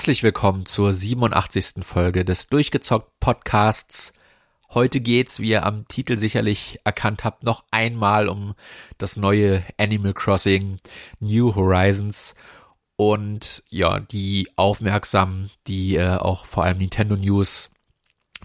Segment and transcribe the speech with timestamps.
[0.00, 1.84] Herzlich willkommen zur 87.
[1.84, 4.14] Folge des Durchgezockt Podcasts.
[4.70, 8.54] Heute geht's, wie ihr am Titel sicherlich erkannt habt, noch einmal um
[8.96, 10.78] das neue Animal Crossing
[11.18, 12.34] New Horizons.
[12.96, 17.68] Und ja, die Aufmerksamen, die äh, auch vor allem Nintendo News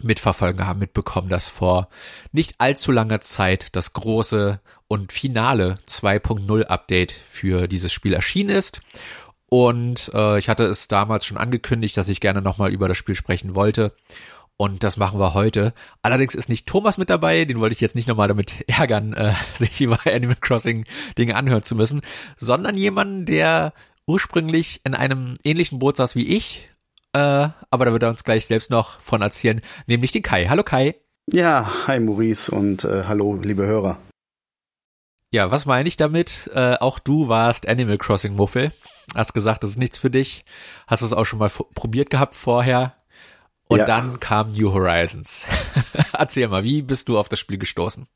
[0.02, 1.88] mitverfolgen haben, mitbekommen, dass vor
[2.34, 8.82] nicht allzu langer Zeit das große und finale 2.0 Update für dieses Spiel erschienen ist.
[9.50, 13.16] Und äh, ich hatte es damals schon angekündigt, dass ich gerne nochmal über das Spiel
[13.16, 13.94] sprechen wollte.
[14.58, 15.74] Und das machen wir heute.
[16.02, 19.34] Allerdings ist nicht Thomas mit dabei, den wollte ich jetzt nicht nochmal damit ärgern, äh,
[19.54, 20.86] sich über Animal Crossing
[21.18, 22.02] Dinge anhören zu müssen,
[22.38, 23.74] sondern jemanden, der
[24.08, 26.70] ursprünglich in einem ähnlichen Boot saß wie ich,
[27.14, 30.48] äh, aber da wird er uns gleich selbst noch von erzählen, nämlich den Kai.
[30.48, 30.96] Hallo Kai.
[31.32, 33.98] Ja, hi Maurice und äh, hallo liebe Hörer.
[35.32, 36.50] Ja, was meine ich damit?
[36.54, 38.72] Äh, auch du warst Animal Crossing Muffel.
[39.14, 40.46] Hast gesagt, das ist nichts für dich.
[40.88, 42.96] Hast es auch schon mal probiert gehabt vorher.
[43.68, 43.86] Und ja.
[43.86, 45.48] dann kam New Horizons.
[46.14, 48.08] Erzähl mal, wie bist du auf das Spiel gestoßen?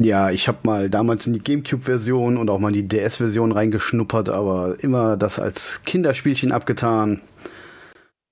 [0.00, 4.28] Ja, ich habe mal damals in die GameCube-Version und auch mal in die DS-Version reingeschnuppert,
[4.28, 7.22] aber immer das als Kinderspielchen abgetan.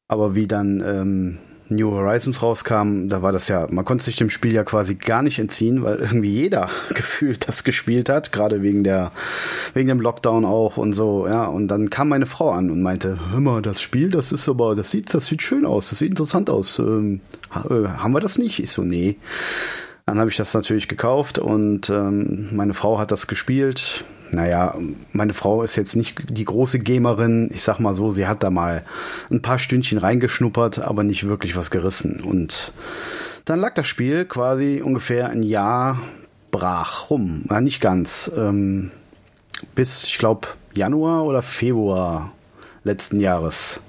[0.08, 1.38] Aber wie dann ähm,
[1.74, 5.22] New Horizons rauskam, da war das ja, man konnte sich dem Spiel ja quasi gar
[5.22, 9.12] nicht entziehen, weil irgendwie jeder gefühlt das gespielt hat, gerade wegen der,
[9.74, 11.46] wegen dem Lockdown auch und so, ja.
[11.46, 14.74] Und dann kam meine Frau an und meinte, hör mal, das Spiel, das ist aber,
[14.74, 16.78] das sieht, das sieht schön aus, das sieht interessant aus.
[16.78, 17.20] Ähm,
[17.54, 18.58] äh, haben wir das nicht?
[18.58, 19.16] Ich so, nee.
[20.06, 24.74] Dann habe ich das natürlich gekauft und ähm, meine Frau hat das gespielt naja,
[25.12, 27.50] meine Frau ist jetzt nicht die große Gamerin.
[27.52, 28.84] Ich sag mal so, sie hat da mal
[29.30, 32.20] ein paar Stündchen reingeschnuppert, aber nicht wirklich was gerissen.
[32.20, 32.72] Und
[33.44, 36.00] dann lag das Spiel quasi ungefähr ein Jahr
[36.50, 37.44] brach rum.
[37.50, 38.30] Ja, nicht ganz.
[38.36, 38.90] Ähm,
[39.74, 42.32] bis, ich glaube, Januar oder Februar
[42.84, 43.80] letzten Jahres.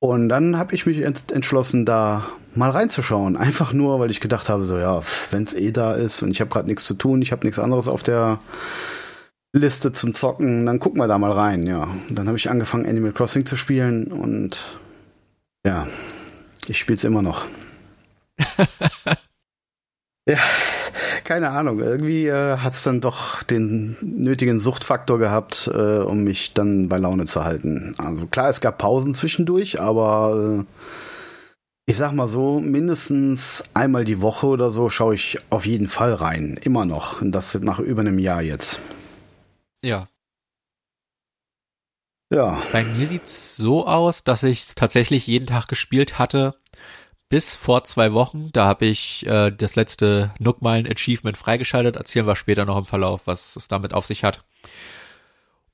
[0.00, 3.36] Und dann habe ich mich entschlossen, da mal reinzuschauen.
[3.36, 6.40] Einfach nur, weil ich gedacht habe, so ja, wenn es eh da ist und ich
[6.40, 8.40] habe gerade nichts zu tun, ich habe nichts anderes auf der
[9.52, 11.88] Liste zum Zocken, dann gucken wir da mal rein, ja.
[12.08, 14.78] Und dann habe ich angefangen, Animal Crossing zu spielen und
[15.66, 15.88] ja,
[16.68, 17.44] ich spiele es immer noch.
[20.26, 20.38] ja,
[21.24, 21.80] keine Ahnung.
[21.80, 26.98] Irgendwie äh, hat es dann doch den nötigen Suchtfaktor gehabt, äh, um mich dann bei
[26.98, 27.94] Laune zu halten.
[27.98, 30.64] Also klar, es gab Pausen zwischendurch, aber äh,
[31.86, 36.14] ich sag mal so, mindestens einmal die Woche oder so schaue ich auf jeden Fall
[36.14, 36.56] rein.
[36.62, 37.20] Immer noch.
[37.20, 38.80] Und das nach über einem Jahr jetzt.
[39.82, 40.08] Ja.
[42.32, 42.62] Ja.
[42.72, 46.54] Bei mir sieht's so aus, dass ich tatsächlich jeden Tag gespielt hatte.
[47.28, 51.96] Bis vor zwei Wochen, da habe ich äh, das letzte Nookmalen Achievement freigeschaltet.
[51.96, 54.42] Erzählen wir später noch im Verlauf, was es damit auf sich hat.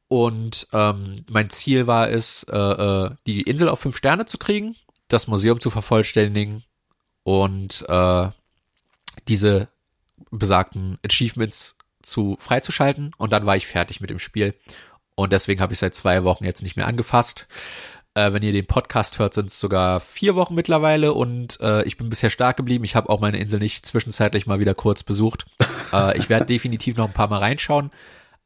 [0.08, 4.76] Und ähm, mein Ziel war es, äh, äh, die Insel auf fünf Sterne zu kriegen,
[5.08, 6.64] das Museum zu vervollständigen
[7.22, 8.28] und äh,
[9.28, 9.68] diese
[10.30, 11.75] besagten Achievements
[12.06, 14.54] zu freizuschalten und dann war ich fertig mit dem Spiel.
[15.14, 17.46] Und deswegen habe ich seit zwei Wochen jetzt nicht mehr angefasst.
[18.14, 21.96] Äh, wenn ihr den Podcast hört, sind es sogar vier Wochen mittlerweile und äh, ich
[21.98, 22.84] bin bisher stark geblieben.
[22.84, 25.46] Ich habe auch meine Insel nicht zwischenzeitlich mal wieder kurz besucht.
[25.92, 27.90] Äh, ich werde definitiv noch ein paar Mal reinschauen,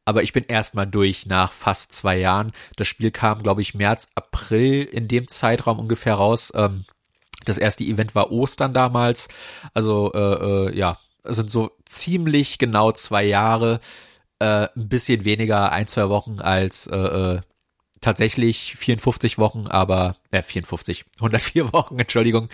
[0.04, 2.52] aber ich bin erstmal durch nach fast zwei Jahren.
[2.76, 6.52] Das Spiel kam, glaube ich, März, April in dem Zeitraum ungefähr raus.
[6.54, 6.84] Ähm,
[7.44, 9.28] das erste Event war Ostern damals.
[9.72, 13.80] Also äh, äh, ja, sind so ziemlich genau zwei Jahre,
[14.38, 17.40] äh, ein bisschen weniger, ein, zwei Wochen als äh, äh,
[18.00, 22.48] tatsächlich 54 Wochen, aber, äh, 54, 104 Wochen, Entschuldigung,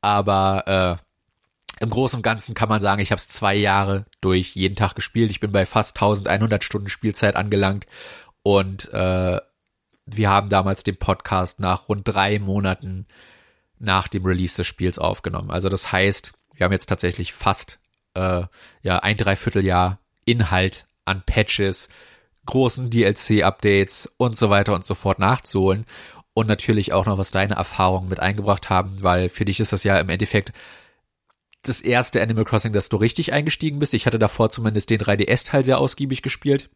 [0.00, 1.02] aber äh,
[1.82, 4.94] im Großen und Ganzen kann man sagen, ich habe es zwei Jahre durch jeden Tag
[4.94, 5.32] gespielt.
[5.32, 7.86] Ich bin bei fast 1100 Stunden Spielzeit angelangt
[8.42, 9.40] und äh,
[10.06, 13.06] wir haben damals den Podcast nach rund drei Monaten
[13.78, 15.50] nach dem Release des Spiels aufgenommen.
[15.50, 17.80] Also das heißt, wir haben jetzt tatsächlich fast
[18.14, 18.44] äh,
[18.82, 21.88] ja ein Dreivierteljahr Inhalt an Patches,
[22.46, 25.86] großen DLC-Updates und so weiter und so fort nachzuholen
[26.34, 29.84] und natürlich auch noch, was deine Erfahrungen mit eingebracht haben, weil für dich ist das
[29.84, 30.52] ja im Endeffekt
[31.62, 33.94] das erste Animal Crossing, dass du richtig eingestiegen bist.
[33.94, 36.70] Ich hatte davor zumindest den 3DS-Teil sehr ausgiebig gespielt.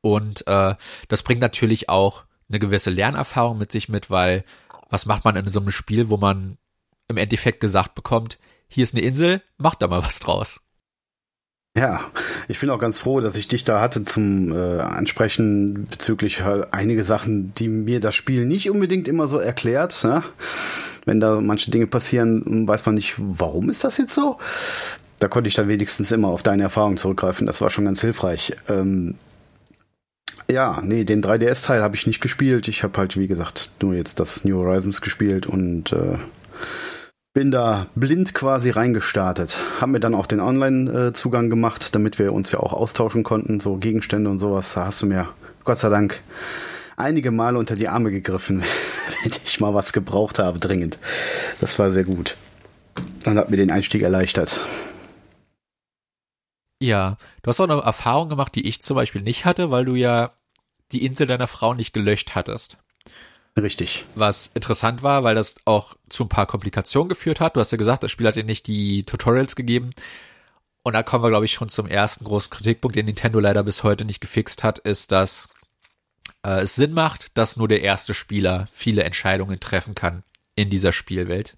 [0.00, 0.74] Und äh,
[1.08, 4.44] das bringt natürlich auch eine gewisse Lernerfahrung mit sich mit, weil
[4.88, 6.58] was macht man in so einem Spiel, wo man
[7.08, 8.38] im Endeffekt gesagt bekommt,
[8.70, 10.62] hier ist eine Insel, mach da mal was draus.
[11.76, 12.10] Ja,
[12.48, 16.72] ich bin auch ganz froh, dass ich dich da hatte zum äh, Ansprechen bezüglich halt
[16.72, 20.02] einige Sachen, die mir das Spiel nicht unbedingt immer so erklärt.
[20.02, 20.24] Ne?
[21.04, 24.38] Wenn da manche Dinge passieren, weiß man nicht, warum ist das jetzt so?
[25.20, 27.46] Da konnte ich dann wenigstens immer auf deine Erfahrung zurückgreifen.
[27.46, 28.56] Das war schon ganz hilfreich.
[28.68, 29.14] Ähm,
[30.50, 32.66] Ja, nee, den 3DS-Teil habe ich nicht gespielt.
[32.66, 36.18] Ich habe halt, wie gesagt, nur jetzt das New Horizons gespielt und äh,
[37.32, 39.56] bin da blind quasi reingestartet.
[39.80, 43.76] Hab mir dann auch den Online-Zugang gemacht, damit wir uns ja auch austauschen konnten, so
[43.76, 44.74] Gegenstände und sowas.
[44.74, 45.28] Da hast du mir,
[45.64, 46.22] Gott sei Dank,
[46.96, 48.62] einige Male unter die Arme gegriffen,
[49.22, 50.98] wenn ich mal was gebraucht habe, dringend.
[51.60, 52.36] Das war sehr gut.
[53.22, 54.60] Dann hat mir den Einstieg erleichtert.
[56.82, 59.94] Ja, du hast auch eine Erfahrung gemacht, die ich zum Beispiel nicht hatte, weil du
[59.94, 60.32] ja
[60.92, 62.78] die Insel deiner Frau nicht gelöscht hattest.
[63.56, 64.04] Richtig.
[64.14, 67.56] Was interessant war, weil das auch zu ein paar Komplikationen geführt hat.
[67.56, 69.90] Du hast ja gesagt, das Spiel hat dir nicht die Tutorials gegeben.
[70.82, 73.82] Und da kommen wir, glaube ich, schon zum ersten großen Kritikpunkt, den Nintendo leider bis
[73.82, 75.48] heute nicht gefixt hat, ist, dass
[76.44, 80.22] äh, es Sinn macht, dass nur der erste Spieler viele Entscheidungen treffen kann
[80.54, 81.56] in dieser Spielwelt.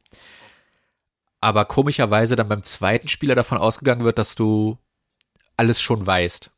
[1.40, 4.78] Aber komischerweise dann beim zweiten Spieler davon ausgegangen wird, dass du
[5.56, 6.50] alles schon weißt,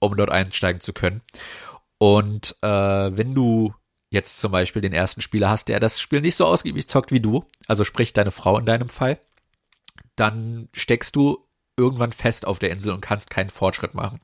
[0.00, 1.22] um dort einsteigen zu können.
[1.98, 3.74] Und äh, wenn du
[4.10, 7.20] jetzt zum Beispiel den ersten Spieler hast, der das Spiel nicht so ausgiebig zockt wie
[7.20, 9.18] du, also sprich deine Frau in deinem Fall,
[10.16, 11.46] dann steckst du
[11.76, 14.20] irgendwann fest auf der Insel und kannst keinen Fortschritt machen.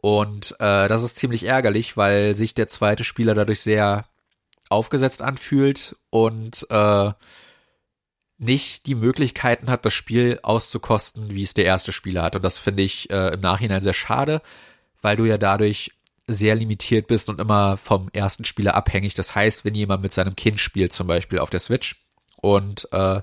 [0.00, 4.06] Und äh, das ist ziemlich ärgerlich, weil sich der zweite Spieler dadurch sehr
[4.68, 7.12] aufgesetzt anfühlt und äh,
[8.38, 12.36] nicht die Möglichkeiten hat, das Spiel auszukosten, wie es der erste Spieler hat.
[12.36, 14.42] Und das finde ich äh, im Nachhinein sehr schade,
[15.00, 15.92] weil du ja dadurch
[16.26, 19.14] sehr limitiert bist und immer vom ersten Spieler abhängig.
[19.14, 21.96] Das heißt, wenn jemand mit seinem Kind spielt, zum Beispiel auf der Switch,
[22.36, 23.22] und äh,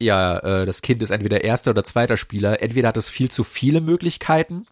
[0.00, 3.44] ja, äh, das Kind ist entweder erster oder zweiter Spieler, entweder hat es viel zu
[3.44, 4.66] viele Möglichkeiten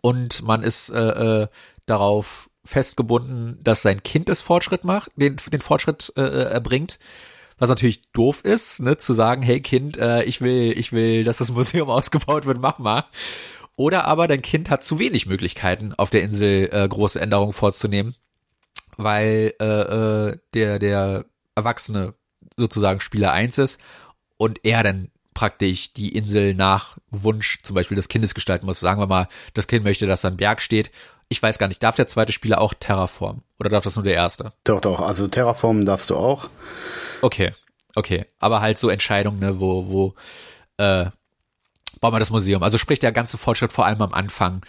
[0.00, 1.48] und man ist äh, äh,
[1.86, 6.98] darauf festgebunden, dass sein Kind das Fortschritt macht, den, den Fortschritt äh, äh erbringt.
[7.56, 11.38] Was natürlich doof ist, ne, zu sagen, hey Kind, äh, ich will, ich will, dass
[11.38, 13.04] das Museum ausgebaut wird, mach mal.
[13.76, 18.14] Oder aber dein Kind hat zu wenig Möglichkeiten, auf der Insel äh, große Änderungen vorzunehmen,
[18.96, 21.24] weil äh, äh, der, der
[21.56, 22.14] Erwachsene
[22.56, 23.80] sozusagen Spieler eins ist
[24.36, 28.78] und er dann praktisch die Insel nach Wunsch zum Beispiel des Kindes gestalten muss.
[28.78, 30.92] Sagen wir mal, das Kind möchte, dass da ein Berg steht.
[31.28, 34.14] Ich weiß gar nicht, darf der zweite Spieler auch Terraform oder darf das nur der
[34.14, 34.52] erste?
[34.62, 36.48] Doch, doch, also Terraform darfst du auch.
[37.22, 37.52] Okay,
[37.96, 38.26] okay.
[38.38, 40.14] Aber halt so Entscheidungen, ne, wo, wo
[40.76, 41.06] äh,
[42.04, 42.62] bauen wir das Museum.
[42.62, 44.60] Also sprich der ganze Fortschritt vor allem am Anfang,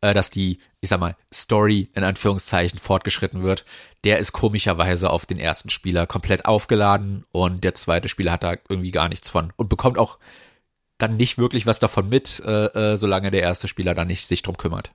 [0.00, 3.64] äh, dass die, ich sag mal, Story in Anführungszeichen fortgeschritten wird,
[4.04, 8.54] der ist komischerweise auf den ersten Spieler komplett aufgeladen und der zweite Spieler hat da
[8.68, 10.20] irgendwie gar nichts von und bekommt auch
[10.96, 14.42] dann nicht wirklich was davon mit, äh, äh, solange der erste Spieler dann nicht sich
[14.42, 14.92] drum kümmert.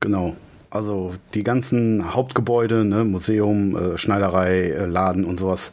[0.00, 0.36] Genau.
[0.68, 5.72] Also die ganzen Hauptgebäude, ne, Museum, äh, Schneiderei, äh, Laden und sowas,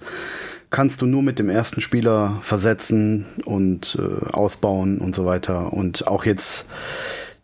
[0.69, 5.73] kannst du nur mit dem ersten Spieler versetzen und äh, ausbauen und so weiter.
[5.73, 6.67] Und auch jetzt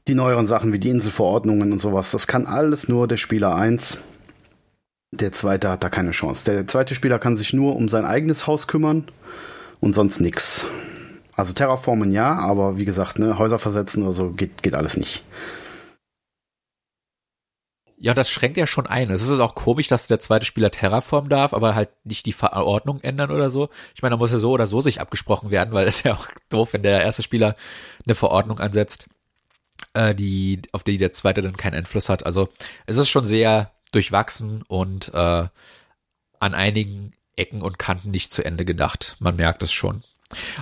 [0.07, 3.99] die neueren Sachen wie die Inselverordnungen und sowas, das kann alles nur der Spieler 1.
[5.13, 6.45] Der zweite hat da keine Chance.
[6.45, 9.05] Der zweite Spieler kann sich nur um sein eigenes Haus kümmern
[9.79, 10.65] und sonst nix.
[11.35, 15.23] Also Terraformen ja, aber wie gesagt, ne, Häuser versetzen oder so geht, geht alles nicht.
[18.03, 19.11] Ja, das schränkt ja schon ein.
[19.11, 22.99] Es ist auch komisch, dass der zweite Spieler Terraform darf, aber halt nicht die Verordnung
[23.01, 23.69] ändern oder so.
[23.93, 26.27] Ich meine, da muss ja so oder so sich abgesprochen werden, weil es ja auch
[26.49, 27.55] doof, wenn der erste Spieler
[28.03, 29.05] eine Verordnung ansetzt,
[29.93, 32.25] äh, die, auf die der zweite dann keinen Einfluss hat.
[32.25, 32.49] Also
[32.87, 35.47] es ist schon sehr durchwachsen und äh,
[36.39, 39.15] an einigen Ecken und Kanten nicht zu Ende gedacht.
[39.19, 40.03] Man merkt es schon.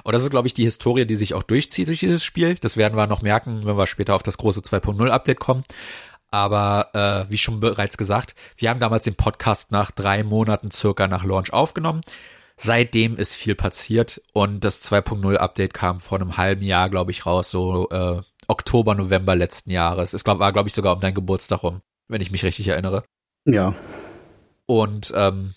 [0.03, 2.55] Und das ist, glaube ich, die Historie, die sich auch durchzieht durch dieses Spiel.
[2.55, 5.63] Das werden wir noch merken, wenn wir später auf das große 2.0 Update kommen.
[6.31, 11.07] Aber äh, wie schon bereits gesagt, wir haben damals den Podcast nach drei Monaten circa
[11.07, 12.01] nach Launch aufgenommen.
[12.57, 17.25] Seitdem ist viel passiert und das 2.0 Update kam vor einem halben Jahr, glaube ich,
[17.25, 20.13] raus, so äh, Oktober, November letzten Jahres.
[20.13, 23.03] Es glaub, war, glaube ich, sogar um dein Geburtstag rum, wenn ich mich richtig erinnere.
[23.45, 23.75] Ja.
[24.65, 25.53] Und ähm,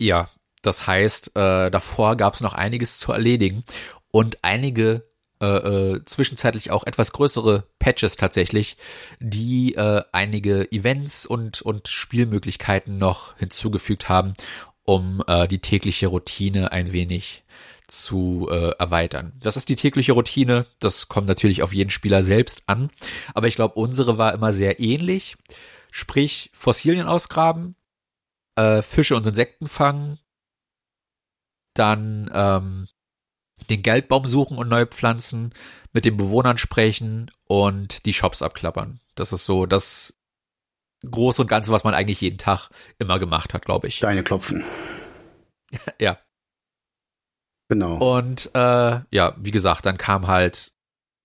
[0.00, 0.28] ja,
[0.62, 3.64] das heißt, äh, davor gab es noch einiges zu erledigen
[4.10, 5.04] und einige
[5.42, 8.76] äh, äh, zwischenzeitlich auch etwas größere Patches tatsächlich,
[9.18, 14.34] die äh, einige Events und, und Spielmöglichkeiten noch hinzugefügt haben,
[14.84, 17.42] um äh, die tägliche Routine ein wenig
[17.88, 19.32] zu äh, erweitern.
[19.40, 22.90] Das ist die tägliche Routine, das kommt natürlich auf jeden Spieler selbst an,
[23.34, 25.36] aber ich glaube, unsere war immer sehr ähnlich,
[25.90, 27.74] sprich Fossilien ausgraben,
[28.54, 30.20] äh, Fische und Insekten fangen,
[31.74, 32.86] dann ähm,
[33.68, 35.52] den Geldbaum suchen und neu pflanzen,
[35.92, 39.00] mit den Bewohnern sprechen und die Shops abklappern.
[39.14, 40.18] Das ist so das
[41.08, 44.00] Große und Ganze, was man eigentlich jeden Tag immer gemacht hat, glaube ich.
[44.00, 44.64] Deine klopfen.
[45.98, 46.18] ja.
[47.68, 47.96] Genau.
[47.96, 50.72] Und äh, ja, wie gesagt, dann kam halt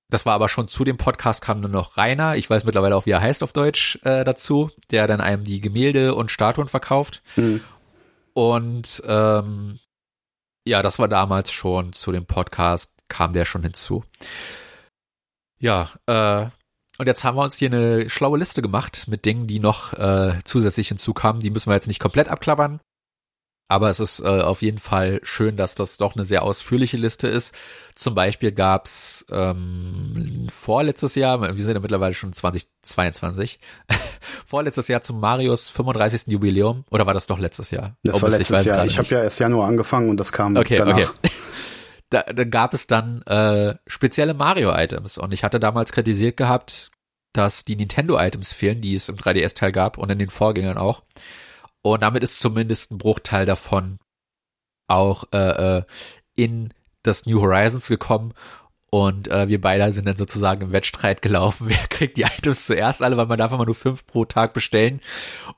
[0.10, 3.06] das war aber schon zu dem Podcast kam nur noch Rainer, ich weiß mittlerweile auch,
[3.06, 7.22] wie er heißt auf Deutsch, äh, dazu, der dann einem die Gemälde und Statuen verkauft.
[7.36, 7.62] Mhm.
[8.34, 9.80] Und ähm,
[10.68, 14.04] ja, das war damals schon zu dem Podcast, kam der schon hinzu.
[15.60, 16.50] Ja, äh,
[17.00, 20.40] und jetzt haben wir uns hier eine schlaue Liste gemacht mit Dingen, die noch äh,
[20.44, 21.42] zusätzlich hinzukamen.
[21.42, 22.80] Die müssen wir jetzt nicht komplett abklappern.
[23.70, 27.28] Aber es ist äh, auf jeden Fall schön, dass das doch eine sehr ausführliche Liste
[27.28, 27.54] ist.
[27.96, 33.60] Zum Beispiel gab's ähm, vorletztes Jahr, wir sind ja mittlerweile schon 2022,
[34.46, 36.28] vorletztes Jahr zum Marius 35.
[36.28, 36.86] Jubiläum.
[36.90, 37.98] Oder war das doch letztes Jahr?
[38.04, 38.86] Das oh, war letztes ich Jahr.
[38.86, 40.98] Ich habe ja erst Januar angefangen und das kam okay, danach.
[40.98, 41.08] Okay.
[42.10, 46.90] Da, da gab es dann äh, spezielle Mario-Items und ich hatte damals kritisiert gehabt,
[47.34, 51.04] dass die Nintendo-Items fehlen, die es im 3DS-Teil gab und in den Vorgängern auch.
[51.94, 54.00] Und damit ist zumindest ein Bruchteil davon
[54.88, 55.84] auch äh, äh,
[56.36, 58.34] in das New Horizons gekommen.
[58.90, 61.68] Und äh, wir beide sind dann sozusagen im Wettstreit gelaufen.
[61.70, 65.02] Wer kriegt die Items zuerst alle, weil man darf immer nur fünf pro Tag bestellen.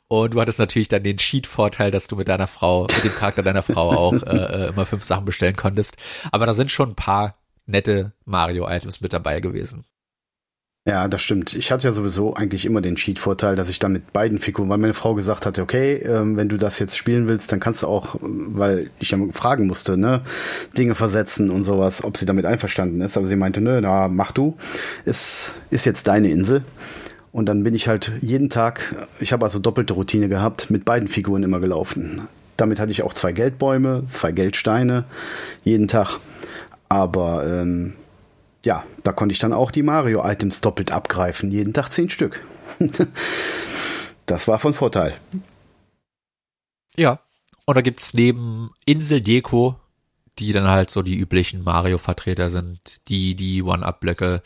[0.07, 3.43] Und du hattest natürlich dann den Cheat-Vorteil, dass du mit deiner Frau, mit dem Charakter
[3.43, 5.97] deiner Frau auch äh, äh immer fünf Sachen bestellen konntest.
[6.31, 7.35] Aber da sind schon ein paar
[7.67, 9.85] nette Mario-Items mit dabei gewesen.
[10.85, 11.53] Ja, das stimmt.
[11.53, 14.77] Ich hatte ja sowieso eigentlich immer den Cheat-Vorteil, dass ich da mit beiden Figuren, weil
[14.79, 17.87] meine Frau gesagt hatte, okay, ähm, wenn du das jetzt spielen willst, dann kannst du
[17.87, 20.21] auch, weil ich ja fragen musste, ne,
[20.77, 23.17] Dinge versetzen und sowas, ob sie damit einverstanden ist.
[23.17, 24.57] Aber sie meinte, nö, na, mach du.
[25.05, 26.63] Es ist jetzt deine Insel.
[27.31, 31.07] Und dann bin ich halt jeden Tag, ich habe also doppelte Routine gehabt, mit beiden
[31.07, 32.27] Figuren immer gelaufen.
[32.57, 35.03] Damit hatte ich auch zwei Geldbäume, zwei Geldsteine,
[35.63, 36.17] jeden Tag.
[36.87, 37.93] Aber ähm,
[38.65, 42.45] ja, da konnte ich dann auch die Mario-Items doppelt abgreifen, jeden Tag zehn Stück.
[44.25, 45.19] das war von Vorteil.
[46.95, 47.21] Ja,
[47.65, 49.79] und da gibt's neben Insel Deko,
[50.39, 54.41] die dann halt so die üblichen Mario-Vertreter sind, die die One-Up-Blöcke,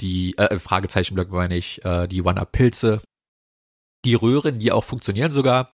[0.00, 3.00] die äh, Fragezeichenblöcke meine ich, äh, die One-Up-Pilze,
[4.04, 5.72] die Röhren, die auch funktionieren sogar,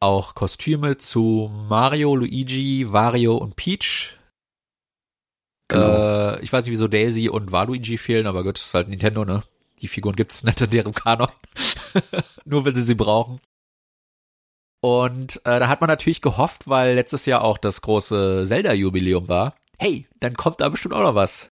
[0.00, 4.17] auch Kostüme zu Mario, Luigi, Wario und Peach,
[5.68, 6.32] Genau.
[6.32, 9.42] Äh, ich weiß nicht, wieso Daisy und Waluigi fehlen, aber gut, ist halt Nintendo, ne?
[9.80, 11.28] Die Figuren gibt's nicht in deren Kanon.
[12.44, 13.40] Nur wenn sie sie brauchen.
[14.80, 19.54] Und äh, da hat man natürlich gehofft, weil letztes Jahr auch das große Zelda-Jubiläum war.
[19.76, 21.50] Hey, dann kommt da bestimmt auch noch was.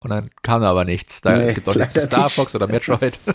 [0.00, 1.20] Und dann kam da aber nichts.
[1.20, 3.18] Da, nee, es gibt auch nichts zu Star Fox oder Metroid.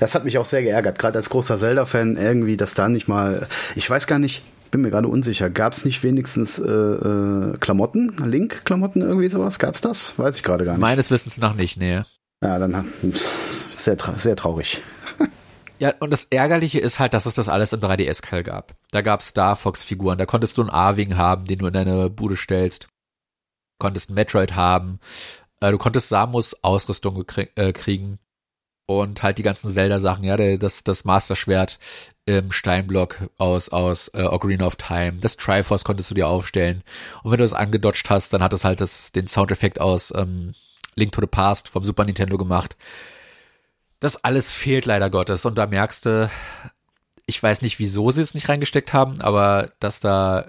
[0.00, 3.46] Das hat mich auch sehr geärgert, gerade als großer Zelda-Fan irgendwie, dass da nicht mal,
[3.74, 4.40] ich weiß gar nicht,
[4.76, 5.48] bin mir gerade unsicher.
[5.48, 9.58] Gab es nicht wenigstens äh, äh, Klamotten, Link-Klamotten, irgendwie sowas?
[9.58, 10.18] Gab es das?
[10.18, 10.82] Weiß ich gerade gar nicht.
[10.82, 12.02] Meines Wissens nach nicht, nee.
[12.44, 12.92] Ja, dann
[13.74, 14.82] sehr, sehr traurig.
[15.78, 18.74] Ja, und das Ärgerliche ist halt, dass es das alles im 3DS-Kall gab.
[18.92, 22.08] Da gab es Star Fox-Figuren, da konntest du einen Arwing haben, den du in deine
[22.08, 22.88] Bude stellst.
[23.78, 25.00] Konntest einen Metroid haben.
[25.60, 27.22] Äh, du konntest Samus Ausrüstung
[27.56, 28.18] äh, kriegen
[28.86, 31.78] und halt die ganzen Zelda-Sachen, ja, das, das Master-Schwert
[32.24, 36.82] im Steinblock aus, aus äh, Ocarina of Time, das Triforce konntest du dir aufstellen.
[37.22, 40.54] Und wenn du das angedodged hast, dann hat es halt das, den Soundeffekt aus ähm,
[40.94, 42.76] Link to the Past vom Super Nintendo gemacht.
[44.00, 45.44] Das alles fehlt leider Gottes.
[45.44, 46.30] Und da merkst du,
[47.26, 50.46] ich weiß nicht, wieso sie es nicht reingesteckt haben, aber dass da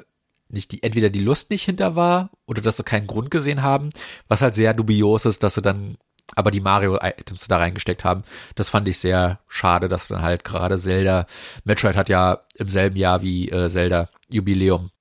[0.49, 3.89] nicht die, entweder die Lust nicht hinter war oder dass sie keinen Grund gesehen haben,
[4.27, 5.97] was halt sehr dubios ist, dass sie dann
[6.35, 8.23] aber die Mario-Items da reingesteckt haben.
[8.55, 11.25] Das fand ich sehr schade, dass dann halt gerade Zelda,
[11.63, 14.91] Metroid hat ja im selben Jahr wie äh, Zelda Jubiläum,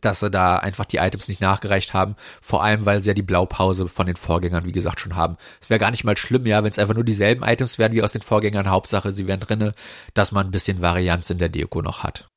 [0.00, 2.16] dass sie da einfach die Items nicht nachgereicht haben.
[2.40, 5.36] Vor allem, weil sie ja die Blaupause von den Vorgängern, wie gesagt, schon haben.
[5.60, 8.02] Es wäre gar nicht mal schlimm, ja, wenn es einfach nur dieselben Items wären wie
[8.02, 8.68] aus den Vorgängern.
[8.68, 9.74] Hauptsache, sie wären drinne,
[10.14, 12.28] dass man ein bisschen Varianz in der Deko noch hat.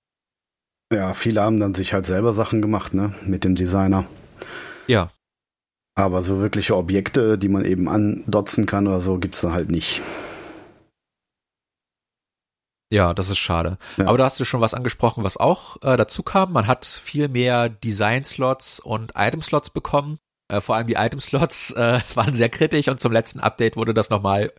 [0.93, 4.05] Ja, viele haben dann sich halt selber Sachen gemacht, ne, mit dem Designer.
[4.87, 5.09] Ja.
[5.95, 10.01] Aber so wirkliche Objekte, die man eben andotzen kann oder so, gibt's da halt nicht.
[12.91, 13.77] Ja, das ist schade.
[13.97, 14.07] Ja.
[14.07, 16.53] Aber da hast du schon was angesprochen, was auch äh, dazu kam.
[16.53, 20.19] Man hat viel mehr Design-Slots und Item-Slots bekommen.
[20.49, 24.09] Äh, vor allem die Item-Slots äh, waren sehr kritisch und zum letzten Update wurde das
[24.09, 24.51] nochmal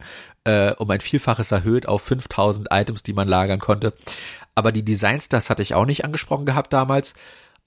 [0.45, 3.93] äh, um ein Vielfaches erhöht auf 5000 Items, die man lagern konnte.
[4.55, 7.13] Aber die Designs, das hatte ich auch nicht angesprochen gehabt damals.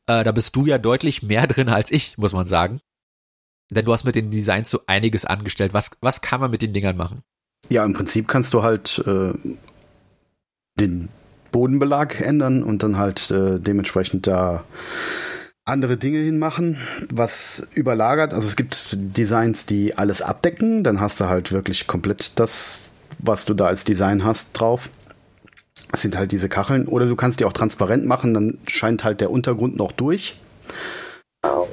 [0.07, 2.81] Äh, da bist du ja deutlich mehr drin als ich, muss man sagen.
[3.69, 5.73] Denn du hast mit den Designs so einiges angestellt.
[5.73, 7.21] Was, was kann man mit den Dingern machen?
[7.69, 9.33] Ja, im Prinzip kannst du halt äh,
[10.79, 11.09] den
[11.51, 14.63] Bodenbelag ändern und dann halt äh, dementsprechend da
[15.65, 16.77] andere Dinge hinmachen,
[17.11, 18.33] was überlagert.
[18.33, 20.83] Also es gibt Designs, die alles abdecken.
[20.83, 22.81] Dann hast du halt wirklich komplett das,
[23.19, 24.89] was du da als Design hast, drauf.
[25.91, 26.87] Das sind halt diese Kacheln.
[26.87, 30.39] Oder du kannst die auch transparent machen, dann scheint halt der Untergrund noch durch.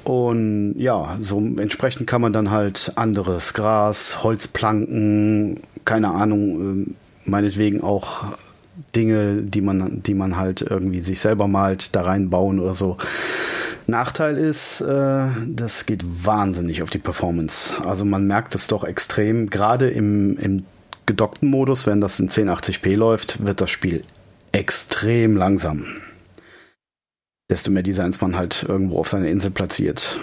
[0.04, 7.82] Und ja, so entsprechend kann man dann halt anderes Gras, Holzplanken, keine Ahnung, äh, meinetwegen
[7.82, 8.26] auch
[8.94, 12.98] Dinge, die man, die man halt irgendwie sich selber malt, da reinbauen oder so.
[13.88, 17.74] Nachteil ist, äh, das geht wahnsinnig auf die Performance.
[17.84, 20.64] Also man merkt es doch extrem, gerade im, im
[21.06, 24.04] gedockten Modus, wenn das in 1080p läuft, wird das Spiel
[24.52, 25.86] extrem langsam
[27.50, 30.20] desto mehr Designs man halt irgendwo auf seiner Insel platziert.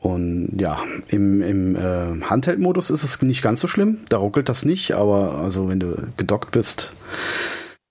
[0.00, 4.00] Und ja, im, im äh, Handheld-Modus ist es nicht ganz so schlimm.
[4.10, 6.92] Da ruckelt das nicht, aber also wenn du gedockt bist.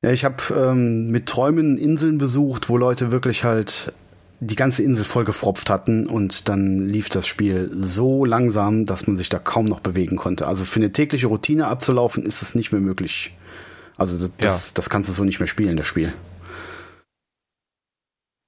[0.03, 3.93] Ja, ich habe ähm, mit Träumen Inseln besucht, wo Leute wirklich halt
[4.41, 9.17] die ganze Insel voll gefropft hatten und dann lief das Spiel so langsam, dass man
[9.17, 10.47] sich da kaum noch bewegen konnte.
[10.47, 13.33] Also für eine tägliche Routine abzulaufen, ist es nicht mehr möglich.
[13.97, 14.47] Also das, ja.
[14.47, 16.13] das, das kannst du so nicht mehr spielen, das Spiel.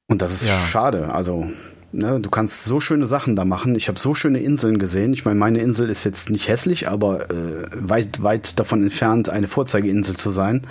[0.08, 0.58] Und das ist ja.
[0.58, 1.14] schade.
[1.14, 1.50] Also,
[1.92, 3.76] ne, du kannst so schöne Sachen da machen.
[3.76, 5.14] Ich habe so schöne Inseln gesehen.
[5.14, 9.48] Ich meine, meine Insel ist jetzt nicht hässlich, aber äh, weit, weit davon entfernt, eine
[9.48, 10.68] Vorzeigeinsel zu sein.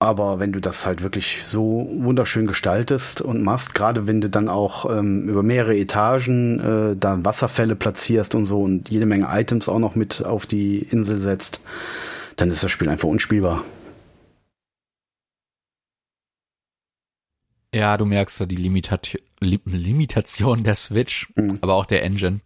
[0.00, 4.48] Aber wenn du das halt wirklich so wunderschön gestaltest und machst, gerade wenn du dann
[4.48, 9.68] auch ähm, über mehrere Etagen äh, da Wasserfälle platzierst und so und jede Menge Items
[9.68, 11.60] auch noch mit auf die Insel setzt,
[12.36, 13.64] dann ist das Spiel einfach unspielbar.
[17.74, 21.58] Ja, du merkst da die Limitat Limitation der Switch, mhm.
[21.60, 22.40] aber auch der Engine,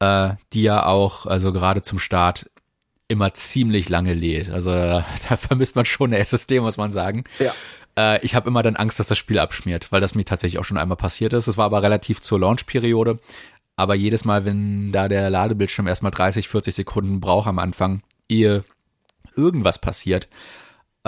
[0.00, 2.50] äh, die ja auch, also gerade zum Start,
[3.06, 4.50] immer ziemlich lange lädt.
[4.50, 7.24] Also da, da vermisst man schon eine SSD, muss man sagen.
[7.38, 7.52] Ja.
[7.96, 10.64] Äh, ich habe immer dann Angst, dass das Spiel abschmiert, weil das mir tatsächlich auch
[10.64, 11.46] schon einmal passiert ist.
[11.46, 13.18] Es war aber relativ zur Launch-Periode.
[13.76, 18.64] Aber jedes Mal, wenn da der Ladebildschirm erstmal 30, 40 Sekunden braucht am Anfang, ehe
[19.36, 20.28] irgendwas passiert,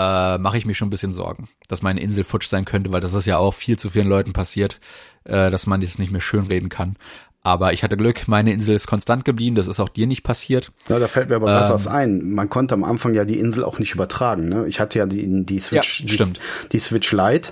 [0.01, 3.01] äh, mache ich mich schon ein bisschen Sorgen, dass meine Insel futsch sein könnte, weil
[3.01, 4.79] das ist ja auch viel zu vielen Leuten passiert,
[5.23, 6.95] äh, dass man das nicht mehr schönreden kann.
[7.43, 10.71] Aber ich hatte Glück, meine Insel ist konstant geblieben, das ist auch dir nicht passiert.
[10.89, 12.31] Ja, da fällt mir aber ähm, was ein.
[12.33, 14.47] Man konnte am Anfang ja die Insel auch nicht übertragen.
[14.47, 14.67] Ne?
[14.67, 16.33] Ich hatte ja die, die Switch, ja, die,
[16.71, 17.51] die, Switch Lite,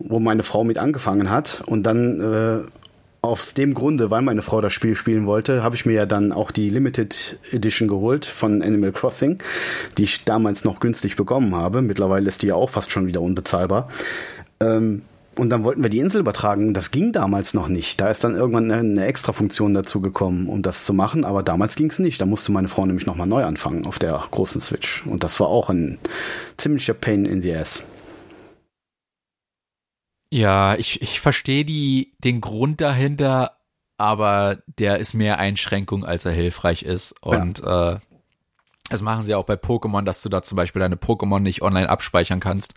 [0.00, 2.79] wo meine Frau mit angefangen hat und dann äh,
[3.22, 6.32] aus dem Grunde, weil meine Frau das Spiel spielen wollte, habe ich mir ja dann
[6.32, 9.42] auch die Limited Edition geholt von Animal Crossing,
[9.98, 11.82] die ich damals noch günstig bekommen habe.
[11.82, 13.88] Mittlerweile ist die ja auch fast schon wieder unbezahlbar.
[14.60, 15.02] Ähm,
[15.36, 16.74] und dann wollten wir die Insel übertragen.
[16.74, 18.00] Das ging damals noch nicht.
[18.00, 21.24] Da ist dann irgendwann eine, extra Funktion dazu gekommen, um das zu machen.
[21.24, 22.20] Aber damals ging es nicht.
[22.20, 25.06] Da musste meine Frau nämlich nochmal neu anfangen auf der großen Switch.
[25.06, 25.98] Und das war auch ein
[26.56, 27.84] ziemlicher Pain in the Ass.
[30.30, 33.58] Ja, ich, ich verstehe die, den Grund dahinter,
[33.98, 37.14] aber der ist mehr Einschränkung, als er hilfreich ist.
[37.20, 37.94] Und ja.
[37.94, 37.98] äh,
[38.88, 41.88] das machen sie auch bei Pokémon, dass du da zum Beispiel deine Pokémon nicht online
[41.88, 42.74] abspeichern kannst.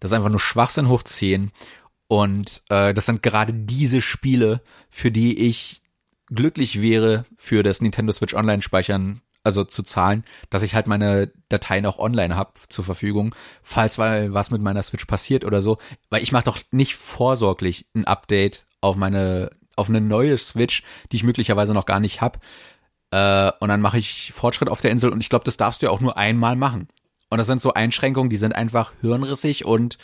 [0.00, 1.52] Das ist einfach nur Schwachsinn hoch 10.
[2.08, 5.82] Und äh, das sind gerade diese Spiele, für die ich
[6.26, 11.32] glücklich wäre, für das Nintendo Switch Online speichern also zu zahlen, dass ich halt meine
[11.48, 15.78] Dateien auch online habe zur Verfügung, falls mal was mit meiner Switch passiert oder so,
[16.10, 20.82] weil ich mache doch nicht vorsorglich ein Update auf meine auf eine neue Switch,
[21.12, 22.38] die ich möglicherweise noch gar nicht habe.
[23.10, 25.86] Äh, und dann mache ich Fortschritt auf der Insel und ich glaube, das darfst du
[25.86, 26.88] ja auch nur einmal machen.
[27.28, 29.98] Und das sind so Einschränkungen, die sind einfach hirnrissig und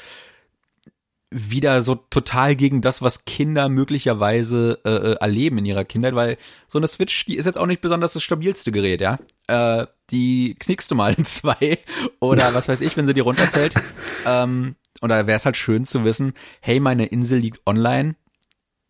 [1.32, 6.36] wieder so total gegen das, was Kinder möglicherweise äh, äh, erleben in ihrer Kindheit, weil
[6.66, 9.18] so eine Switch, die ist jetzt auch nicht besonders das stabilste Gerät, ja.
[9.48, 11.78] Äh, die knickst du mal in zwei
[12.20, 13.74] oder was weiß ich, wenn sie dir runterfällt.
[14.26, 18.14] ähm, und da wäre es halt schön zu wissen, hey, meine Insel liegt online.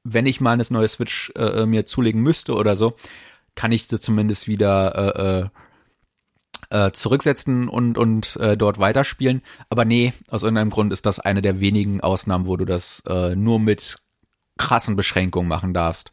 [0.04, 2.96] Wenn ich mal eine neue Switch äh, äh, mir zulegen müsste oder so,
[3.54, 5.50] kann ich sie zumindest wieder
[6.72, 9.42] äh, zurücksetzen und, und äh, dort weiterspielen.
[9.68, 13.36] Aber nee, aus irgendeinem Grund ist das eine der wenigen Ausnahmen, wo du das äh,
[13.36, 13.98] nur mit
[14.58, 16.10] krassen Beschränkungen machen darfst.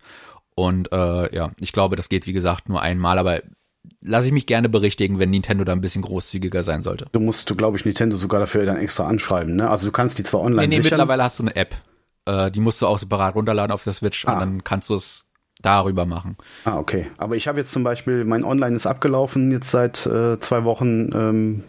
[0.56, 3.42] Und äh, ja, ich glaube, das geht wie gesagt nur einmal, aber
[4.02, 7.08] lasse ich mich gerne berichtigen, wenn Nintendo da ein bisschen großzügiger sein sollte.
[7.14, 9.70] Du musst du, glaube ich, Nintendo sogar dafür dann extra anschreiben, ne?
[9.70, 10.98] Also du kannst die zwar online Nee, nee, sichern.
[10.98, 11.76] mittlerweile hast du eine App.
[12.26, 14.34] Äh, die musst du auch separat runterladen auf der Switch ah.
[14.34, 15.26] und dann kannst du es
[15.62, 16.38] darüber machen.
[16.66, 17.08] Ah, okay.
[17.18, 21.10] Aber ich habe jetzt zum Beispiel, mein Online ist abgelaufen jetzt seit äh, zwei Wochen.
[21.14, 21.64] Ähm,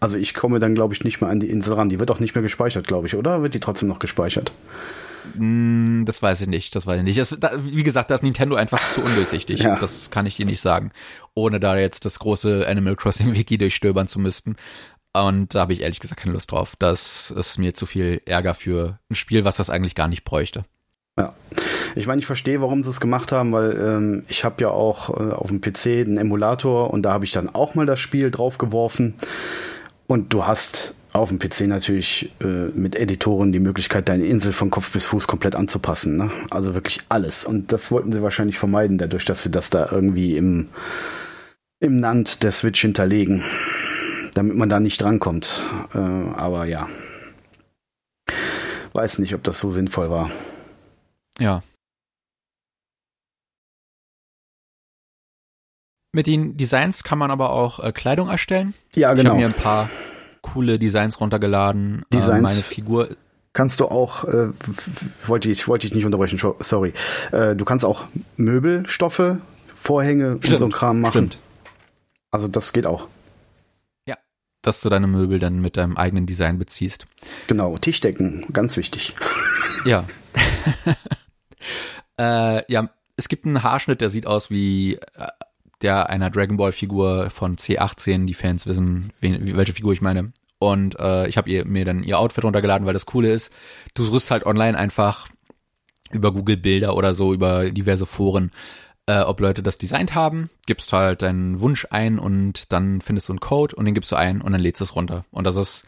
[0.00, 1.88] also ich komme dann, glaube ich, nicht mehr an die Insel ran.
[1.88, 3.42] Die wird auch nicht mehr gespeichert, glaube ich, oder?
[3.42, 4.52] Wird die trotzdem noch gespeichert?
[5.34, 7.18] Mm, das weiß ich nicht, das weiß ich nicht.
[7.18, 9.60] Das, da, wie gesagt, da ist Nintendo einfach zu undurchsichtig.
[9.60, 9.76] ja.
[9.76, 10.92] Das kann ich dir nicht sagen,
[11.34, 14.56] ohne da jetzt das große Animal Crossing Wiki durchstöbern zu müssten.
[15.12, 16.74] Und da habe ich ehrlich gesagt keine Lust drauf.
[16.78, 20.64] Das ist mir zu viel Ärger für ein Spiel, was das eigentlich gar nicht bräuchte.
[21.18, 21.34] Ja.
[21.94, 25.10] Ich meine, ich verstehe, warum sie es gemacht haben, weil ähm, ich habe ja auch
[25.10, 28.30] äh, auf dem PC einen Emulator und da habe ich dann auch mal das Spiel
[28.30, 29.14] draufgeworfen.
[30.06, 34.70] Und du hast auf dem PC natürlich äh, mit Editoren die Möglichkeit, deine Insel von
[34.70, 36.16] Kopf bis Fuß komplett anzupassen.
[36.16, 36.30] Ne?
[36.50, 37.44] Also wirklich alles.
[37.44, 40.68] Und das wollten sie wahrscheinlich vermeiden, dadurch, dass sie das da irgendwie im,
[41.78, 43.44] im NAND der Switch hinterlegen,
[44.34, 45.62] damit man da nicht drankommt.
[45.94, 46.88] Äh, aber ja.
[48.92, 50.30] Weiß nicht, ob das so sinnvoll war.
[51.38, 51.62] Ja.
[56.14, 58.74] Mit den Designs kann man aber auch äh, Kleidung erstellen.
[58.94, 59.22] Ja, genau.
[59.22, 59.90] Ich habe mir ein paar
[60.42, 62.04] coole Designs runtergeladen.
[62.12, 62.38] Designs.
[62.38, 63.08] Äh, meine Figur.
[63.52, 64.50] Kannst du auch, äh,
[65.26, 66.92] wollte ich, wollte ich nicht unterbrechen, sorry.
[67.32, 68.04] Äh, du kannst auch
[68.36, 69.36] Möbelstoffe,
[69.74, 70.52] Vorhänge Stimmt.
[70.52, 71.10] und so ein Kram machen.
[71.10, 71.38] Stimmt.
[72.30, 73.08] Also das geht auch.
[74.06, 74.16] Ja.
[74.62, 77.06] Dass du deine Möbel dann mit deinem eigenen Design beziehst.
[77.48, 79.14] Genau, Tischdecken, ganz wichtig.
[79.84, 80.04] Ja.
[82.18, 85.28] äh, ja, es gibt einen Haarschnitt, der sieht aus wie äh,
[85.82, 88.26] der einer Dragon Ball Figur von C18.
[88.26, 90.32] Die Fans wissen, wen, welche Figur ich meine.
[90.58, 93.52] Und äh, ich habe mir dann ihr Outfit runtergeladen, weil das Coole ist,
[93.94, 95.28] du suchst halt online einfach
[96.10, 98.50] über Google Bilder oder so, über diverse Foren,
[99.06, 103.32] äh, ob Leute das designt haben, gibst halt deinen Wunsch ein und dann findest du
[103.32, 105.24] einen Code und den gibst du ein und dann lädst du es runter.
[105.30, 105.86] Und das ist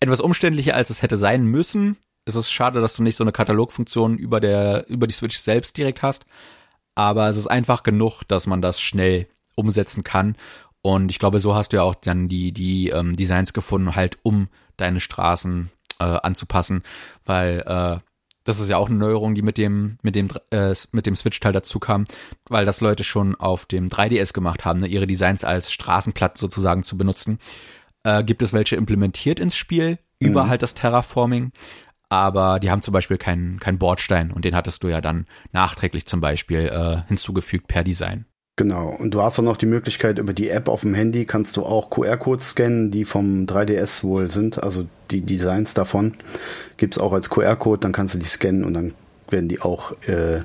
[0.00, 1.96] etwas umständlicher, als es hätte sein müssen.
[2.24, 5.76] Es ist schade, dass du nicht so eine Katalogfunktion über der, über die Switch selbst
[5.76, 6.26] direkt hast.
[6.94, 10.36] Aber es ist einfach genug, dass man das schnell umsetzen kann.
[10.80, 14.18] Und ich glaube, so hast du ja auch dann die, die ähm, Designs gefunden, halt
[14.22, 16.82] um deine Straßen äh, anzupassen,
[17.24, 17.98] weil äh,
[18.44, 21.52] das ist ja auch eine Neuerung, die mit dem mit dem äh, mit dem Switch-Teil
[21.52, 22.04] dazu kam,
[22.48, 26.82] weil das Leute schon auf dem 3DS gemacht haben, ne, ihre Designs als Straßenplatt sozusagen
[26.82, 27.38] zu benutzen.
[28.02, 30.48] Äh, gibt es welche implementiert ins Spiel über Mhm.
[30.50, 31.52] halt das Terraforming,
[32.14, 36.06] aber die haben zum Beispiel keinen keinen Bordstein und den hattest du ja dann nachträglich
[36.06, 38.26] zum Beispiel äh, hinzugefügt per Design.
[38.56, 38.90] Genau.
[38.90, 41.64] Und du hast auch noch die Möglichkeit, über die App auf dem Handy kannst du
[41.64, 44.62] auch QR-Codes scannen, die vom 3DS wohl sind.
[44.62, 46.14] Also die Designs davon
[46.76, 47.80] gibt's auch als QR-Code.
[47.80, 48.94] Dann kannst du die scannen und dann
[49.28, 50.42] werden die auch äh,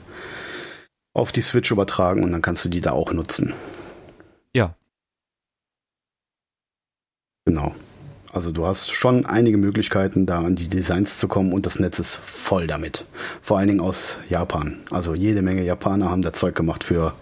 [1.14, 3.54] auf die Switch übertragen und dann kannst du die da auch nutzen.
[4.56, 4.76] Ja.
[7.46, 7.76] Genau.
[8.32, 11.98] Also du hast schon einige Möglichkeiten, da an die Designs zu kommen und das Netz
[11.98, 13.06] ist voll damit.
[13.42, 14.80] Vor allen Dingen aus Japan.
[14.92, 17.13] Also jede Menge Japaner haben da Zeug gemacht für,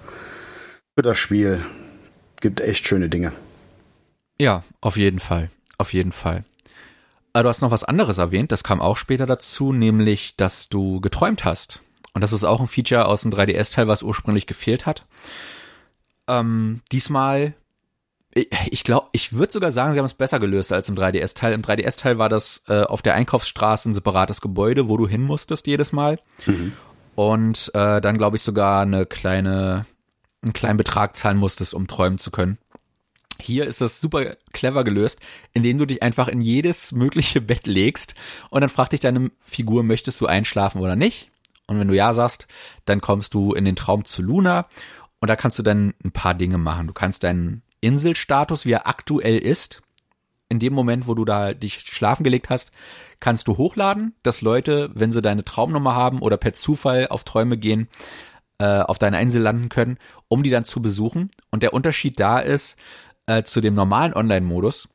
[0.95, 1.63] für das Spiel.
[2.41, 3.31] Gibt echt schöne Dinge.
[4.39, 5.49] Ja, auf jeden Fall.
[5.77, 6.43] Auf jeden Fall.
[7.33, 10.99] Aber du hast noch was anderes erwähnt, das kam auch später dazu, nämlich, dass du
[11.01, 11.81] geträumt hast.
[12.13, 15.05] Und das ist auch ein Feature aus dem 3DS-Teil, was ursprünglich gefehlt hat.
[16.27, 17.53] Ähm, diesmal,
[18.71, 21.53] ich- glaube, ich würde sogar sagen, sie haben es besser gelöst als im 3DS-Teil.
[21.53, 25.67] Im 3DS-Teil war das äh, auf der Einkaufsstraße ein separates Gebäude, wo du hin musstest
[25.67, 26.19] jedes Mal.
[27.15, 29.85] Und äh, dann, glaube ich, sogar eine kleine,
[30.43, 32.57] einen kleinen Betrag zahlen musstest, um träumen zu können.
[33.39, 35.19] Hier ist das super clever gelöst,
[35.53, 38.15] indem du dich einfach in jedes mögliche Bett legst
[38.49, 41.29] und dann fragt dich deine Figur, möchtest du einschlafen oder nicht?
[41.67, 42.47] Und wenn du ja sagst,
[42.85, 44.67] dann kommst du in den Traum zu Luna
[45.19, 46.87] und da kannst du dann ein paar Dinge machen.
[46.87, 49.81] Du kannst deinen Inselstatus, wie er aktuell ist,
[50.49, 52.71] in dem Moment, wo du da dich schlafen gelegt hast,
[53.19, 57.57] kannst du hochladen, dass Leute, wenn sie deine Traumnummer haben oder per Zufall auf Träume
[57.57, 57.89] gehen,
[58.59, 61.31] äh, auf deiner Insel landen können, um die dann zu besuchen.
[61.51, 62.77] Und der Unterschied da ist
[63.25, 64.87] äh, zu dem normalen Online-Modus,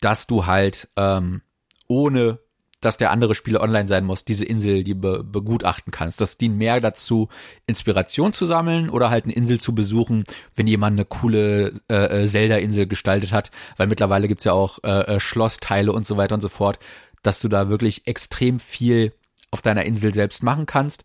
[0.00, 1.42] dass du halt ähm,
[1.88, 2.40] ohne
[2.86, 6.20] dass der andere Spieler online sein muss, diese Insel, die be begutachten kannst.
[6.20, 7.28] Das dient mehr dazu,
[7.66, 10.22] Inspiration zu sammeln oder halt eine Insel zu besuchen,
[10.54, 15.16] wenn jemand eine coole äh, äh, Zelda-Insel gestaltet hat, weil mittlerweile gibt's ja auch äh,
[15.16, 16.78] äh, Schlossteile und so weiter und so fort,
[17.24, 19.12] dass du da wirklich extrem viel
[19.50, 21.02] auf deiner Insel selbst machen kannst.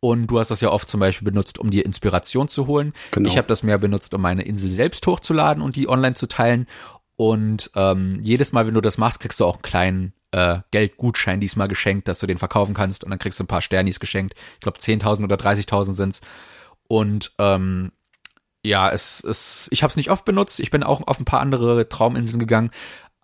[0.00, 2.92] Und du hast das ja oft zum Beispiel benutzt, um dir Inspiration zu holen.
[3.12, 3.28] Genau.
[3.28, 6.66] Ich habe das mehr benutzt, um meine Insel selbst hochzuladen und die online zu teilen.
[7.16, 11.40] Und ähm, jedes Mal, wenn du das machst, kriegst du auch einen kleinen äh, Geldgutschein
[11.40, 14.34] diesmal geschenkt, dass du den verkaufen kannst und dann kriegst du ein paar Sternis geschenkt.
[14.54, 16.20] Ich glaube 10.000 oder 30.000 sind's.
[16.88, 17.92] Und ähm,
[18.64, 20.60] ja, es, es, ich habe es nicht oft benutzt.
[20.60, 22.70] Ich bin auch auf ein paar andere Trauminseln gegangen.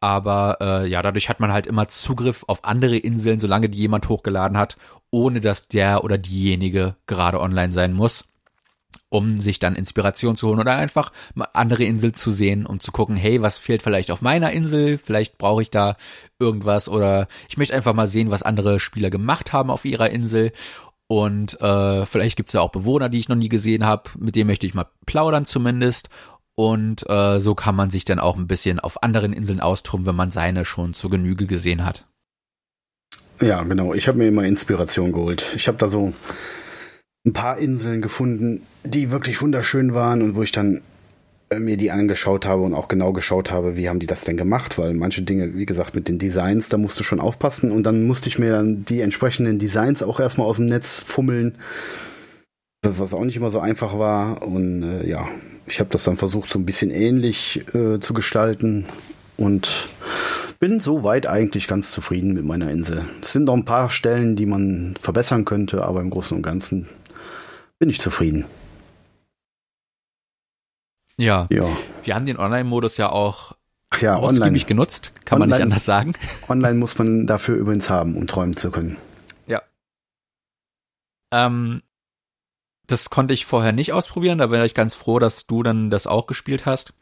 [0.00, 4.08] Aber äh, ja, dadurch hat man halt immer Zugriff auf andere Inseln, solange die jemand
[4.08, 4.76] hochgeladen hat,
[5.10, 8.24] ohne dass der oder diejenige gerade online sein muss,
[9.12, 11.12] um sich dann Inspiration zu holen oder einfach
[11.52, 14.96] andere Inseln zu sehen, um zu gucken, hey, was fehlt vielleicht auf meiner Insel?
[14.96, 15.96] Vielleicht brauche ich da
[16.38, 20.52] irgendwas oder ich möchte einfach mal sehen, was andere Spieler gemacht haben auf ihrer Insel.
[21.08, 24.46] Und äh, vielleicht gibt's ja auch Bewohner, die ich noch nie gesehen habe, mit denen
[24.46, 26.08] möchte ich mal plaudern zumindest.
[26.54, 30.16] Und äh, so kann man sich dann auch ein bisschen auf anderen Inseln austoben, wenn
[30.16, 32.06] man seine schon zur Genüge gesehen hat.
[33.42, 33.92] Ja, genau.
[33.92, 35.52] Ich habe mir immer Inspiration geholt.
[35.54, 36.14] Ich habe da so
[37.24, 40.82] ein paar Inseln gefunden, die wirklich wunderschön waren und wo ich dann
[41.50, 44.36] äh, mir die angeschaut habe und auch genau geschaut habe, wie haben die das denn
[44.36, 47.84] gemacht, weil manche Dinge, wie gesagt, mit den Designs, da musst du schon aufpassen und
[47.84, 51.56] dann musste ich mir dann die entsprechenden Designs auch erstmal aus dem Netz fummeln,
[52.80, 55.28] das, was auch nicht immer so einfach war und äh, ja,
[55.66, 58.86] ich habe das dann versucht, so ein bisschen ähnlich äh, zu gestalten
[59.36, 59.88] und
[60.58, 63.04] bin soweit eigentlich ganz zufrieden mit meiner Insel.
[63.20, 66.88] Es sind noch ein paar Stellen, die man verbessern könnte, aber im Großen und Ganzen
[67.82, 68.44] bin ich zufrieden.
[71.16, 71.48] Ja.
[71.50, 71.68] ja.
[72.04, 73.56] Wir haben den Online-Modus ja auch
[74.00, 74.64] ja, ausgiebig online.
[74.66, 76.12] genutzt, kann online, man nicht anders sagen.
[76.48, 78.98] Online muss man dafür übrigens haben, um träumen zu können.
[79.48, 79.62] Ja.
[81.32, 81.82] Ähm,
[82.86, 86.06] das konnte ich vorher nicht ausprobieren, da wäre ich ganz froh, dass du dann das
[86.06, 86.94] auch gespielt hast.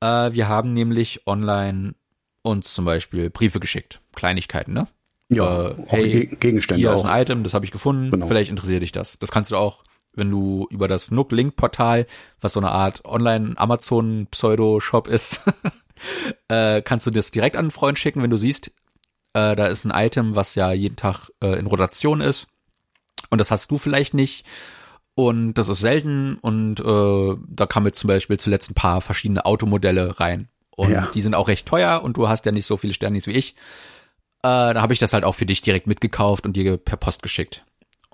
[0.00, 1.96] Äh, wir haben nämlich online
[2.42, 4.86] uns zum Beispiel Briefe geschickt, Kleinigkeiten, ne?
[5.28, 7.04] Ja, äh, hey, Gegenstände hier auch.
[7.04, 8.26] ist ein Item, das habe ich gefunden, genau.
[8.26, 9.18] vielleicht interessiert dich das.
[9.18, 9.82] Das kannst du auch
[10.18, 12.06] wenn du über das Nook Link Portal,
[12.40, 15.40] was so eine Art Online Amazon Pseudo Shop ist,
[16.48, 18.68] äh, kannst du das direkt an einen Freund schicken, wenn du siehst,
[19.32, 22.48] äh, da ist ein Item, was ja jeden Tag äh, in Rotation ist
[23.30, 24.44] und das hast du vielleicht nicht
[25.14, 29.44] und das ist selten und äh, da kamen jetzt zum Beispiel zuletzt ein paar verschiedene
[29.46, 31.08] Automodelle rein und ja.
[31.12, 33.54] die sind auch recht teuer und du hast ja nicht so viele Sternis wie ich.
[34.42, 37.22] Äh, da habe ich das halt auch für dich direkt mitgekauft und dir per Post
[37.22, 37.64] geschickt.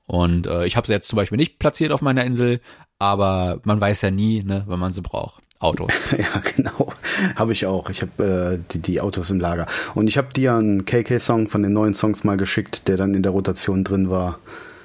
[0.07, 2.61] Und äh, ich habe sie jetzt zum Beispiel nicht platziert auf meiner Insel,
[2.99, 5.43] aber man weiß ja nie, ne, wenn man sie braucht.
[5.61, 5.93] Autos.
[6.19, 6.93] ja, genau.
[7.37, 7.89] Habe ich auch.
[7.89, 9.67] Ich habe äh, die, die Autos im Lager.
[9.95, 13.23] Und ich habe dir einen KK-Song von den neuen Songs mal geschickt, der dann in
[13.23, 14.39] der Rotation drin war.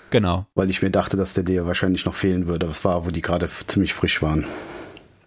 [0.10, 0.46] Genau.
[0.56, 2.68] Weil ich mir dachte, dass der dir wahrscheinlich noch fehlen würde.
[2.68, 4.46] Das war, wo die gerade ziemlich frisch waren.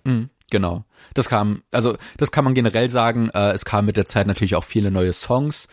[0.04, 0.84] Mhm, genau.
[1.14, 3.28] Das kam, also das kann man generell sagen.
[3.30, 5.68] Äh, es kam mit der Zeit natürlich auch viele neue Songs.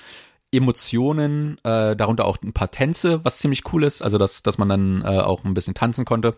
[0.51, 4.69] Emotionen, äh, darunter auch ein paar Tänze, was ziemlich cool ist, also dass, dass man
[4.69, 6.35] dann äh, auch ein bisschen tanzen konnte.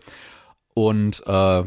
[0.74, 1.64] Und äh,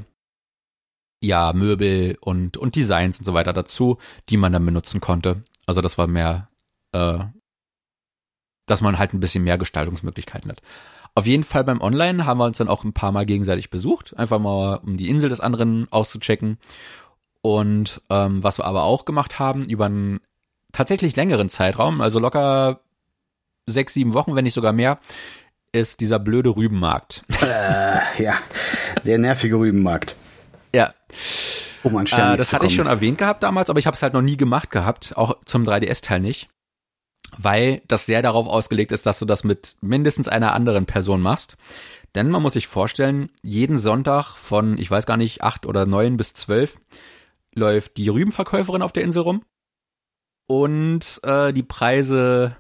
[1.22, 3.98] ja, Möbel und, und Designs und so weiter dazu,
[4.30, 5.44] die man dann benutzen konnte.
[5.66, 6.50] Also das war mehr,
[6.92, 7.20] äh,
[8.68, 10.62] dass man halt ein bisschen mehr Gestaltungsmöglichkeiten hat.
[11.16, 14.16] Auf jeden Fall beim Online haben wir uns dann auch ein paar Mal gegenseitig besucht,
[14.18, 16.58] einfach mal um die Insel des anderen auszuchecken.
[17.42, 20.20] Und ähm, was wir aber auch gemacht haben, über einen
[20.76, 22.82] tatsächlich längeren Zeitraum, also locker
[23.66, 25.00] sechs, sieben Wochen, wenn nicht sogar mehr,
[25.72, 27.24] ist dieser blöde Rübenmarkt.
[27.42, 28.36] Äh, ja,
[29.06, 30.16] der nervige Rübenmarkt.
[30.74, 30.94] Ja.
[31.84, 34.14] Um an äh, Das hatte ich schon erwähnt gehabt damals, aber ich habe es halt
[34.14, 36.50] noch nie gemacht gehabt, auch zum 3DS-Teil nicht,
[37.38, 41.58] weil das sehr darauf ausgelegt ist, dass du das mit mindestens einer anderen Person machst.
[42.16, 46.18] Denn man muss sich vorstellen, jeden Sonntag von, ich weiß gar nicht, acht oder neun
[46.18, 46.78] bis zwölf
[47.54, 49.42] läuft die Rübenverkäuferin auf der Insel rum
[50.48, 52.56] und äh, die Preise,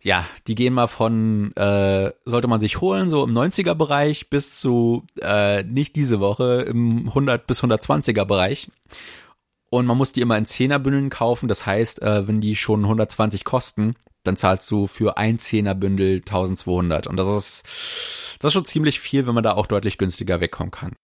[0.00, 4.58] ja, die gehen mal von, äh, sollte man sich holen, so im 90er Bereich bis
[4.58, 8.70] zu äh, nicht diese Woche im 100 bis 120er Bereich.
[9.70, 11.46] Und man muss die immer in Zehnerbündeln kaufen.
[11.48, 17.06] Das heißt, äh, wenn die schon 120 kosten, dann zahlst du für ein Zehnerbündel 1200.
[17.06, 17.62] Und das ist,
[18.40, 20.96] das ist schon ziemlich viel, wenn man da auch deutlich günstiger wegkommen kann.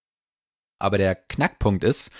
[0.78, 2.10] Aber der Knackpunkt ist,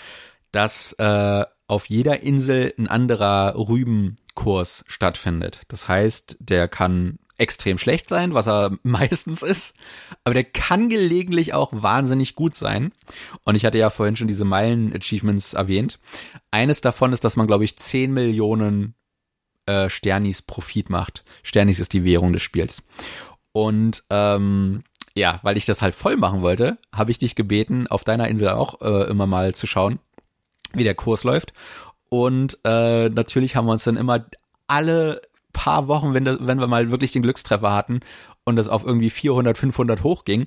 [0.52, 5.62] dass äh, auf jeder Insel ein anderer Rübenkurs stattfindet.
[5.68, 9.76] Das heißt, der kann extrem schlecht sein, was er meistens ist,
[10.24, 12.92] aber der kann gelegentlich auch wahnsinnig gut sein.
[13.44, 15.98] Und ich hatte ja vorhin schon diese Meilen-Achievements erwähnt.
[16.50, 18.94] Eines davon ist, dass man, glaube ich, 10 Millionen
[19.66, 21.24] äh, Sternis Profit macht.
[21.42, 22.82] Sternis ist die Währung des Spiels.
[23.52, 24.82] Und ähm,
[25.14, 28.50] ja, weil ich das halt voll machen wollte, habe ich dich gebeten, auf deiner Insel
[28.50, 29.98] auch äh, immer mal zu schauen,
[30.72, 31.52] wie der Kurs läuft.
[32.08, 34.26] Und äh, natürlich haben wir uns dann immer
[34.66, 38.00] alle paar Wochen, wenn, das, wenn wir mal wirklich den Glückstreffer hatten
[38.44, 40.46] und das auf irgendwie 400, 500 hochging,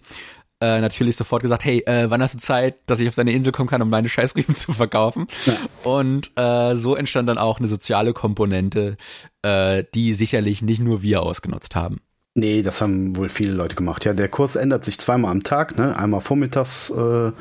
[0.62, 3.52] äh, natürlich sofort gesagt, hey, äh, wann hast du Zeit, dass ich auf deine Insel
[3.52, 5.28] kommen kann, um meine Scheißrüben zu verkaufen?
[5.46, 5.54] Ja.
[5.84, 8.98] Und äh, so entstand dann auch eine soziale Komponente,
[9.42, 12.02] äh, die sicherlich nicht nur wir ausgenutzt haben.
[12.36, 14.06] Nee, das haben wohl viele Leute gemacht.
[14.06, 15.98] Ja, der Kurs ändert sich zweimal am Tag, ne?
[15.98, 17.32] Einmal vormittags äh,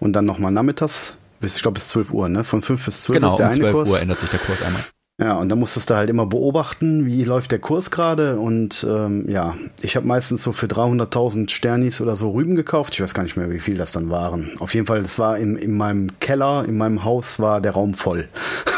[0.00, 2.44] und dann nochmal nachmittags bis, ich glaube, bis 12 Uhr, ne?
[2.44, 3.90] Von 5 bis 12 genau, ist der um eine 12 Kurs.
[3.90, 4.82] Uhr ändert sich der Kurs einmal.
[5.20, 8.36] Ja, und da musstest du halt immer beobachten, wie läuft der Kurs gerade.
[8.36, 12.94] Und ähm, ja, ich habe meistens so für 300.000 Sternis oder so Rüben gekauft.
[12.94, 14.56] Ich weiß gar nicht mehr, wie viel das dann waren.
[14.58, 17.94] Auf jeden Fall, das war in, in meinem Keller, in meinem Haus war der Raum
[17.94, 18.28] voll.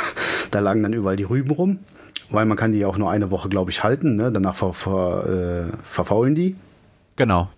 [0.51, 1.79] da lagen dann überall die Rüben rum,
[2.29, 4.17] weil man kann die auch nur eine Woche, glaube ich, halten.
[4.17, 4.31] Ne?
[4.31, 6.55] Danach ver, ver, äh, verfaulen die.
[7.17, 7.49] Genau.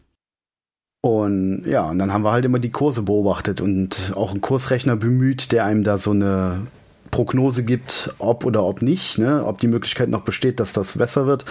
[1.09, 4.95] Und ja, und dann haben wir halt immer die Kurse beobachtet und auch einen Kursrechner
[4.95, 6.67] bemüht, der einem da so eine
[7.11, 9.43] Prognose gibt, ob oder ob nicht, ne?
[9.47, 11.47] ob die Möglichkeit noch besteht, dass das besser wird.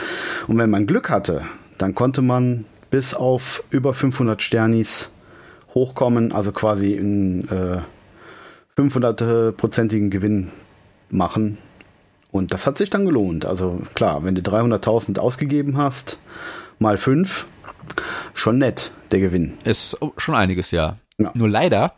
[0.48, 1.42] Und wenn man Glück hatte,
[1.80, 5.10] dann konnte man bis auf über 500 Sternis
[5.74, 7.82] hochkommen, also quasi in äh,
[8.80, 10.50] 500-prozentigen Gewinn
[11.10, 11.58] machen.
[12.32, 13.48] Und das hat sich dann gelohnt.
[13.48, 16.20] Also klar, wenn du 300.000 ausgegeben hast,
[16.78, 17.48] mal fünf,
[18.34, 19.58] schon nett, der Gewinn.
[19.64, 20.98] Ist schon einiges, ja.
[21.18, 21.32] ja.
[21.34, 21.94] Nur leider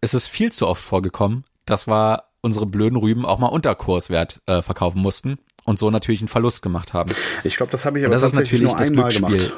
[0.00, 4.40] ist es viel zu oft vorgekommen, dass wir unsere blöden Rüben auch mal unter Kurswert
[4.46, 7.14] äh, verkaufen mussten und so natürlich einen Verlust gemacht haben.
[7.44, 9.52] Ich glaube, das habe ich aber das tatsächlich ist natürlich nur einmal gemacht.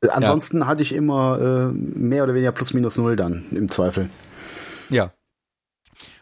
[0.10, 0.66] Ansonsten ja.
[0.66, 4.10] hatte ich immer äh, mehr oder weniger plus minus null dann im Zweifel.
[4.90, 5.12] Ja.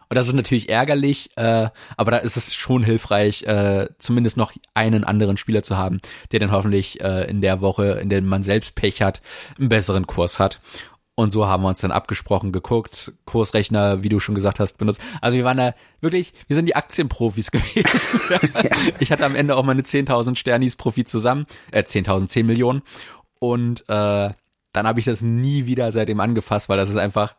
[0.09, 4.53] Und das ist natürlich ärgerlich, äh, aber da ist es schon hilfreich, äh, zumindest noch
[4.75, 5.99] einen anderen Spieler zu haben,
[6.33, 9.21] der dann hoffentlich äh, in der Woche, in der man selbst Pech hat,
[9.59, 10.61] einen besseren Kurs hat.
[11.19, 15.01] Und so haben wir uns dann abgesprochen, geguckt, Kursrechner, wie du schon gesagt hast, benutzt.
[15.23, 18.21] Also wir waren da wirklich, wir sind die Aktienprofis gewesen.
[19.01, 22.83] ich hatte am Ende auch meine 10.000 Sternis Profit zusammen, äh 10.000, 10 Millionen.
[23.39, 24.31] Und äh,
[24.77, 27.35] dann habe ich das nie wieder seitdem angefasst, weil das ist einfach,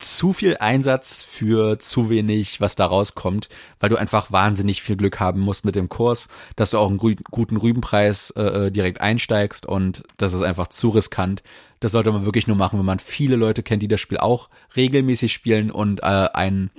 [0.00, 5.20] zu viel Einsatz für zu wenig, was da rauskommt, weil du einfach wahnsinnig viel Glück
[5.20, 9.66] haben musst mit dem Kurs, dass du auch einen guten Rübenpreis äh, äh, direkt einsteigst
[9.66, 11.42] und das ist einfach zu riskant.
[11.80, 14.50] Das sollte man wirklich nur machen, wenn man viele Leute kennt, die das Spiel auch
[14.76, 16.70] regelmäßig spielen und äh, einen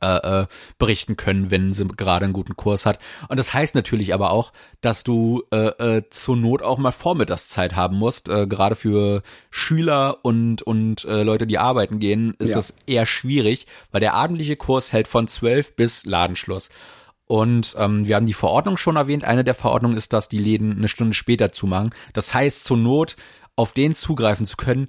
[0.00, 0.46] äh, äh,
[0.78, 2.98] berichten können, wenn sie gerade einen guten Kurs hat.
[3.28, 7.76] Und das heißt natürlich aber auch, dass du äh, äh, zur Not auch mal Vormittagszeit
[7.76, 8.28] haben musst.
[8.28, 12.56] Äh, gerade für Schüler und und äh, Leute, die arbeiten gehen, ist ja.
[12.56, 16.70] das eher schwierig, weil der abendliche Kurs hält von zwölf bis Ladenschluss.
[17.30, 19.22] Und ähm, wir haben die Verordnung schon erwähnt.
[19.22, 21.94] Eine der Verordnungen ist, dass die Läden eine Stunde später zumachen.
[22.12, 23.14] Das heißt, zur Not
[23.54, 24.88] auf den zugreifen zu können,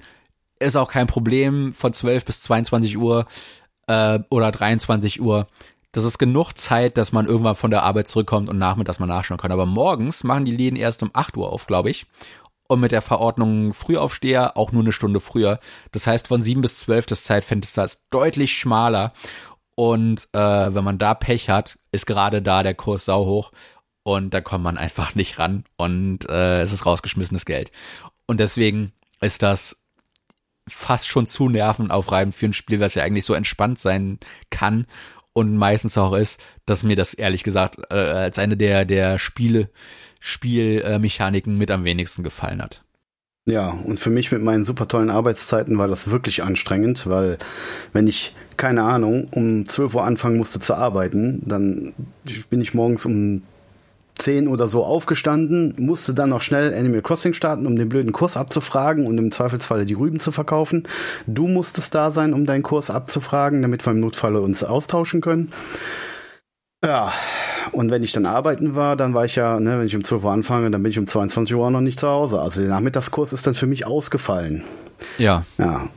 [0.59, 1.71] ist auch kein Problem.
[1.71, 3.27] Von 12 bis 22 Uhr
[3.91, 5.47] äh, oder 23 Uhr.
[5.91, 9.39] Das ist genug Zeit, dass man irgendwann von der Arbeit zurückkommt und nachmittags mal nachschauen
[9.39, 9.51] kann.
[9.51, 12.05] Aber morgens machen die Läden erst um 8 Uhr auf, glaube ich.
[12.69, 15.59] Und mit der Verordnung Frühaufsteher auch nur eine Stunde früher.
[15.91, 19.11] Das heißt, von 7 bis 12 das Zeitfenster ist deutlich schmaler.
[19.75, 20.39] Und äh,
[20.73, 23.51] wenn man da Pech hat, ist gerade da der Kurs sau hoch
[24.03, 27.71] und da kommt man einfach nicht ran und äh, es ist rausgeschmissenes Geld.
[28.25, 29.80] Und deswegen ist das
[30.67, 34.19] fast schon zu nervenaufreibend für ein Spiel, was ja eigentlich so entspannt sein
[34.49, 34.85] kann
[35.33, 39.69] und meistens auch ist, dass mir das ehrlich gesagt äh, als eine der der Spiele
[40.19, 42.83] Spielmechaniken mit am wenigsten gefallen hat.
[43.45, 47.39] Ja, und für mich mit meinen super tollen Arbeitszeiten war das wirklich anstrengend, weil
[47.91, 51.93] wenn ich, keine Ahnung, um 12 Uhr anfangen musste zu arbeiten, dann
[52.51, 53.41] bin ich morgens um
[54.17, 58.37] 10 oder so aufgestanden, musste dann noch schnell Animal Crossing starten, um den blöden Kurs
[58.37, 60.87] abzufragen und im Zweifelsfalle die Rüben zu verkaufen.
[61.27, 65.51] Du musstest da sein, um deinen Kurs abzufragen, damit wir im Notfalle uns austauschen können.
[66.83, 67.11] Ja,
[67.71, 70.23] und wenn ich dann arbeiten war, dann war ich ja, ne, wenn ich um 12
[70.23, 72.41] Uhr anfange, dann bin ich um 22 Uhr noch nicht zu Hause.
[72.41, 74.63] Also der Nachmittagskurs ist dann für mich ausgefallen.
[75.17, 75.45] Ja.
[75.57, 75.89] Ja,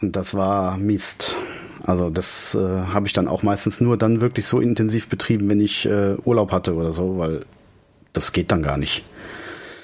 [0.00, 1.36] und das war Mist.
[1.84, 5.60] Also das äh, habe ich dann auch meistens nur dann wirklich so intensiv betrieben, wenn
[5.60, 7.44] ich äh, Urlaub hatte oder so, weil
[8.12, 9.04] das geht dann gar nicht.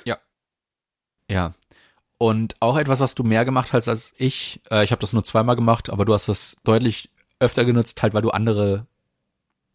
[0.05, 0.19] Ja.
[1.31, 1.55] Ja.
[2.19, 4.61] Und auch etwas, was du mehr gemacht hast als ich.
[4.71, 8.15] Äh, ich habe das nur zweimal gemacht, aber du hast das deutlich öfter genutzt, halt
[8.15, 8.87] weil du andere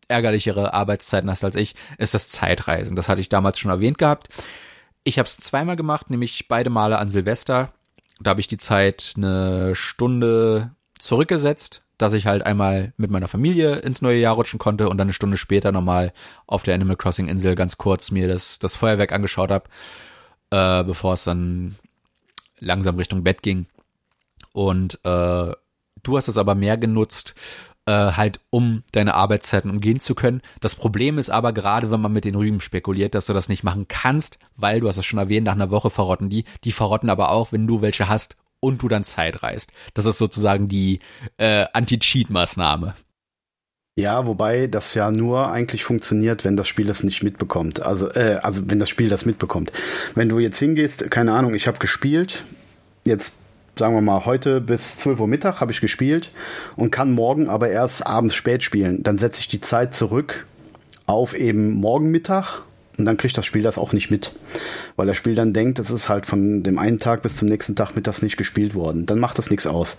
[0.09, 2.95] ärgerlichere Arbeitszeiten hast als ich, ist das Zeitreisen.
[2.95, 4.27] Das hatte ich damals schon erwähnt gehabt.
[5.05, 7.73] Ich habe es zweimal gemacht, nämlich beide Male an Silvester.
[8.19, 13.77] Da habe ich die Zeit eine Stunde zurückgesetzt dass ich halt einmal mit meiner Familie
[13.77, 16.11] ins neue Jahr rutschen konnte und dann eine Stunde später nochmal
[16.45, 19.69] auf der Animal Crossing Insel ganz kurz mir das, das Feuerwerk angeschaut habe,
[20.51, 21.75] äh, bevor es dann
[22.59, 23.67] langsam Richtung Bett ging.
[24.51, 25.53] Und äh,
[26.03, 27.35] du hast es aber mehr genutzt,
[27.85, 30.41] äh, halt um deine Arbeitszeiten umgehen zu können.
[30.59, 33.63] Das Problem ist aber gerade, wenn man mit den Rüben spekuliert, dass du das nicht
[33.63, 36.43] machen kannst, weil du hast es schon erwähnt, nach einer Woche verrotten die.
[36.65, 39.71] Die verrotten aber auch, wenn du welche hast und du dann Zeit reist.
[39.93, 40.99] Das ist sozusagen die
[41.37, 42.95] äh, Anti-Cheat-Maßnahme.
[43.95, 47.83] Ja, wobei das ja nur eigentlich funktioniert, wenn das Spiel es nicht mitbekommt.
[47.83, 49.71] Also, äh, also wenn das Spiel das mitbekommt.
[50.15, 52.43] Wenn du jetzt hingehst, keine Ahnung, ich habe gespielt,
[53.03, 53.35] jetzt
[53.77, 56.31] sagen wir mal heute bis 12 Uhr Mittag habe ich gespielt
[56.75, 59.03] und kann morgen aber erst abends spät spielen.
[59.03, 60.47] Dann setze ich die Zeit zurück
[61.05, 62.61] auf eben morgen Mittag
[62.97, 64.33] und dann kriegt das Spiel das auch nicht mit.
[64.95, 67.75] Weil das Spiel dann denkt, es ist halt von dem einen Tag bis zum nächsten
[67.75, 69.05] Tag mittags nicht gespielt worden.
[69.05, 69.97] Dann macht das nichts aus.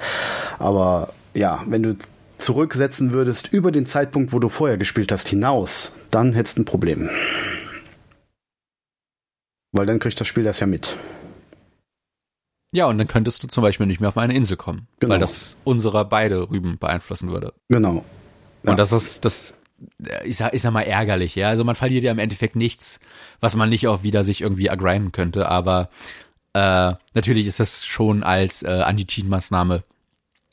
[0.58, 1.96] Aber ja, wenn du
[2.38, 6.66] zurücksetzen würdest über den Zeitpunkt, wo du vorher gespielt hast, hinaus, dann hättest du ein
[6.66, 7.10] Problem.
[9.72, 10.96] Weil dann kriegt das Spiel das ja mit.
[12.72, 15.12] Ja, und dann könntest du zum Beispiel nicht mehr auf eine Insel kommen, genau.
[15.12, 17.54] weil das unsere beide Rüben beeinflussen würde.
[17.68, 18.04] Genau.
[18.62, 18.70] Ja.
[18.70, 19.54] Und das ist, das
[20.24, 21.48] ich sag, ich sag mal ärgerlich, ja.
[21.48, 23.00] Also man verliert ja im Endeffekt nichts,
[23.40, 25.88] was man nicht auch wieder sich irgendwie ergrinden könnte, aber
[26.52, 29.82] äh, natürlich ist das schon als äh, Anti-Cheat-Maßnahme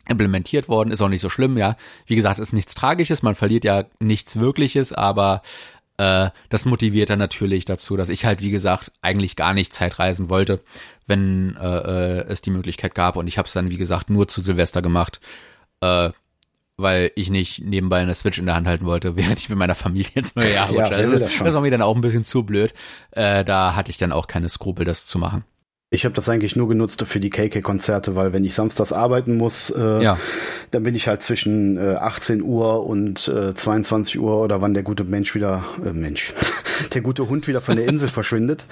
[0.09, 1.75] implementiert worden, ist auch nicht so schlimm, ja.
[2.05, 5.41] Wie gesagt, ist nichts Tragisches, man verliert ja nichts Wirkliches, aber
[5.97, 10.29] äh, das motiviert dann natürlich dazu, dass ich halt, wie gesagt, eigentlich gar nicht Zeitreisen
[10.29, 10.61] wollte,
[11.05, 13.15] wenn äh, äh, es die Möglichkeit gab.
[13.15, 15.19] Und ich habe es dann, wie gesagt, nur zu Silvester gemacht,
[15.81, 16.09] äh,
[16.81, 19.75] weil ich nicht nebenbei eine Switch in der Hand halten wollte, während ich mit meiner
[19.75, 20.91] Familie ins neue Jahr rutsche.
[20.91, 22.73] Ja, also, das, das war mir dann auch ein bisschen zu blöd.
[23.11, 25.43] Äh, da hatte ich dann auch keine Skrupel, das zu machen.
[25.93, 29.69] Ich habe das eigentlich nur genutzt für die KK-Konzerte, weil wenn ich samstags arbeiten muss,
[29.71, 30.17] äh, ja.
[30.71, 34.83] dann bin ich halt zwischen äh, 18 Uhr und äh, 22 Uhr oder wann der
[34.83, 36.31] gute Mensch wieder, äh, Mensch,
[36.93, 38.63] der gute Hund wieder von der Insel verschwindet.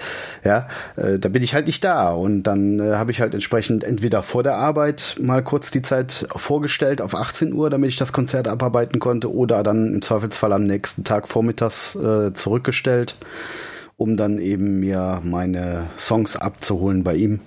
[0.46, 3.84] Ja, äh, da bin ich halt nicht da und dann äh, habe ich halt entsprechend
[3.84, 8.14] entweder vor der Arbeit mal kurz die Zeit vorgestellt auf 18 Uhr, damit ich das
[8.14, 13.16] Konzert abarbeiten konnte oder dann im Zweifelsfall am nächsten Tag vormittags äh, zurückgestellt
[14.00, 17.42] um dann eben mir meine Songs abzuholen bei ihm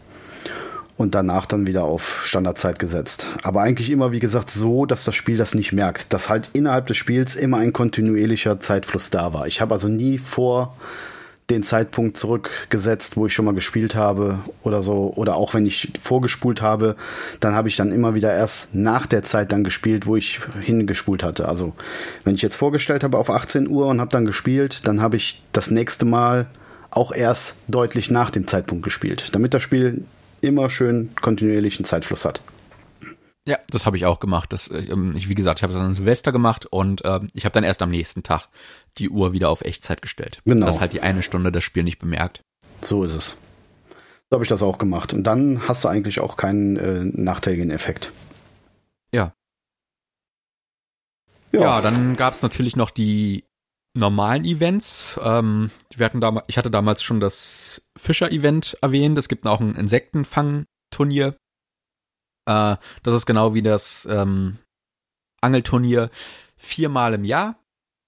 [0.98, 3.26] und danach dann wieder auf Standardzeit gesetzt.
[3.42, 6.86] Aber eigentlich immer, wie gesagt, so, dass das Spiel das nicht merkt, dass halt innerhalb
[6.86, 9.46] des Spiels immer ein kontinuierlicher Zeitfluss da war.
[9.46, 10.76] Ich habe also nie vor
[11.52, 15.12] den Zeitpunkt zurückgesetzt, wo ich schon mal gespielt habe oder so.
[15.14, 16.96] Oder auch wenn ich vorgespult habe,
[17.40, 21.22] dann habe ich dann immer wieder erst nach der Zeit dann gespielt, wo ich hingespult
[21.22, 21.48] hatte.
[21.48, 21.74] Also
[22.24, 25.42] wenn ich jetzt vorgestellt habe auf 18 Uhr und habe dann gespielt, dann habe ich
[25.52, 26.46] das nächste Mal
[26.90, 30.04] auch erst deutlich nach dem Zeitpunkt gespielt, damit das Spiel
[30.40, 32.40] immer schön kontinuierlichen Zeitfluss hat.
[33.44, 34.52] Ja, das habe ich auch gemacht.
[34.52, 37.52] Das, ähm, ich, wie gesagt, ich habe es an Silvester gemacht und äh, ich habe
[37.52, 38.46] dann erst am nächsten Tag
[38.98, 40.40] die Uhr wieder auf Echtzeit gestellt.
[40.44, 40.66] Genau.
[40.66, 42.42] Dass halt die eine Stunde das Spiel nicht bemerkt.
[42.82, 43.36] So ist es.
[44.30, 45.12] So habe ich das auch gemacht.
[45.12, 48.12] Und dann hast du eigentlich auch keinen äh, nachteiligen Effekt.
[49.12, 49.32] Ja.
[51.52, 53.44] Ja, ja dann gab es natürlich noch die
[53.94, 55.20] normalen Events.
[55.22, 59.18] Ähm, wir hatten ich hatte damals schon das Fischer-Event erwähnt.
[59.18, 61.36] Es gibt auch ein Insektenfang-Turnier
[62.46, 64.58] äh, das ist genau wie das ähm,
[65.40, 66.10] Angelturnier
[66.56, 67.56] viermal im Jahr.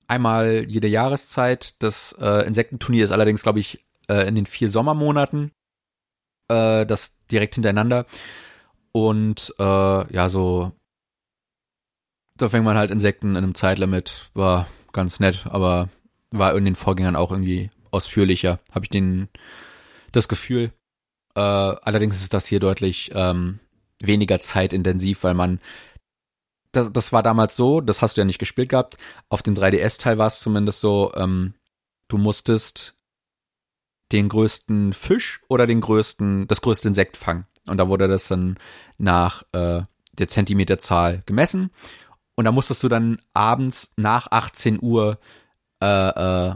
[0.06, 1.82] Einmal jede Jahreszeit.
[1.82, 5.52] Das äh, Insektenturnier ist allerdings, glaube ich, äh, in den vier Sommermonaten.
[6.48, 8.06] Äh, das direkt hintereinander.
[8.92, 9.62] Und äh,
[10.14, 10.72] ja, so
[12.36, 14.30] da fängt man halt Insekten in einem Zeitlimit.
[14.34, 15.88] War ganz nett, aber
[16.30, 19.28] war in den Vorgängern auch irgendwie ausführlicher, habe ich den
[20.12, 20.72] das Gefühl.
[21.36, 23.60] Äh, allerdings ist das hier deutlich ähm,
[24.02, 25.60] weniger zeitintensiv, weil man
[26.76, 28.96] das, das war damals so, das hast du ja nicht gespielt gehabt.
[29.28, 31.54] Auf dem 3DS-Teil war es zumindest so, ähm,
[32.08, 32.96] du musstest
[34.12, 37.46] den größten Fisch oder den größten, das größte Insekt fangen.
[37.66, 38.58] Und da wurde das dann
[38.98, 41.70] nach äh, der Zentimeterzahl gemessen.
[42.36, 45.18] Und da musstest du dann abends nach 18 Uhr
[45.80, 45.86] äh,
[46.48, 46.54] äh,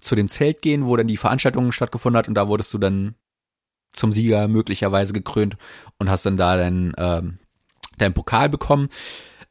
[0.00, 3.14] zu dem Zelt gehen, wo dann die Veranstaltung stattgefunden hat und da wurdest du dann
[3.92, 5.56] zum Sieger möglicherweise gekrönt
[5.98, 7.38] und hast dann da deinen, ähm,
[8.00, 8.88] deinen Pokal bekommen.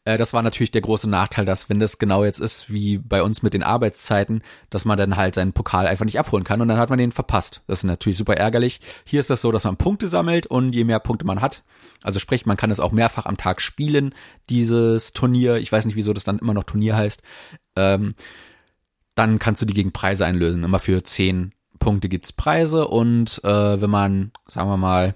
[0.05, 3.21] Äh, das war natürlich der große Nachteil, dass wenn das genau jetzt ist wie bei
[3.21, 6.67] uns mit den Arbeitszeiten, dass man dann halt seinen Pokal einfach nicht abholen kann und
[6.67, 7.61] dann hat man den verpasst.
[7.67, 8.81] Das ist natürlich super ärgerlich.
[9.05, 11.63] Hier ist das so, dass man Punkte sammelt und je mehr Punkte man hat,
[12.03, 14.15] also sprich, man kann es auch mehrfach am Tag spielen,
[14.49, 15.57] dieses Turnier.
[15.57, 17.21] Ich weiß nicht, wieso das dann immer noch Turnier heißt.
[17.75, 18.13] Ähm,
[19.15, 23.81] dann kannst du die gegen Preise einlösen, immer für zehn Punkte gibt's Preise und äh,
[23.81, 25.15] wenn man, sagen wir mal,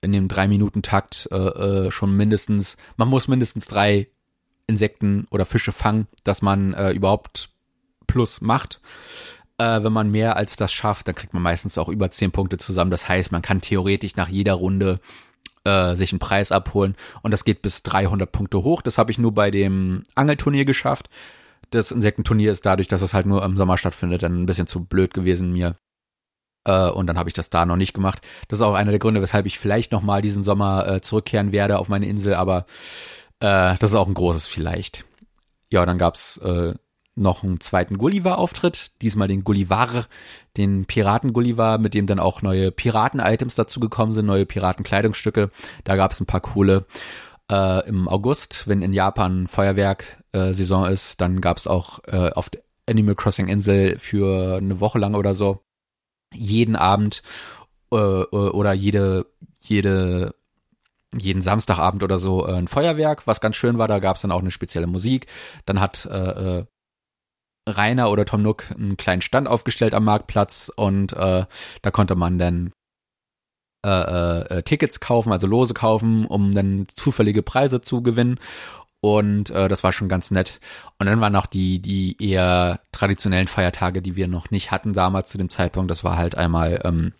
[0.00, 4.08] in dem drei Minuten Takt äh, äh, schon mindestens, man muss mindestens drei
[4.66, 7.50] Insekten oder Fische fangen, dass man äh, überhaupt
[8.06, 8.80] Plus macht.
[9.58, 12.58] Äh, wenn man mehr als das schafft, dann kriegt man meistens auch über zehn Punkte
[12.58, 12.90] zusammen.
[12.90, 15.00] Das heißt, man kann theoretisch nach jeder Runde
[15.64, 18.82] äh, sich einen Preis abholen und das geht bis 300 Punkte hoch.
[18.82, 21.10] Das habe ich nur bei dem Angelturnier geschafft
[21.70, 24.84] das Insektenturnier ist dadurch, dass es halt nur im Sommer stattfindet, dann ein bisschen zu
[24.84, 25.76] blöd gewesen mir.
[26.68, 28.20] Äh, und dann habe ich das da noch nicht gemacht.
[28.48, 31.50] Das ist auch einer der Gründe, weshalb ich vielleicht noch mal diesen Sommer äh, zurückkehren
[31.50, 32.66] werde auf meine Insel, aber
[33.40, 35.04] äh, das ist auch ein großes vielleicht.
[35.70, 36.74] Ja, dann gab's äh,
[37.14, 40.06] noch einen zweiten Gulliver-Auftritt, diesmal den Gullivar,
[40.56, 45.50] den Piraten-Gullivar, mit dem dann auch neue Piraten-Items dazu gekommen sind, neue Piraten-Kleidungsstücke.
[45.84, 46.84] Da gab's ein paar coole
[47.50, 52.50] äh, im August, wenn in Japan Feuerwerk-Saison äh, ist, dann gab es auch äh, auf
[52.50, 55.62] der Animal Crossing Insel für eine Woche lang oder so
[56.32, 57.22] jeden Abend
[57.92, 59.26] äh, äh, oder jede
[59.60, 60.34] jede
[61.16, 63.88] jeden Samstagabend oder so äh, ein Feuerwerk, was ganz schön war.
[63.88, 65.26] Da gab es dann auch eine spezielle Musik.
[65.64, 66.64] Dann hat äh, äh,
[67.68, 71.46] Rainer oder Tom Nook einen kleinen Stand aufgestellt am Marktplatz und äh,
[71.82, 72.72] da konnte man dann
[73.84, 78.38] äh, äh, Tickets kaufen, also Lose kaufen, um dann zufällige Preise zu gewinnen.
[79.00, 80.60] Und äh, das war schon ganz nett.
[80.98, 85.30] Und dann waren noch die, die eher traditionellen Feiertage, die wir noch nicht hatten damals
[85.30, 85.90] zu dem Zeitpunkt.
[85.90, 87.12] Das war halt einmal ähm,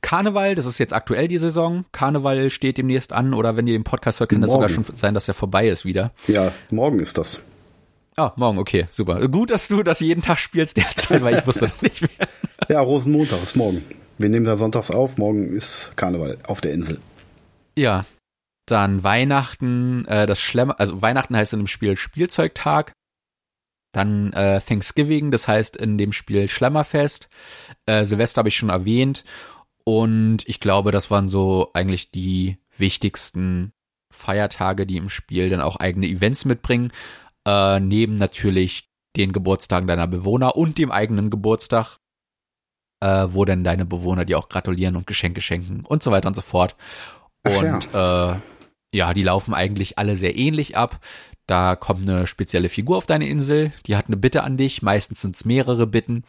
[0.00, 1.84] Karneval, das ist jetzt aktuell die Saison.
[1.92, 5.14] Karneval steht demnächst an oder wenn ihr den Podcast hört, kann das sogar schon sein,
[5.14, 6.12] dass er vorbei ist wieder.
[6.26, 7.42] Ja, morgen ist das.
[8.16, 9.28] Ah, morgen, okay, super.
[9.28, 12.10] Gut, dass du das jeden Tag spielst derzeit, weil ich wusste das nicht mehr.
[12.68, 13.82] Ja, Rosenmontag ist morgen.
[14.18, 16.98] Wir nehmen da sonntags auf, morgen ist Karneval auf der Insel.
[17.78, 18.04] Ja,
[18.70, 22.92] dann Weihnachten, äh, das Schlemmer, also Weihnachten heißt in dem Spiel Spielzeugtag.
[23.92, 27.28] Dann äh, Thanksgiving, das heißt in dem Spiel Schlemmerfest.
[27.86, 29.24] Äh, Silvester habe ich schon erwähnt.
[29.84, 33.72] Und ich glaube, das waren so eigentlich die wichtigsten
[34.10, 36.92] Feiertage, die im Spiel dann auch eigene Events mitbringen.
[37.46, 41.96] Äh, neben natürlich den Geburtstagen deiner Bewohner und dem eigenen Geburtstag,
[43.00, 46.34] äh, wo dann deine Bewohner dir auch gratulieren und Geschenke schenken und so weiter und
[46.34, 46.76] so fort.
[47.44, 48.32] Und ja.
[48.32, 48.38] Äh,
[48.92, 51.00] ja, die laufen eigentlich alle sehr ähnlich ab.
[51.46, 55.22] Da kommt eine spezielle Figur auf deine Insel, die hat eine Bitte an dich, meistens
[55.22, 56.24] sind es mehrere Bitten.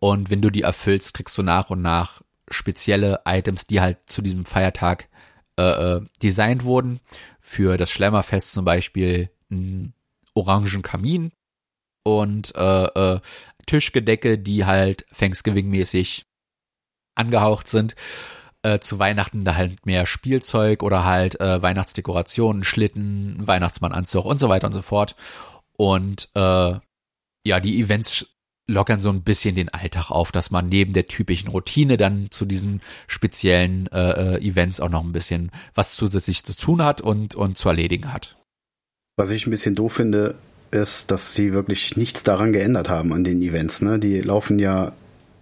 [0.00, 4.22] Und wenn du die erfüllst, kriegst du nach und nach spezielle Items, die halt zu
[4.22, 5.08] diesem Feiertag
[5.58, 7.00] äh, äh, designt wurden.
[7.40, 9.94] Für das Schlemmerfest zum Beispiel einen
[10.34, 11.32] orangen Kamin
[12.04, 13.20] und äh, äh,
[13.66, 16.26] Tischgedecke, die halt Thanksgiving-mäßig
[17.14, 17.96] angehaucht sind
[18.68, 24.48] äh, zu Weihnachten da halt mehr Spielzeug oder halt äh, Weihnachtsdekorationen, Schlitten, Weihnachtsmannanzug und so
[24.48, 25.16] weiter und so fort.
[25.76, 26.74] Und äh,
[27.46, 28.26] ja, die Events
[28.66, 32.44] lockern so ein bisschen den Alltag auf, dass man neben der typischen Routine dann zu
[32.44, 37.34] diesen speziellen äh, äh Events auch noch ein bisschen was zusätzlich zu tun hat und,
[37.34, 38.36] und zu erledigen hat.
[39.16, 40.34] Was ich ein bisschen doof finde,
[40.70, 43.80] ist, dass sie wirklich nichts daran geändert haben an den Events.
[43.80, 43.98] Ne?
[43.98, 44.92] Die laufen ja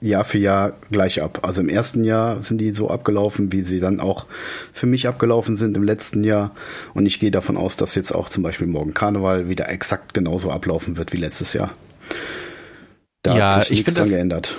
[0.01, 1.41] Jahr für Jahr gleich ab.
[1.43, 4.27] Also im ersten Jahr sind die so abgelaufen, wie sie dann auch
[4.73, 6.53] für mich abgelaufen sind im letzten Jahr.
[6.95, 10.51] Und ich gehe davon aus, dass jetzt auch zum Beispiel morgen Karneval wieder exakt genauso
[10.51, 11.71] ablaufen wird wie letztes Jahr.
[13.23, 14.55] Da ja, hat sich nichts dran geändert.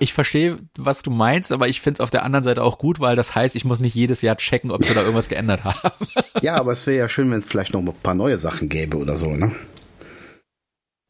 [0.00, 2.98] Ich verstehe, was du meinst, aber ich finde es auf der anderen Seite auch gut,
[3.00, 6.06] weil das heißt, ich muss nicht jedes Jahr checken, ob sie da irgendwas geändert haben.
[6.42, 8.96] ja, aber es wäre ja schön, wenn es vielleicht noch ein paar neue Sachen gäbe
[8.96, 9.52] oder so, ne?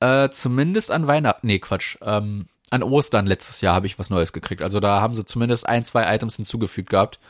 [0.01, 1.47] Äh, zumindest an Weihnachten.
[1.47, 1.97] Nee, Quatsch.
[2.03, 4.61] Ähm, an Ostern letztes Jahr habe ich was Neues gekriegt.
[4.61, 7.20] Also da haben sie zumindest ein, zwei Items hinzugefügt gehabt,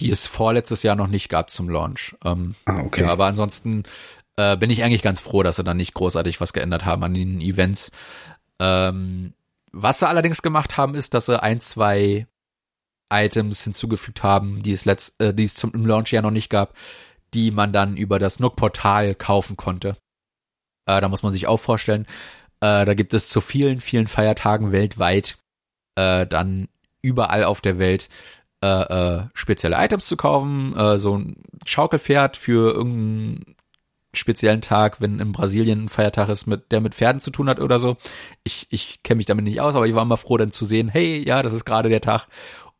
[0.00, 2.16] die es vorletztes Jahr noch nicht gab zum Launch.
[2.24, 3.02] Ähm, ah, okay.
[3.02, 3.82] Ja, aber ansonsten
[4.36, 7.14] äh, bin ich eigentlich ganz froh, dass sie dann nicht großartig was geändert haben an
[7.14, 7.90] den Events.
[8.60, 9.34] Ähm,
[9.72, 12.26] was sie allerdings gemacht haben, ist, dass sie ein, zwei
[13.12, 16.48] Items hinzugefügt haben, die es letzt, äh, die es zum im Launch ja noch nicht
[16.48, 16.74] gab,
[17.34, 19.96] die man dann über das Nook-Portal kaufen konnte.
[20.86, 22.06] Äh, da muss man sich auch vorstellen,
[22.60, 25.38] äh, da gibt es zu vielen, vielen Feiertagen weltweit
[25.96, 26.68] äh, dann
[27.02, 28.08] überall auf der Welt
[28.62, 30.76] äh, äh, spezielle Items zu kaufen.
[30.76, 33.56] Äh, so ein Schaukelpferd für irgendeinen
[34.14, 37.60] speziellen Tag, wenn in Brasilien ein Feiertag ist, mit, der mit Pferden zu tun hat
[37.60, 37.96] oder so.
[38.44, 40.88] Ich, ich kenne mich damit nicht aus, aber ich war immer froh, dann zu sehen,
[40.88, 42.26] hey, ja, das ist gerade der Tag.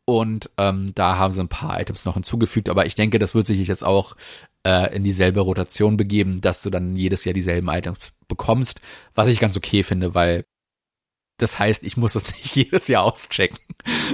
[0.05, 3.45] Und ähm, da haben sie ein paar Items noch hinzugefügt, aber ich denke, das wird
[3.45, 4.15] sich jetzt auch
[4.65, 8.81] äh, in dieselbe Rotation begeben, dass du dann jedes Jahr dieselben Items bekommst,
[9.15, 10.45] was ich ganz okay finde, weil
[11.37, 13.59] das heißt, ich muss das nicht jedes Jahr auschecken.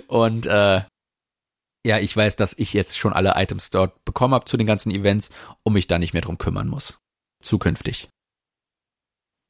[0.08, 0.82] Und äh,
[1.86, 4.92] ja, ich weiß, dass ich jetzt schon alle Items dort bekommen habe zu den ganzen
[4.92, 5.30] Events
[5.64, 7.00] und mich da nicht mehr drum kümmern muss.
[7.42, 8.10] Zukünftig.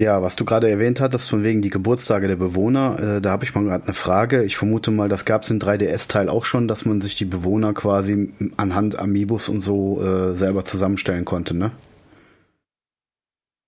[0.01, 3.45] Ja, was du gerade erwähnt hattest, von wegen die Geburtstage der Bewohner, äh, da habe
[3.45, 4.43] ich mal gerade eine Frage.
[4.43, 7.73] Ich vermute mal, das gab es im 3DS-Teil auch schon, dass man sich die Bewohner
[7.73, 11.71] quasi anhand Amiibos und so äh, selber zusammenstellen konnte, ne?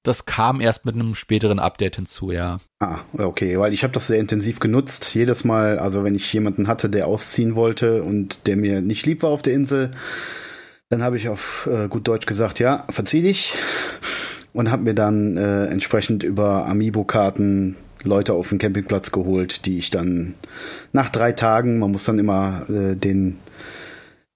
[0.06, 2.60] Das kam erst mit einem späteren Update hinzu, ja.
[2.80, 5.16] Ah, okay, weil ich habe das sehr intensiv genutzt.
[5.16, 9.24] Jedes Mal, also wenn ich jemanden hatte, der ausziehen wollte und der mir nicht lieb
[9.24, 9.90] war auf der Insel,
[10.90, 13.56] dann habe ich auf äh, gut Deutsch gesagt, ja, verzieh dich
[14.54, 19.90] und habe mir dann äh, entsprechend über Amiibo-Karten Leute auf den Campingplatz geholt, die ich
[19.90, 20.36] dann
[20.94, 23.40] nach drei Tagen, man muss dann immer äh, den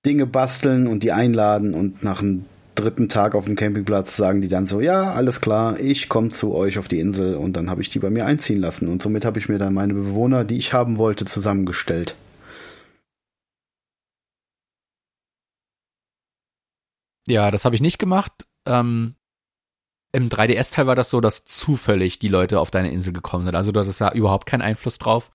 [0.03, 2.45] Dinge basteln und die einladen und nach einem
[2.79, 6.53] dritten Tag auf dem Campingplatz sagen die dann so, ja, alles klar, ich komme zu
[6.53, 9.25] euch auf die Insel und dann habe ich die bei mir einziehen lassen und somit
[9.25, 12.15] habe ich mir dann meine Bewohner, die ich haben wollte, zusammengestellt.
[17.27, 18.47] Ja, das habe ich nicht gemacht.
[18.65, 19.15] Ähm,
[20.11, 23.55] im 3DS-Teil war das so, dass zufällig die Leute auf deine Insel gekommen sind.
[23.55, 25.31] Also du hast ja überhaupt keinen Einfluss drauf.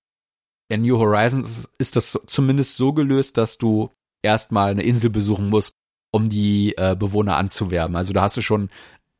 [0.68, 3.90] In New Horizons ist das zumindest so gelöst, dass du
[4.22, 5.76] erstmal eine Insel besuchen musst,
[6.14, 7.96] um die äh, Bewohner anzuwerben.
[7.96, 8.70] Also da hast du schon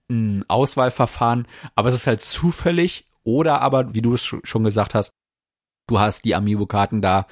[0.09, 5.11] ein Auswahlverfahren, aber es ist halt zufällig oder aber, wie du es schon gesagt hast,
[5.89, 7.27] du hast die Amiibo-Karten da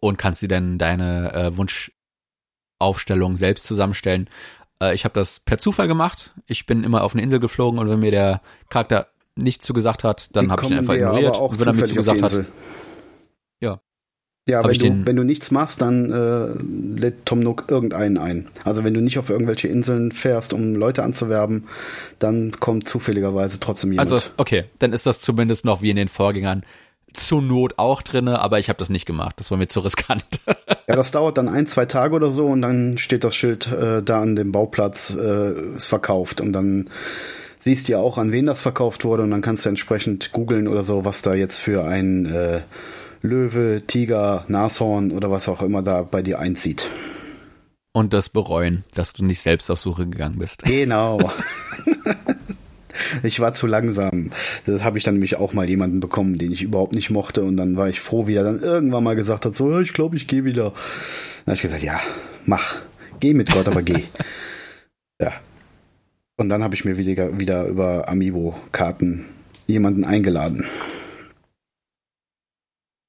[0.00, 4.30] und kannst dir dann deine äh, Wunschaufstellung selbst zusammenstellen.
[4.82, 6.32] Äh, ich habe das per Zufall gemacht.
[6.46, 8.40] Ich bin immer auf eine Insel geflogen und wenn mir der
[8.70, 11.36] Charakter nicht zugesagt hat, dann habe ich ihn einfach ignoriert.
[11.36, 12.46] Und wenn er mir zugesagt hat,
[14.46, 14.64] ja.
[14.64, 18.48] Wenn du, wenn du nichts machst, dann äh, lädt Tom Nook irgendeinen ein.
[18.64, 21.68] Also wenn du nicht auf irgendwelche Inseln fährst, um Leute anzuwerben,
[22.18, 24.10] dann kommt zufälligerweise trotzdem jemand.
[24.10, 26.64] Also okay, dann ist das zumindest noch wie in den Vorgängern
[27.12, 29.36] zur Not auch drinne, aber ich habe das nicht gemacht.
[29.38, 30.24] Das war mir zu riskant.
[30.88, 34.02] ja, das dauert dann ein, zwei Tage oder so und dann steht das Schild äh,
[34.02, 36.90] da an dem Bauplatz, äh, ist verkauft und dann
[37.60, 40.66] siehst du ja auch, an wen das verkauft wurde und dann kannst du entsprechend googeln
[40.66, 42.60] oder so, was da jetzt für ein äh,
[43.22, 46.86] Löwe, Tiger, Nashorn oder was auch immer da bei dir einzieht.
[47.92, 50.62] Und das bereuen, dass du nicht selbst auf Suche gegangen bist.
[50.66, 51.30] Genau.
[53.22, 54.30] ich war zu langsam.
[54.66, 57.44] Das habe ich dann nämlich auch mal jemanden bekommen, den ich überhaupt nicht mochte.
[57.44, 60.16] Und dann war ich froh, wie er dann irgendwann mal gesagt hat, so, ich glaube,
[60.16, 60.72] ich gehe wieder.
[61.44, 62.00] Dann habe ich gesagt, ja,
[62.44, 62.76] mach.
[63.20, 64.02] Geh mit Gott, aber geh.
[65.20, 65.32] ja.
[66.36, 69.26] Und dann habe ich mir wieder, wieder über Amiibo-Karten
[69.66, 70.64] jemanden eingeladen.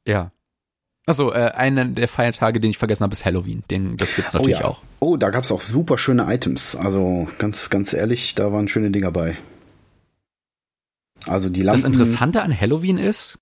[0.08, 0.32] Ja.
[1.06, 3.64] Also äh, einer der Feiertage, den ich vergessen habe, ist Halloween.
[3.70, 4.66] Den, das gibt's natürlich oh ja.
[4.66, 4.82] auch.
[4.99, 6.76] Oh, da gab's auch super schöne Items.
[6.76, 9.38] Also ganz, ganz ehrlich, da waren schöne Dinger bei.
[11.28, 11.82] Also die Lampen.
[11.82, 13.39] Das Interessante an Halloween ist,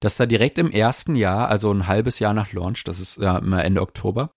[0.00, 3.38] dass da direkt im ersten Jahr, also ein halbes Jahr nach Launch, das ist ja
[3.38, 4.30] immer Ende Oktober,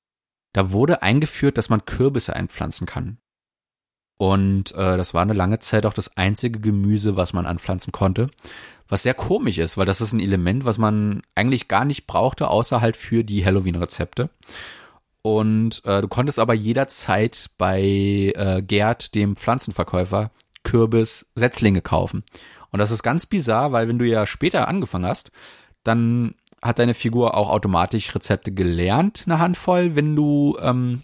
[0.53, 3.17] da wurde eingeführt, dass man Kürbisse einpflanzen kann.
[4.17, 8.29] Und äh, das war eine lange Zeit auch das einzige Gemüse, was man anpflanzen konnte.
[8.89, 12.49] Was sehr komisch ist, weil das ist ein Element, was man eigentlich gar nicht brauchte,
[12.49, 14.29] außer halt für die Halloween-Rezepte.
[15.21, 17.81] Und äh, du konntest aber jederzeit bei
[18.35, 20.31] äh, Gerd, dem Pflanzenverkäufer,
[20.63, 22.23] Kürbis-Setzlinge kaufen.
[22.71, 25.31] Und das ist ganz bizarr, weil wenn du ja später angefangen hast,
[25.83, 31.03] dann hat deine Figur auch automatisch Rezepte gelernt, eine Handvoll, wenn du ähm,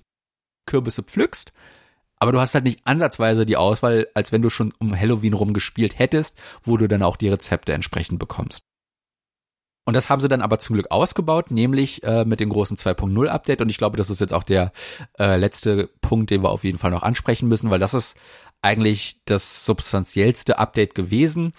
[0.66, 1.54] Kürbisse pflückst
[2.20, 5.54] aber du hast halt nicht ansatzweise die Auswahl, als wenn du schon um Halloween rum
[5.54, 8.66] gespielt hättest, wo du dann auch die Rezepte entsprechend bekommst.
[9.86, 13.28] Und das haben sie dann aber zum Glück ausgebaut, nämlich äh, mit dem großen 2.0
[13.28, 13.62] Update.
[13.62, 14.72] Und ich glaube, das ist jetzt auch der
[15.20, 18.18] äh, letzte Punkt, den wir auf jeden Fall noch ansprechen müssen, weil das ist
[18.64, 21.52] eigentlich das substanziellste Update gewesen,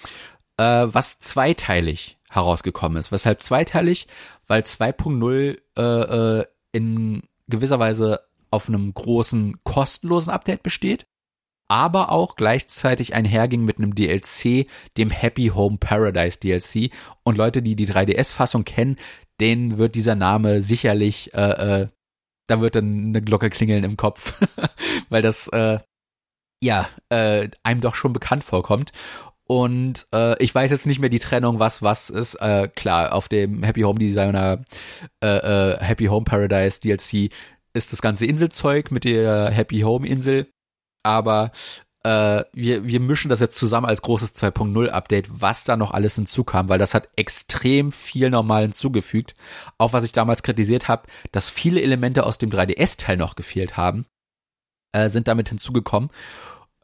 [0.57, 3.13] äh, was zweiteilig herausgekommen ist.
[3.13, 4.09] Weshalb zweiteilig?
[4.49, 8.21] Weil 2.0 äh, äh, in gewisser Weise
[8.51, 11.07] auf einem großen kostenlosen Update besteht,
[11.69, 14.67] aber auch gleichzeitig einherging mit einem DLC,
[14.97, 16.91] dem Happy Home Paradise DLC.
[17.25, 18.97] Und Leute, die die 3DS-Fassung kennen,
[19.41, 21.89] denen wird dieser Name sicherlich, äh, äh,
[22.47, 24.41] da wird dann eine Glocke klingeln im Kopf,
[25.09, 25.79] weil das äh,
[26.63, 28.93] ja äh, einem doch schon bekannt vorkommt.
[29.49, 32.35] Und äh, ich weiß jetzt nicht mehr die Trennung, was was ist.
[32.37, 34.65] Äh, klar, auf dem Happy Home Designer
[35.23, 37.31] äh, äh, Happy Home Paradise DLC
[37.77, 40.51] ist das ganze Inselzeug mit der Happy Home Insel,
[41.05, 41.53] aber
[42.07, 46.15] äh, wir, wir mischen das jetzt zusammen als großes 2.0 Update, was da noch alles
[46.15, 49.35] hinzukam, weil das hat extrem viel normal hinzugefügt.
[49.77, 54.07] Auch was ich damals kritisiert habe, dass viele Elemente aus dem 3DS-Teil noch gefehlt haben,
[54.93, 56.11] äh, sind damit hinzugekommen.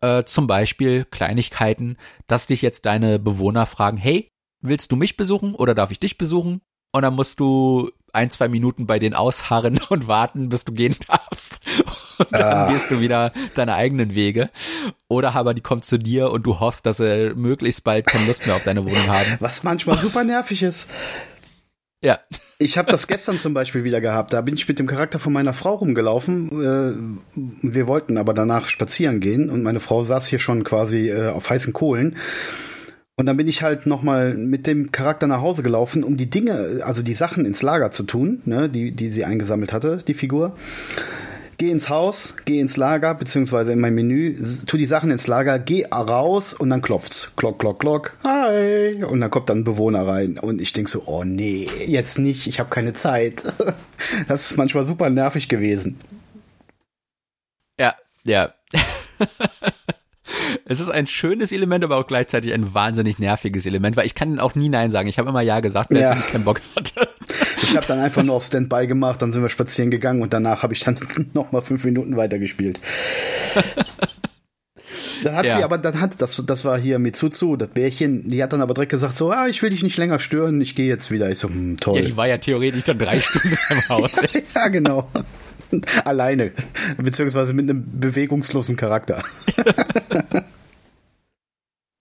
[0.01, 4.28] Äh, zum Beispiel Kleinigkeiten, dass dich jetzt deine Bewohner fragen, hey,
[4.61, 6.62] willst du mich besuchen oder darf ich dich besuchen?
[6.93, 10.96] Und dann musst du ein, zwei Minuten bei denen ausharren und warten, bis du gehen
[11.08, 11.60] darfst.
[12.18, 12.72] Und dann ah.
[12.72, 14.50] gehst du wieder deine eigenen Wege.
[15.08, 18.46] Oder aber die kommt zu dir und du hoffst, dass sie möglichst bald keine Lust
[18.46, 19.36] mehr auf deine Wohnung haben.
[19.40, 20.88] Was manchmal super nervig ist.
[22.04, 22.18] Ja.
[22.58, 24.32] Ich habe das gestern zum Beispiel wieder gehabt.
[24.32, 26.50] Da bin ich mit dem Charakter von meiner Frau rumgelaufen.
[26.50, 31.28] Äh, wir wollten aber danach spazieren gehen und meine Frau saß hier schon quasi äh,
[31.28, 32.16] auf heißen Kohlen.
[33.16, 36.80] Und dann bin ich halt nochmal mit dem Charakter nach Hause gelaufen, um die Dinge,
[36.84, 40.56] also die Sachen ins Lager zu tun, ne, die, die sie eingesammelt hatte, die Figur.
[41.58, 44.36] Geh ins Haus, geh ins Lager, beziehungsweise in mein Menü,
[44.66, 47.36] tu die Sachen ins Lager, geh raus und dann klopft's.
[47.36, 49.04] Klock, klock, klock, hi.
[49.04, 50.38] Und dann kommt dann ein Bewohner rein.
[50.38, 53.52] Und ich denk so, oh nee, jetzt nicht, ich habe keine Zeit.
[54.26, 56.00] Das ist manchmal super nervig gewesen.
[57.78, 57.94] Ja,
[58.24, 58.52] ja.
[60.64, 64.38] Es ist ein schönes Element, aber auch gleichzeitig ein wahnsinnig nerviges Element, weil ich kann
[64.38, 65.08] auch nie Nein sagen.
[65.08, 66.10] Ich habe immer Ja gesagt, selbst ja.
[66.10, 67.08] wenn ich keinen Bock hatte.
[67.62, 70.62] Ich habe dann einfach nur auf Standby gemacht, dann sind wir spazieren gegangen und danach
[70.62, 70.96] habe ich dann
[71.34, 72.80] noch mal fünf Minuten weitergespielt.
[75.24, 75.56] Dann hat ja.
[75.56, 78.74] sie aber, dann hat, das, das war hier Mitsuzu, das Bärchen, die hat dann aber
[78.74, 81.30] direkt gesagt so, ah, ich will dich nicht länger stören, ich gehe jetzt wieder.
[81.30, 82.00] Ich so, hm, toll.
[82.00, 84.20] Ja, die war ja theoretisch dann drei Stunden im Haus.
[84.54, 85.08] ja, genau.
[86.04, 86.52] Alleine.
[86.98, 89.24] Beziehungsweise mit einem bewegungslosen Charakter.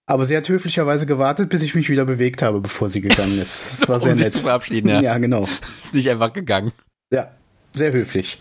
[0.05, 3.79] Aber sie hat höflicherweise gewartet, bis ich mich wieder bewegt habe, bevor sie gegangen ist.
[3.81, 4.33] Das war sehr um nett.
[4.33, 5.01] Sich zu verabschieden, ja.
[5.01, 5.47] Ja, genau.
[5.81, 6.73] Ist nicht einfach gegangen.
[7.11, 7.31] Ja,
[7.73, 8.39] sehr höflich.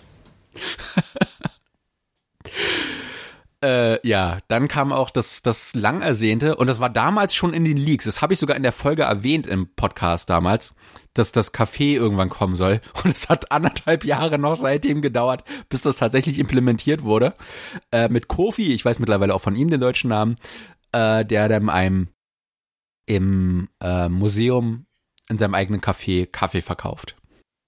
[3.62, 7.64] Äh, ja, dann kam auch das, das lang ersehnte, und das war damals schon in
[7.64, 10.74] den Leaks, das habe ich sogar in der Folge erwähnt im Podcast damals,
[11.12, 12.80] dass das Café irgendwann kommen soll.
[13.04, 17.34] Und es hat anderthalb Jahre noch seitdem gedauert, bis das tatsächlich implementiert wurde.
[17.92, 20.36] Äh, mit Kofi, ich weiß mittlerweile auch von ihm den deutschen Namen,
[20.92, 22.08] äh, der dann einem
[23.06, 24.86] im äh, Museum
[25.28, 27.16] in seinem eigenen Café Kaffee verkauft.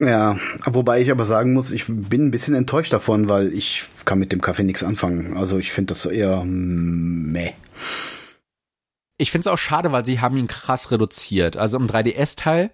[0.01, 4.19] Ja, wobei ich aber sagen muss, ich bin ein bisschen enttäuscht davon, weil ich kann
[4.19, 5.37] mit dem Kaffee nichts anfangen.
[5.37, 7.53] Also ich finde das eher meh.
[9.19, 11.57] Ich finde es auch schade, weil sie haben ihn krass reduziert.
[11.57, 12.71] Also im 3DS-Teil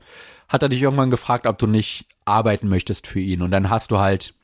[0.49, 3.43] hat er dich irgendwann gefragt, ob du nicht arbeiten möchtest für ihn.
[3.43, 4.35] Und dann hast du halt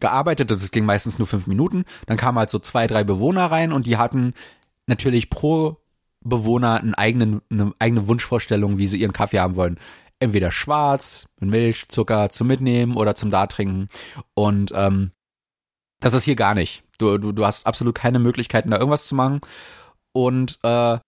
[0.00, 1.86] gearbeitet, das ging meistens nur fünf Minuten.
[2.06, 4.34] Dann kamen halt so zwei, drei Bewohner rein und die hatten
[4.86, 5.78] natürlich pro
[6.20, 9.78] Bewohner einen eigenen, eine eigene Wunschvorstellung, wie sie ihren Kaffee haben wollen.
[10.24, 13.88] Entweder schwarz, mit Milch, Zucker zum Mitnehmen oder zum Dartrinken.
[14.32, 15.10] Und ähm,
[16.00, 16.82] das ist hier gar nicht.
[16.98, 19.42] Du, du, du hast absolut keine Möglichkeiten, da irgendwas zu machen.
[20.12, 20.98] Und äh,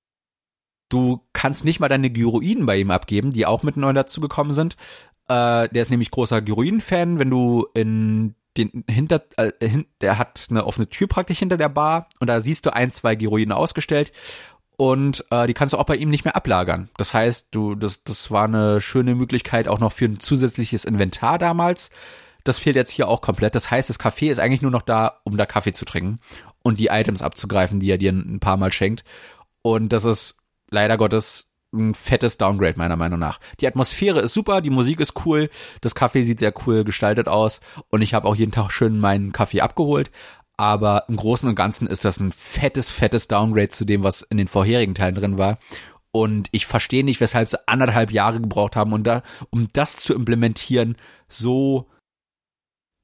[0.90, 4.76] du kannst nicht mal deine Gyroiden bei ihm abgeben, die auch mit neu dazugekommen sind.
[5.28, 7.18] Äh, der ist nämlich großer Gyroiden-Fan.
[7.18, 11.70] Wenn du in den hinter, äh, hin, der hat eine offene Tür praktisch hinter der
[11.70, 14.12] Bar und da siehst du ein, zwei Gyroiden ausgestellt
[14.76, 16.90] und äh, die kannst du auch bei ihm nicht mehr ablagern.
[16.96, 21.38] Das heißt, du, das, das war eine schöne Möglichkeit auch noch für ein zusätzliches Inventar
[21.38, 21.90] damals.
[22.44, 23.54] Das fehlt jetzt hier auch komplett.
[23.54, 26.20] Das heißt, das Café ist eigentlich nur noch da, um da Kaffee zu trinken
[26.62, 29.02] und die Items abzugreifen, die er dir ein paar Mal schenkt.
[29.62, 30.36] Und das ist
[30.70, 33.40] leider Gottes ein fettes Downgrade meiner Meinung nach.
[33.60, 35.50] Die Atmosphäre ist super, die Musik ist cool,
[35.80, 37.60] das Kaffee sieht sehr cool gestaltet aus
[37.90, 40.10] und ich habe auch jeden Tag schön meinen Kaffee abgeholt
[40.56, 44.36] aber im Großen und Ganzen ist das ein fettes, fettes Downgrade zu dem, was in
[44.36, 45.58] den vorherigen Teilen drin war.
[46.12, 50.14] Und ich verstehe nicht, weshalb sie anderthalb Jahre gebraucht haben, um, da, um das zu
[50.14, 50.96] implementieren,
[51.28, 51.90] so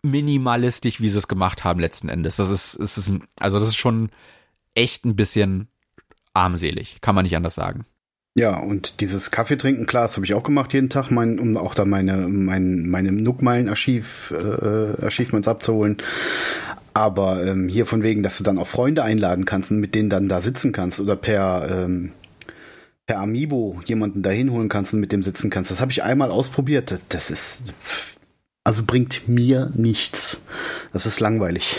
[0.02, 2.36] minimalistisch, wie sie es gemacht haben letzten Endes.
[2.36, 4.10] Das ist, ist, ist ein, also das ist schon
[4.74, 5.68] echt ein bisschen
[6.32, 7.84] armselig, kann man nicht anders sagen.
[8.34, 11.58] Ja, und dieses Kaffee trinken, klar, das habe ich auch gemacht jeden Tag, mein, um
[11.58, 15.98] auch da meine, mein, meine Nuckmeilen-Archiv, äh, Achievements abzuholen.
[16.94, 20.10] Aber ähm, hier von wegen, dass du dann auch Freunde einladen kannst und mit denen
[20.10, 22.12] dann da sitzen kannst oder per, ähm,
[23.06, 25.70] per Amiibo jemanden da hinholen kannst und mit dem sitzen kannst.
[25.70, 26.98] Das habe ich einmal ausprobiert.
[27.08, 27.74] Das ist
[28.64, 30.42] also bringt mir nichts.
[30.92, 31.78] Das ist langweilig.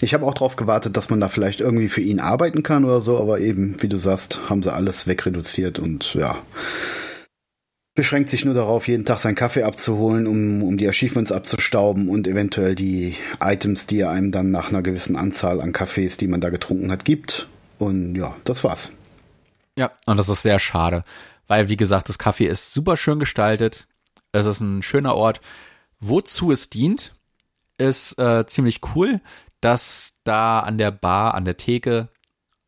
[0.00, 3.00] Ich habe auch darauf gewartet, dass man da vielleicht irgendwie für ihn arbeiten kann oder
[3.00, 6.38] so, aber eben, wie du sagst, haben sie alles wegreduziert und ja
[7.98, 12.28] beschränkt sich nur darauf, jeden Tag seinen Kaffee abzuholen, um, um die Achievements abzustauben und
[12.28, 16.40] eventuell die Items, die er einem dann nach einer gewissen Anzahl an Kaffees, die man
[16.40, 17.48] da getrunken hat, gibt.
[17.80, 18.92] Und ja, das war's.
[19.74, 21.02] Ja, und das ist sehr schade,
[21.48, 23.88] weil wie gesagt, das Kaffee ist super schön gestaltet.
[24.30, 25.40] Es ist ein schöner Ort.
[25.98, 27.16] Wozu es dient,
[27.78, 29.20] ist äh, ziemlich cool,
[29.60, 32.10] dass da an der Bar, an der Theke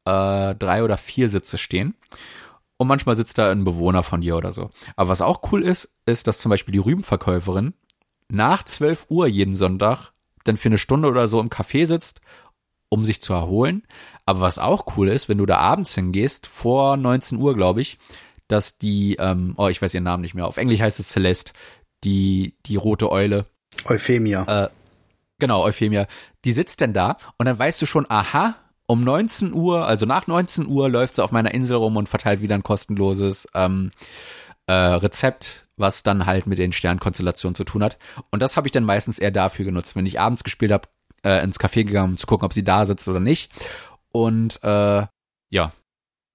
[0.06, 1.94] äh, drei oder vier Sitze stehen
[2.80, 4.70] und manchmal sitzt da ein Bewohner von dir oder so.
[4.96, 7.74] Aber was auch cool ist, ist, dass zum Beispiel die Rübenverkäuferin
[8.30, 10.12] nach 12 Uhr jeden Sonntag
[10.44, 12.22] dann für eine Stunde oder so im Café sitzt,
[12.88, 13.82] um sich zu erholen.
[14.24, 17.98] Aber was auch cool ist, wenn du da abends hingehst, vor 19 Uhr, glaube ich,
[18.48, 21.52] dass die, ähm, oh, ich weiß ihren Namen nicht mehr, auf Englisch heißt es Celeste,
[22.02, 23.44] die, die rote Eule.
[23.84, 24.64] Euphemia.
[24.64, 24.70] Äh,
[25.38, 26.06] genau, Euphemia.
[26.46, 28.54] Die sitzt denn da und dann weißt du schon, aha,
[28.90, 32.40] um 19 Uhr, also nach 19 Uhr, läuft sie auf meiner Insel rum und verteilt
[32.40, 33.92] wieder ein kostenloses ähm,
[34.66, 37.98] äh, Rezept, was dann halt mit den Sternkonstellationen zu tun hat.
[38.32, 40.88] Und das habe ich dann meistens eher dafür genutzt, wenn ich abends gespielt habe,
[41.22, 43.52] äh, ins Café gegangen, um zu gucken, ob sie da sitzt oder nicht.
[44.10, 45.06] Und äh,
[45.50, 45.72] ja,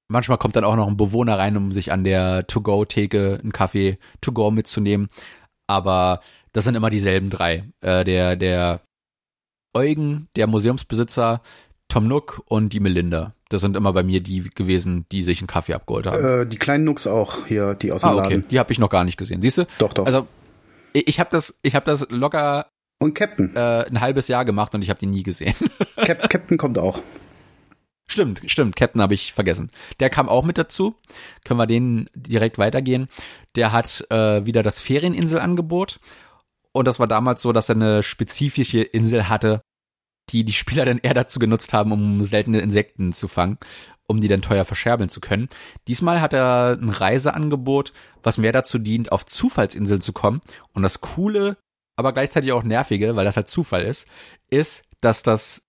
[0.08, 3.98] manchmal kommt dann auch noch ein Bewohner rein, um sich an der To-Go-Theke einen Kaffee
[4.22, 5.10] To-Go mitzunehmen.
[5.68, 6.22] Aber
[6.54, 7.66] das sind immer dieselben drei.
[7.82, 8.80] Äh, der, der
[9.74, 11.42] Eugen, der Museumsbesitzer,
[11.88, 13.34] Tom Nook und die Melinda.
[13.50, 16.42] Das sind immer bei mir die gewesen, die sich einen Kaffee abgeholt haben.
[16.42, 18.22] Äh, die kleinen Nooks auch hier, die aus dem ah, okay.
[18.24, 18.48] Laden.
[18.50, 19.42] Die habe ich noch gar nicht gesehen.
[19.42, 19.68] Siehst du?
[19.78, 20.06] Doch, doch.
[20.06, 20.28] Also
[20.94, 22.68] ich, ich habe das, ich habe das locker
[23.00, 25.54] und Captain äh, ein halbes Jahr gemacht und ich habe die nie gesehen.
[25.98, 27.02] Cap Captain kommt auch.
[28.08, 28.76] Stimmt, stimmt.
[28.76, 29.72] Captain habe ich vergessen.
[30.00, 30.96] Der kam auch mit dazu.
[31.44, 33.08] Können wir den direkt weitergehen?
[33.56, 36.00] Der hat äh, wieder das Ferieninselangebot.
[36.72, 39.62] Und das war damals so, dass er eine spezifische Insel hatte,
[40.30, 43.58] die die Spieler dann eher dazu genutzt haben, um seltene Insekten zu fangen,
[44.08, 45.50] um die dann teuer verscherbeln zu können.
[45.88, 50.42] Diesmal hat er ein Reiseangebot, was mehr dazu dient, auf Zufallsinseln zu kommen.
[50.74, 51.58] Und das Coole,
[51.96, 54.08] aber gleichzeitig auch nervige, weil das halt Zufall ist,
[54.50, 55.68] ist, dass das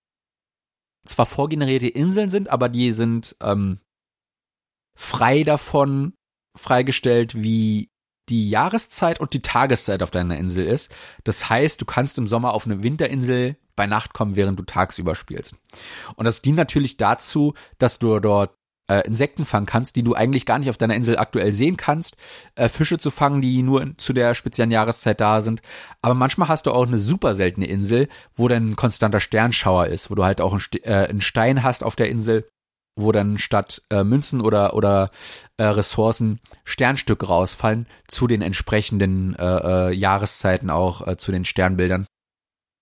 [1.05, 3.79] zwar vorgenerierte Inseln sind, aber die sind ähm,
[4.97, 6.13] frei davon
[6.57, 7.89] freigestellt, wie
[8.29, 10.93] die Jahreszeit und die Tageszeit auf deiner Insel ist.
[11.23, 15.15] Das heißt, du kannst im Sommer auf eine Winterinsel bei Nacht kommen, während du tagsüber
[15.15, 15.55] spielst.
[16.15, 18.51] Und das dient natürlich dazu, dass du dort
[18.89, 22.17] äh, Insekten fangen kannst, die du eigentlich gar nicht auf deiner Insel aktuell sehen kannst,
[22.55, 25.61] äh, Fische zu fangen, die nur zu der speziellen Jahreszeit da sind.
[26.01, 30.09] Aber manchmal hast du auch eine super seltene Insel, wo dann ein konstanter Sternschauer ist,
[30.09, 32.45] wo du halt auch einen, St äh, einen Stein hast auf der Insel,
[32.97, 35.11] wo dann statt äh, Münzen oder oder
[35.57, 42.07] äh, Ressourcen Sternstücke rausfallen zu den entsprechenden äh, äh, Jahreszeiten auch äh, zu den Sternbildern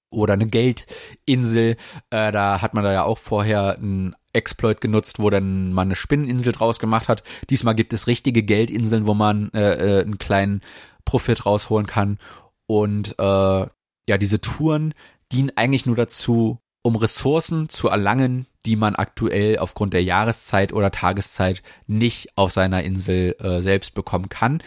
[0.10, 1.78] oder eine Geldinsel.
[2.10, 5.96] Äh, da hat man da ja auch vorher ein Exploit genutzt, wo dann man eine
[5.96, 7.24] Spinneninsel draus gemacht hat.
[7.50, 10.62] Diesmal gibt es richtige Geldinseln, wo man äh, äh, einen kleinen
[11.06, 12.20] Profit rausholen kann.
[12.68, 13.68] Und äh,
[14.08, 14.94] ja, diese Touren
[15.32, 20.92] dienen eigentlich nur dazu, um Ressourcen zu erlangen, die man aktuell aufgrund der Jahreszeit oder
[20.92, 24.62] Tageszeit nicht auf seiner Insel äh, selbst bekommen kann.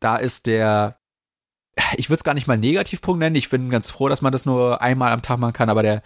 [0.00, 0.99] Da ist der
[1.96, 3.36] ich würde es gar nicht mal Negativpunkt nennen.
[3.36, 6.02] Ich bin ganz froh, dass man das nur einmal am Tag machen kann, aber der,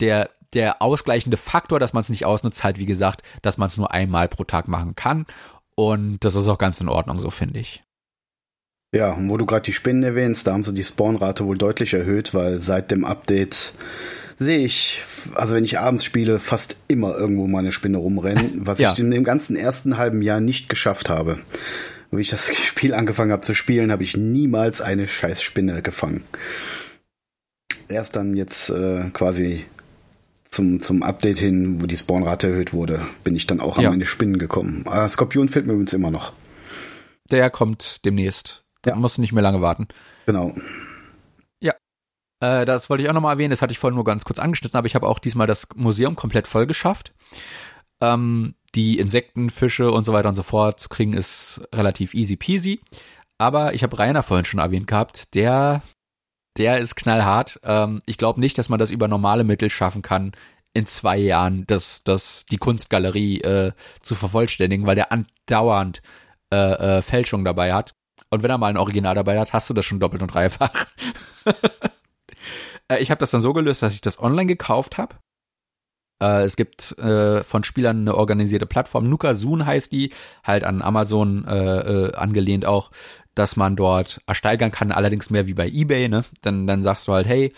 [0.00, 3.76] der, der ausgleichende Faktor, dass man es nicht ausnutzt, halt wie gesagt, dass man es
[3.76, 5.26] nur einmal pro Tag machen kann.
[5.74, 7.84] Und das ist auch ganz in Ordnung, so finde ich.
[8.92, 11.92] Ja, und wo du gerade die Spinnen erwähnst, da haben sie die Spawnrate wohl deutlich
[11.92, 13.74] erhöht, weil seit dem Update
[14.38, 15.02] sehe ich,
[15.34, 18.92] also wenn ich abends spiele, fast immer irgendwo meine Spinne rumrennen, was ja.
[18.92, 21.40] ich in dem ganzen ersten halben Jahr nicht geschafft habe
[22.10, 26.24] wo ich das Spiel angefangen habe zu spielen, habe ich niemals eine scheiß Spinne gefangen.
[27.88, 29.64] Erst dann jetzt äh, quasi
[30.50, 33.88] zum, zum Update hin, wo die Spawnrate erhöht wurde, bin ich dann auch ja.
[33.88, 34.82] an meine Spinnen gekommen.
[34.86, 36.32] Aber ah, Skorpion fehlt mir übrigens immer noch.
[37.30, 38.64] Der kommt demnächst.
[38.82, 38.96] Da ja.
[38.96, 39.88] musst du nicht mehr lange warten.
[40.26, 40.54] Genau.
[41.60, 41.74] Ja.
[42.40, 44.76] Äh, das wollte ich auch nochmal erwähnen, das hatte ich vorhin nur ganz kurz angeschnitten,
[44.76, 47.12] aber ich habe auch diesmal das Museum komplett voll geschafft.
[48.00, 52.36] Ähm, die Insekten, Fische und so weiter und so fort zu kriegen, ist relativ easy
[52.36, 52.80] peasy.
[53.38, 55.82] Aber ich habe Rainer vorhin schon erwähnt gehabt, der,
[56.56, 57.60] der ist knallhart.
[57.62, 60.32] Ähm, ich glaube nicht, dass man das über normale Mittel schaffen kann,
[60.74, 63.72] in zwei Jahren das, das, die Kunstgalerie äh,
[64.02, 66.02] zu vervollständigen, weil der andauernd
[66.52, 67.94] äh, äh, Fälschung dabei hat.
[68.30, 70.86] Und wenn er mal ein Original dabei hat, hast du das schon doppelt und dreifach.
[72.88, 75.16] äh, ich habe das dann so gelöst, dass ich das online gekauft habe
[76.20, 80.10] äh, es gibt äh, von Spielern eine organisierte Plattform, Nukasun heißt die,
[80.44, 82.90] halt an Amazon äh, äh, angelehnt auch,
[83.34, 86.24] dass man dort ersteigern kann, allerdings mehr wie bei eBay, ne?
[86.42, 87.52] Dann, dann sagst du halt, hey,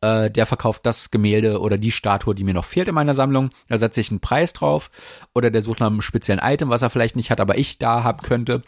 [0.00, 3.50] äh, der verkauft das Gemälde oder die Statue, die mir noch fehlt in meiner Sammlung.
[3.68, 4.90] Da setze ich einen Preis drauf.
[5.34, 8.04] Oder der sucht nach einem speziellen Item, was er vielleicht nicht hat, aber ich da
[8.04, 8.62] haben könnte.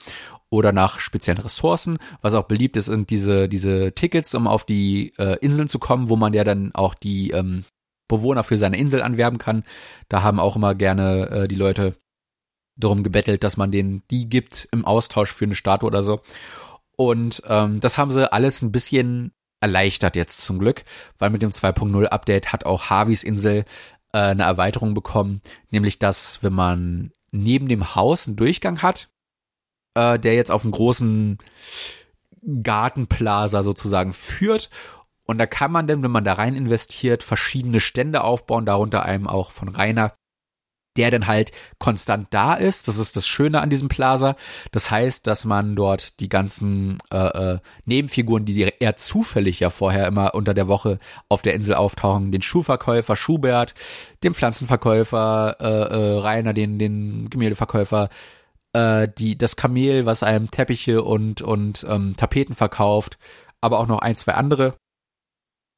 [0.49, 1.99] Oder nach speziellen Ressourcen.
[2.21, 6.09] Was auch beliebt ist, sind diese, diese Tickets, um auf die äh, Inseln zu kommen,
[6.09, 7.65] wo man ja dann auch die ähm,
[8.11, 9.65] Bewohner für seine Insel anwerben kann.
[10.09, 11.97] Da haben auch immer gerne äh, die Leute
[12.77, 16.21] darum gebettelt, dass man denen die gibt im Austausch für eine Statue oder so.
[16.97, 20.85] Und ähm, das haben sie alles ein bisschen erleichtert jetzt zum Glück,
[21.19, 23.65] weil mit dem 2.0 Update hat auch Harveys Insel
[24.13, 29.09] äh, eine Erweiterung bekommen, nämlich dass wenn man neben dem Haus einen Durchgang hat,
[29.95, 31.39] äh, der jetzt auf einen großen
[32.63, 34.71] Gartenplaza sozusagen führt
[35.27, 39.27] und da kann man dann, wenn man da rein investiert, verschiedene Stände aufbauen, darunter einem
[39.27, 40.15] auch von Rainer,
[40.97, 42.89] der dann halt konstant da ist.
[42.89, 44.37] Das ist das Schöne an diesem Plaza.
[44.73, 50.07] Das heißt, dass man dort die ganzen äh, äh, Nebenfiguren, die eher zufällig ja vorher
[50.07, 50.99] immer unter der Woche
[51.29, 53.75] auf der Insel auftauchen, den Schuhverkäufer Schubert,
[54.25, 58.09] den Pflanzenverkäufer äh, äh, Rainer, den den Gemäldeverkäufer,
[58.73, 63.19] äh, die das Kamel, was einem Teppiche und und ähm, Tapeten verkauft,
[63.61, 64.75] aber auch noch ein zwei andere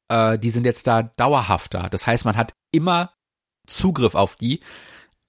[0.09, 1.89] äh, die sind jetzt da dauerhaft da.
[1.89, 3.13] Das heißt, man hat immer
[3.67, 4.61] Zugriff auf die,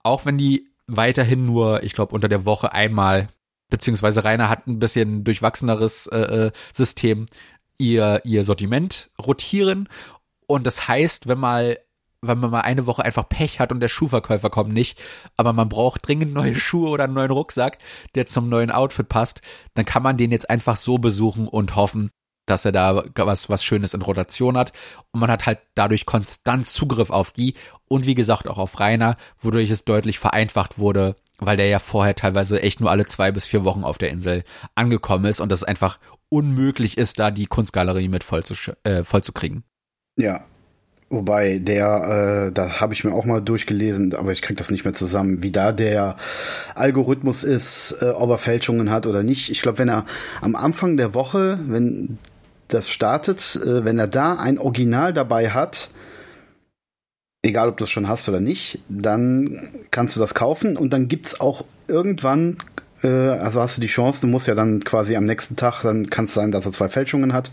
[0.02, 3.28] auch wenn die weiterhin nur, ich glaube, unter der Woche einmal,
[3.70, 7.26] beziehungsweise Rainer hat ein bisschen durchwachseneres äh, äh, System,
[7.78, 9.88] ihr, ihr Sortiment rotieren.
[10.46, 11.78] Und das heißt, wenn mal
[12.26, 14.98] wenn man mal eine Woche einfach Pech hat und der Schuhverkäufer kommt nicht,
[15.36, 17.78] aber man braucht dringend neue Schuhe oder einen neuen Rucksack,
[18.14, 19.42] der zum neuen Outfit passt,
[19.74, 22.10] dann kann man den jetzt einfach so besuchen und hoffen,
[22.46, 24.72] dass er da was, was Schönes in Rotation hat.
[25.12, 27.54] Und man hat halt dadurch konstant Zugriff auf die
[27.88, 32.14] und wie gesagt auch auf Rainer, wodurch es deutlich vereinfacht wurde, weil der ja vorher
[32.14, 35.64] teilweise echt nur alle zwei bis vier Wochen auf der Insel angekommen ist und das
[35.64, 39.64] einfach unmöglich ist, da die Kunstgalerie mit voll zu, äh, voll zu kriegen.
[40.16, 40.44] Ja,
[41.14, 44.84] Wobei der, äh, da habe ich mir auch mal durchgelesen, aber ich kriege das nicht
[44.84, 46.16] mehr zusammen, wie da der
[46.74, 49.50] Algorithmus ist, äh, ob er Fälschungen hat oder nicht.
[49.50, 50.06] Ich glaube, wenn er
[50.40, 52.18] am Anfang der Woche, wenn
[52.74, 55.88] das startet, äh, wenn er da ein Original dabei hat,
[57.42, 61.08] egal ob du es schon hast oder nicht, dann kannst du das kaufen und dann
[61.08, 62.58] gibt es auch irgendwann
[63.04, 66.10] äh, also hast du die Chance, du musst ja dann quasi am nächsten Tag, dann
[66.10, 67.50] kann es sein, dass er zwei Fälschungen hat,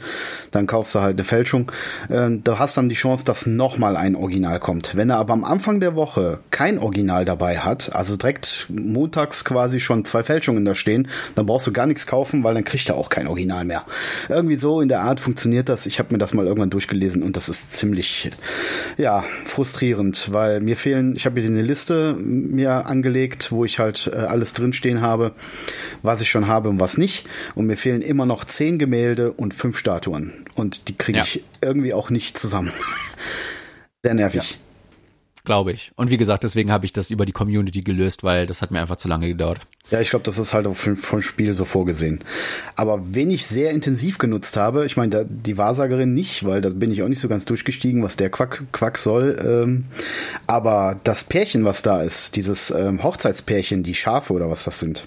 [0.52, 1.72] dann kaufst du halt eine Fälschung.
[2.10, 4.95] Äh, du hast dann die Chance, dass nochmal ein Original kommt.
[4.95, 9.80] Wenn er aber am Anfang der Woche kein Original dabei hat, also direkt montags quasi
[9.80, 12.95] schon zwei Fälschungen da stehen, dann brauchst du gar nichts kaufen, weil dann kriegt er
[12.95, 13.84] auch kein Original mehr.
[14.30, 15.86] Irgendwie so in der Art funktioniert das.
[15.86, 18.30] Ich habe mir das mal irgendwann durchgelesen und das ist ziemlich,
[18.97, 24.10] ja, frustrierend, weil mir fehlen, ich habe hier eine Liste mir angelegt, wo ich halt
[24.14, 25.34] äh, alles drinstehen habe,
[26.04, 27.26] was ich schon habe und was nicht.
[27.56, 30.46] Und mir fehlen immer noch zehn Gemälde und fünf Statuen.
[30.56, 31.24] Und die kriege ja.
[31.24, 32.72] ich irgendwie auch nicht zusammen.
[34.04, 34.52] Sehr nervig.
[34.52, 34.58] Ja.
[35.44, 35.92] Glaube ich.
[35.96, 38.80] Und wie gesagt, deswegen habe ich das über die Community gelöst, weil das hat mir
[38.80, 39.62] einfach zu lange gedauert.
[39.89, 42.20] Ja, ich glaube, das ist halt vom Spiel so vorgesehen.
[42.76, 46.92] Aber wen ich sehr intensiv genutzt habe, ich meine, die Wahrsagerin nicht, weil da bin
[46.92, 49.38] ich auch nicht so ganz durchgestiegen, was der Quack, Quack soll.
[49.44, 49.86] Ähm,
[50.46, 55.06] aber das Pärchen, was da ist, dieses ähm, Hochzeitspärchen, die Schafe oder was das sind.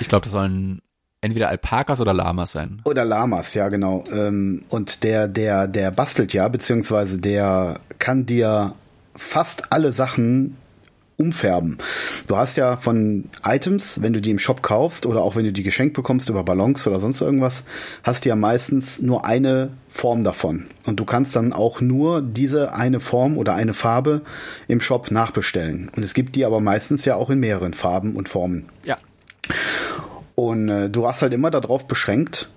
[0.00, 0.80] Ich glaube, das sollen
[1.20, 2.82] entweder Alpakas oder Lamas sein.
[2.84, 4.02] Oder Lamas, ja genau.
[4.12, 8.74] Ähm, und der, der, der bastelt ja, beziehungsweise der kann dir
[9.14, 10.56] fast alle Sachen
[11.18, 11.78] umfärben.
[12.26, 15.52] Du hast ja von Items, wenn du die im Shop kaufst oder auch wenn du
[15.52, 17.62] die geschenkt bekommst über Ballons oder sonst irgendwas,
[18.02, 20.66] hast du ja meistens nur eine Form davon.
[20.84, 24.22] Und du kannst dann auch nur diese eine Form oder eine Farbe
[24.66, 25.90] im Shop nachbestellen.
[25.94, 28.64] Und es gibt die aber meistens ja auch in mehreren Farben und Formen.
[28.84, 28.98] Ja.
[30.34, 32.48] Und äh, du hast halt immer darauf beschränkt,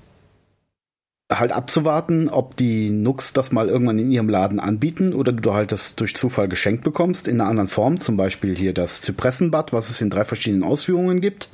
[1.31, 5.71] halt abzuwarten, ob die Nux das mal irgendwann in ihrem Laden anbieten oder du halt
[5.71, 7.99] das durch Zufall geschenkt bekommst in einer anderen Form.
[7.99, 11.49] Zum Beispiel hier das Zypressenbad, was es in drei verschiedenen Ausführungen gibt.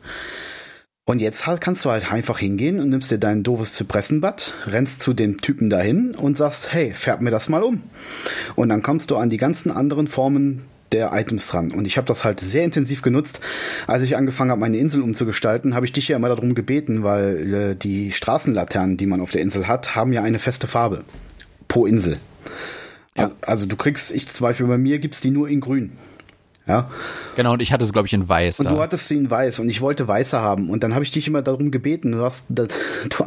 [1.05, 5.01] Und jetzt halt kannst du halt einfach hingehen und nimmst dir dein doofes Zypressenbad, rennst
[5.01, 7.81] zu dem Typen dahin und sagst, hey, färb mir das mal um.
[8.55, 11.71] Und dann kommst du an die ganzen anderen Formen der Items dran.
[11.71, 13.39] Und ich habe das halt sehr intensiv genutzt.
[13.87, 17.53] Als ich angefangen habe, meine Insel umzugestalten, habe ich dich ja immer darum gebeten, weil
[17.53, 21.03] äh, die Straßenlaternen, die man auf der Insel hat, haben ja eine feste Farbe
[21.67, 22.17] pro Insel.
[23.17, 23.31] Ja.
[23.41, 25.91] Also du kriegst, ich zum Beispiel bei mir gibt's die nur in grün.
[26.71, 26.89] Ja.
[27.35, 28.59] Genau, und ich hatte es, glaube ich, in weiß.
[28.59, 28.71] Und da.
[28.71, 30.69] du hattest sie in weiß und ich wollte weiße haben.
[30.69, 32.11] Und dann habe ich dich immer darum gebeten.
[32.13, 32.69] Du hast, das,
[33.09, 33.25] du,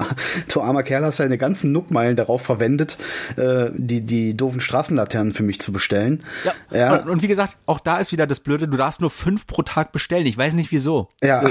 [0.49, 2.97] du armer Kerl, hast deine ganzen Nuckmeilen darauf verwendet,
[3.37, 6.25] äh, die, die doofen Straßenlaternen für mich zu bestellen.
[6.45, 6.79] Ja.
[6.79, 6.97] ja.
[6.97, 9.63] Und, und, wie gesagt, auch da ist wieder das Blöde, du darfst nur fünf pro
[9.63, 10.27] Tag bestellen.
[10.27, 11.09] Ich weiß nicht wieso.
[11.23, 11.47] Ja.
[11.47, 11.51] Äh,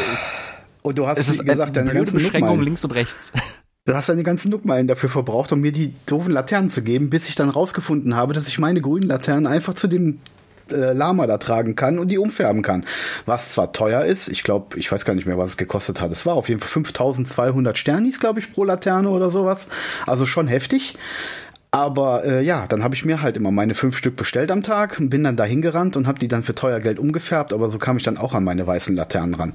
[0.81, 3.31] und du hast, es ist gesagt, deine blöde Beschränkung links und rechts.
[3.85, 7.27] Du hast deine ganzen Nuckmeilen dafür verbraucht, um mir die doofen Laternen zu geben, bis
[7.27, 10.19] ich dann rausgefunden habe, dass ich meine grünen Laternen einfach zu dem
[10.73, 12.85] äh, Lama da tragen kann und die umfärben kann.
[13.25, 16.11] Was zwar teuer ist, ich glaube, ich weiß gar nicht mehr, was es gekostet hat.
[16.11, 19.67] Es war auf jeden Fall 5200 Sternis, glaube ich, pro Laterne oder sowas.
[20.05, 20.97] Also schon heftig.
[21.73, 24.97] Aber äh, ja, dann habe ich mir halt immer meine fünf Stück bestellt am Tag,
[24.99, 27.97] bin dann dahin gerannt und habe die dann für teuer Geld umgefärbt, aber so kam
[27.97, 29.53] ich dann auch an meine weißen Laternen ran.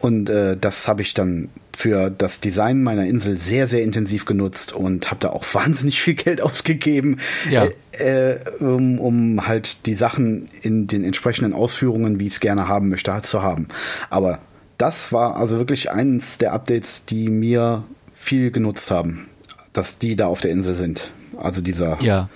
[0.00, 4.72] Und äh, das habe ich dann für das Design meiner Insel sehr, sehr intensiv genutzt
[4.72, 7.18] und habe da auch wahnsinnig viel Geld ausgegeben,
[7.50, 7.68] ja.
[7.92, 12.88] äh, um, um halt die Sachen in den entsprechenden Ausführungen, wie ich es gerne haben
[12.88, 13.68] möchte, halt zu haben.
[14.08, 14.38] Aber
[14.78, 17.84] das war also wirklich eines der Updates, die mir
[18.14, 19.26] viel genutzt haben,
[19.74, 21.10] dass die da auf der Insel sind.
[21.42, 22.00] Also dieser.
[22.02, 22.28] Ja.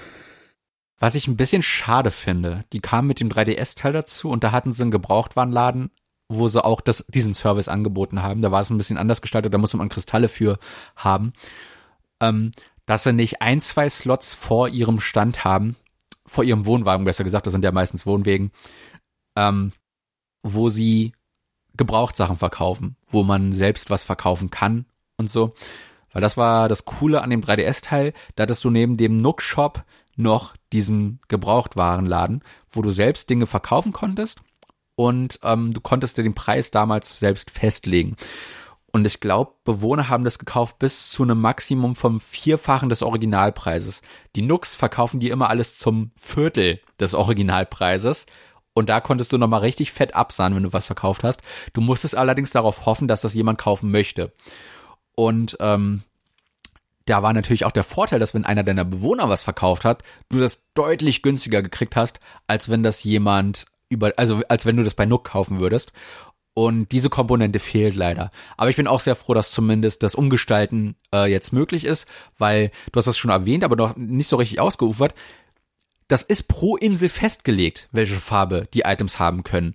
[0.98, 4.72] Was ich ein bisschen schade finde, die kamen mit dem 3DS-Teil dazu und da hatten
[4.72, 5.90] sie einen Gebrauchtwarenladen,
[6.28, 8.42] wo sie auch das, diesen Service angeboten haben.
[8.42, 10.59] Da war es ein bisschen anders gestaltet, da musste man Kristalle für
[10.96, 11.32] haben.
[12.20, 12.50] Ähm,
[12.86, 15.76] dass sie nicht ein, zwei Slots vor ihrem Stand haben,
[16.24, 18.52] vor ihrem Wohnwagen besser gesagt, das sind ja meistens Wohnwegen,
[19.36, 19.72] ähm,
[20.42, 21.12] wo sie
[21.76, 24.86] Gebrauchtsachen verkaufen, wo man selbst was verkaufen kann
[25.18, 25.54] und so.
[26.16, 29.82] Weil das war das Coole an dem 3DS-Teil, da hattest du neben dem Nook-Shop
[30.16, 34.40] noch diesen Gebrauchtwarenladen, wo du selbst Dinge verkaufen konntest
[34.94, 38.16] und ähm, du konntest dir den Preis damals selbst festlegen.
[38.92, 44.00] Und ich glaube, Bewohner haben das gekauft bis zu einem Maximum vom Vierfachen des Originalpreises.
[44.36, 48.24] Die Nux verkaufen die immer alles zum Viertel des Originalpreises.
[48.72, 51.42] Und da konntest du nochmal richtig fett absahen, wenn du was verkauft hast.
[51.74, 54.32] Du musstest allerdings darauf hoffen, dass das jemand kaufen möchte.
[55.16, 56.02] Und ähm,
[57.06, 60.38] da war natürlich auch der Vorteil, dass wenn einer deiner Bewohner was verkauft hat, du
[60.38, 64.94] das deutlich günstiger gekriegt hast, als wenn das jemand über, also als wenn du das
[64.94, 65.92] bei Nook kaufen würdest.
[66.52, 68.30] Und diese Komponente fehlt leider.
[68.56, 72.06] Aber ich bin auch sehr froh, dass zumindest das Umgestalten äh, jetzt möglich ist,
[72.38, 75.14] weil du hast das schon erwähnt, aber noch nicht so richtig ausgeufert.
[76.08, 79.74] Das ist pro Insel festgelegt, welche Farbe die Items haben können.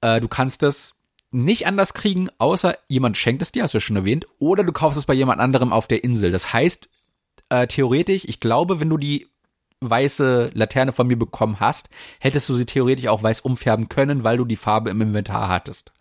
[0.00, 0.94] Äh, du kannst das
[1.30, 4.98] nicht anders kriegen, außer jemand schenkt es dir, hast du schon erwähnt, oder du kaufst
[4.98, 6.30] es bei jemand anderem auf der Insel.
[6.30, 6.88] Das heißt,
[7.50, 9.26] äh, theoretisch, ich glaube, wenn du die
[9.80, 14.36] weiße Laterne von mir bekommen hast, hättest du sie theoretisch auch weiß umfärben können, weil
[14.36, 15.92] du die Farbe im Inventar hattest.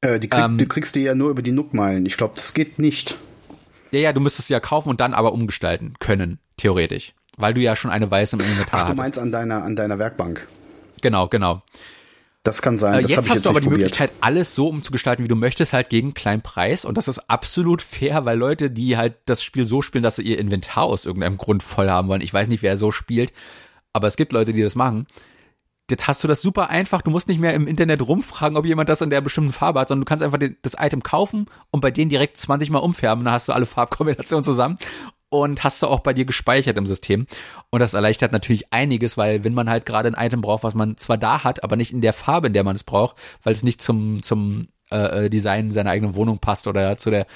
[0.00, 2.04] Äh, die krieg, ähm, du kriegst die ja nur über die Nook-Meilen.
[2.06, 3.16] Ich glaube, das geht nicht.
[3.90, 7.14] Ja, ja, du müsstest sie ja kaufen und dann aber umgestalten können, theoretisch.
[7.36, 8.90] Weil du ja schon eine weiße im Inventar hast.
[8.90, 10.46] Du meinst an deiner, an deiner Werkbank.
[11.00, 11.62] Genau, genau.
[12.44, 12.94] Das kann sein.
[12.94, 13.80] Äh, das jetzt hast jetzt du aber die probiert.
[13.80, 16.84] Möglichkeit, alles so umzugestalten, wie du möchtest, halt gegen einen kleinen Preis.
[16.84, 20.22] Und das ist absolut fair, weil Leute, die halt das Spiel so spielen, dass sie
[20.22, 22.20] ihr Inventar aus irgendeinem Grund voll haben wollen.
[22.20, 23.32] Ich weiß nicht, wer so spielt,
[23.94, 25.06] aber es gibt Leute, die das machen.
[25.90, 27.02] Jetzt hast du das super einfach.
[27.02, 29.88] Du musst nicht mehr im Internet rumfragen, ob jemand das in der bestimmten Farbe hat,
[29.88, 33.24] sondern du kannst einfach das Item kaufen und bei denen direkt 20 Mal umfärben.
[33.24, 34.76] Dann hast du alle Farbkombinationen zusammen
[35.42, 37.26] und hast du auch bei dir gespeichert im System.
[37.70, 40.96] Und das erleichtert natürlich einiges, weil wenn man halt gerade ein Item braucht, was man
[40.96, 43.62] zwar da hat, aber nicht in der Farbe, in der man es braucht, weil es
[43.62, 47.26] nicht zum, zum äh, äh Design seiner eigenen Wohnung passt oder zu der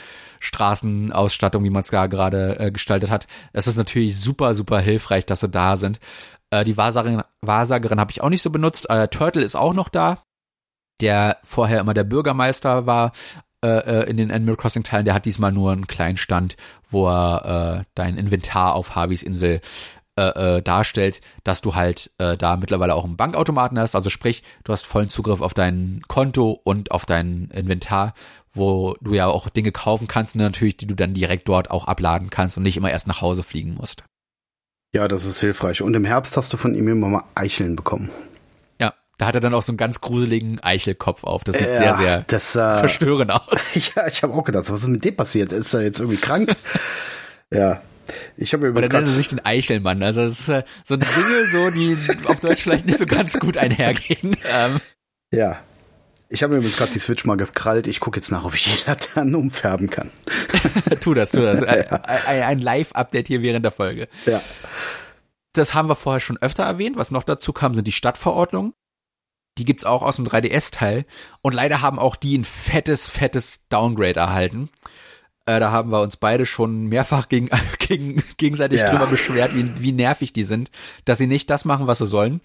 [0.40, 3.26] Straßenausstattung, wie man es gerade äh, gestaltet hat.
[3.52, 5.98] Es ist natürlich super, super hilfreich, dass sie da sind.
[6.50, 8.88] Äh, die Wahrsagerin, Wahrsagerin habe ich auch nicht so benutzt.
[8.88, 10.22] Äh, Turtle ist auch noch da
[11.00, 13.12] der vorher immer der Bürgermeister war
[13.64, 16.56] äh, äh, in den Animal Crossing Teilen, der hat diesmal nur einen kleinen Stand,
[16.88, 19.60] wo er äh, dein Inventar auf Harveys Insel
[20.18, 23.94] äh, äh, darstellt, dass du halt äh, da mittlerweile auch einen Bankautomaten hast.
[23.94, 28.14] Also sprich, du hast vollen Zugriff auf dein Konto und auf dein Inventar,
[28.52, 32.30] wo du ja auch Dinge kaufen kannst, natürlich, die du dann direkt dort auch abladen
[32.30, 34.02] kannst und nicht immer erst nach Hause fliegen musst.
[34.92, 35.82] Ja, das ist hilfreich.
[35.82, 38.10] Und im Herbst hast du von ihm immer mal Eicheln bekommen.
[39.18, 41.42] Da hat er dann auch so einen ganz gruseligen Eichelkopf auf.
[41.42, 43.74] Das sieht ja, sehr, sehr das, äh, verstörend aus.
[43.96, 45.52] Ja, ich habe auch gedacht, was ist mit dem passiert?
[45.52, 46.54] Ist er jetzt irgendwie krank?
[47.52, 47.82] ja.
[48.36, 48.88] Ich habe übrigens.
[48.88, 50.02] Oder nennen sie sich den Eichelmann.
[50.02, 53.58] Also das ist äh, so Dinge, so die auf Deutsch vielleicht nicht so ganz gut
[53.58, 54.36] einhergehen.
[54.50, 54.80] Ähm.
[55.32, 55.58] Ja.
[56.30, 57.86] Ich habe mir übrigens gerade die Switch mal gekrallt.
[57.86, 60.10] Ich gucke jetzt nach, ob ich die Laternen umfärben kann.
[61.00, 61.60] tu das, tu das.
[61.60, 61.66] ja.
[61.66, 64.08] Ein, ein Live-Update hier während der Folge.
[64.26, 64.40] Ja.
[65.54, 66.96] Das haben wir vorher schon öfter erwähnt.
[66.96, 68.74] Was noch dazu kam, sind die Stadtverordnungen.
[69.58, 71.04] Die gibt's auch aus dem 3DS-Teil.
[71.42, 74.70] Und leider haben auch die ein fettes, fettes Downgrade erhalten.
[75.46, 77.48] Äh, da haben wir uns beide schon mehrfach gegen,
[77.78, 78.90] gegen, gegenseitig ja.
[78.90, 80.70] drüber beschwert, wie, wie nervig die sind,
[81.04, 82.40] dass sie nicht das machen, was sie sollen.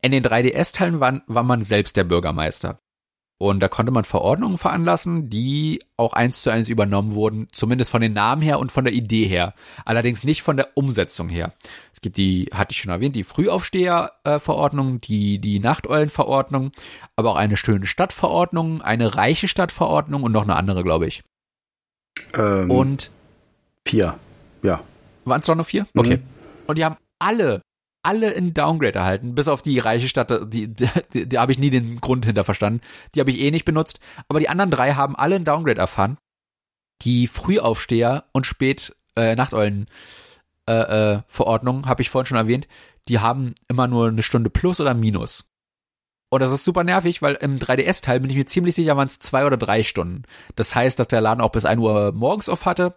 [0.00, 2.80] In den 3DS-Teilen war, war man selbst der Bürgermeister.
[3.40, 8.00] Und da konnte man Verordnungen veranlassen, die auch eins zu eins übernommen wurden, zumindest von
[8.00, 9.54] den Namen her und von der Idee her.
[9.84, 11.52] Allerdings nicht von der Umsetzung her.
[11.94, 16.72] Es gibt die, hatte ich schon erwähnt, die Frühaufsteher-Verordnung, die, die Nachteulen-Verordnung,
[17.14, 21.22] aber auch eine schöne Stadtverordnung, eine reiche Stadtverordnung und noch eine andere, glaube ich.
[22.34, 23.12] Ähm, und
[23.86, 24.18] vier,
[24.64, 24.80] ja.
[25.24, 25.86] Waren es doch noch vier?
[25.96, 26.16] Okay.
[26.16, 26.22] Mhm.
[26.66, 27.62] Und die haben alle
[28.02, 31.58] alle in Downgrade erhalten, bis auf die reiche Stadt, die, die, die, die habe ich
[31.58, 32.80] nie den Grund hinter verstanden.
[33.14, 34.00] Die habe ich eh nicht benutzt.
[34.28, 36.18] Aber die anderen drei haben alle in Downgrade erfahren.
[37.02, 39.86] Die Frühaufsteher und spät äh, Nachteulen
[40.68, 40.72] äh,
[41.14, 42.68] äh, Verordnung, habe ich vorhin schon erwähnt,
[43.08, 45.44] die haben immer nur eine Stunde plus oder minus.
[46.30, 49.18] Und das ist super nervig, weil im 3DS-Teil bin ich mir ziemlich sicher, waren es
[49.18, 50.24] zwei oder drei Stunden.
[50.56, 52.96] Das heißt, dass der Laden auch bis 1 Uhr morgens auf hatte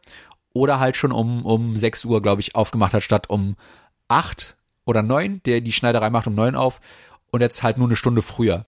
[0.53, 3.55] oder halt schon um, um 6 Uhr, glaube ich, aufgemacht hat, statt um
[4.09, 6.79] 8 oder neun, der die Schneiderei macht um neun auf
[7.31, 8.65] und jetzt halt nur eine Stunde früher.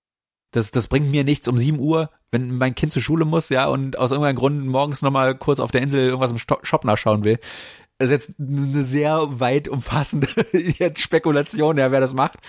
[0.51, 3.65] Das, das bringt mir nichts um sieben Uhr, wenn mein Kind zur Schule muss, ja,
[3.65, 7.39] und aus irgendeinem Grund morgens nochmal kurz auf der Insel irgendwas im Shop nachschauen will.
[7.97, 12.39] Das ist jetzt eine sehr weit umfassende jetzt Spekulation, ja, wer das macht.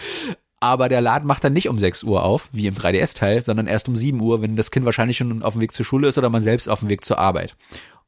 [0.60, 3.88] Aber der Laden macht dann nicht um 6 Uhr auf, wie im 3DS-Teil, sondern erst
[3.88, 6.30] um 7 Uhr, wenn das Kind wahrscheinlich schon auf dem Weg zur Schule ist oder
[6.30, 7.56] man selbst auf dem Weg zur Arbeit.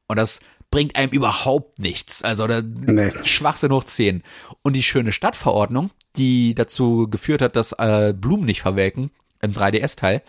[0.09, 0.40] Und das
[0.70, 2.22] bringt einem überhaupt nichts.
[2.22, 3.12] Also der nee.
[3.24, 4.22] Schwachsinn hoch 10.
[4.62, 9.10] Und die schöne Stadtverordnung, die dazu geführt hat, dass äh, Blumen nicht verwelken
[9.40, 10.22] im 3DS-Teil,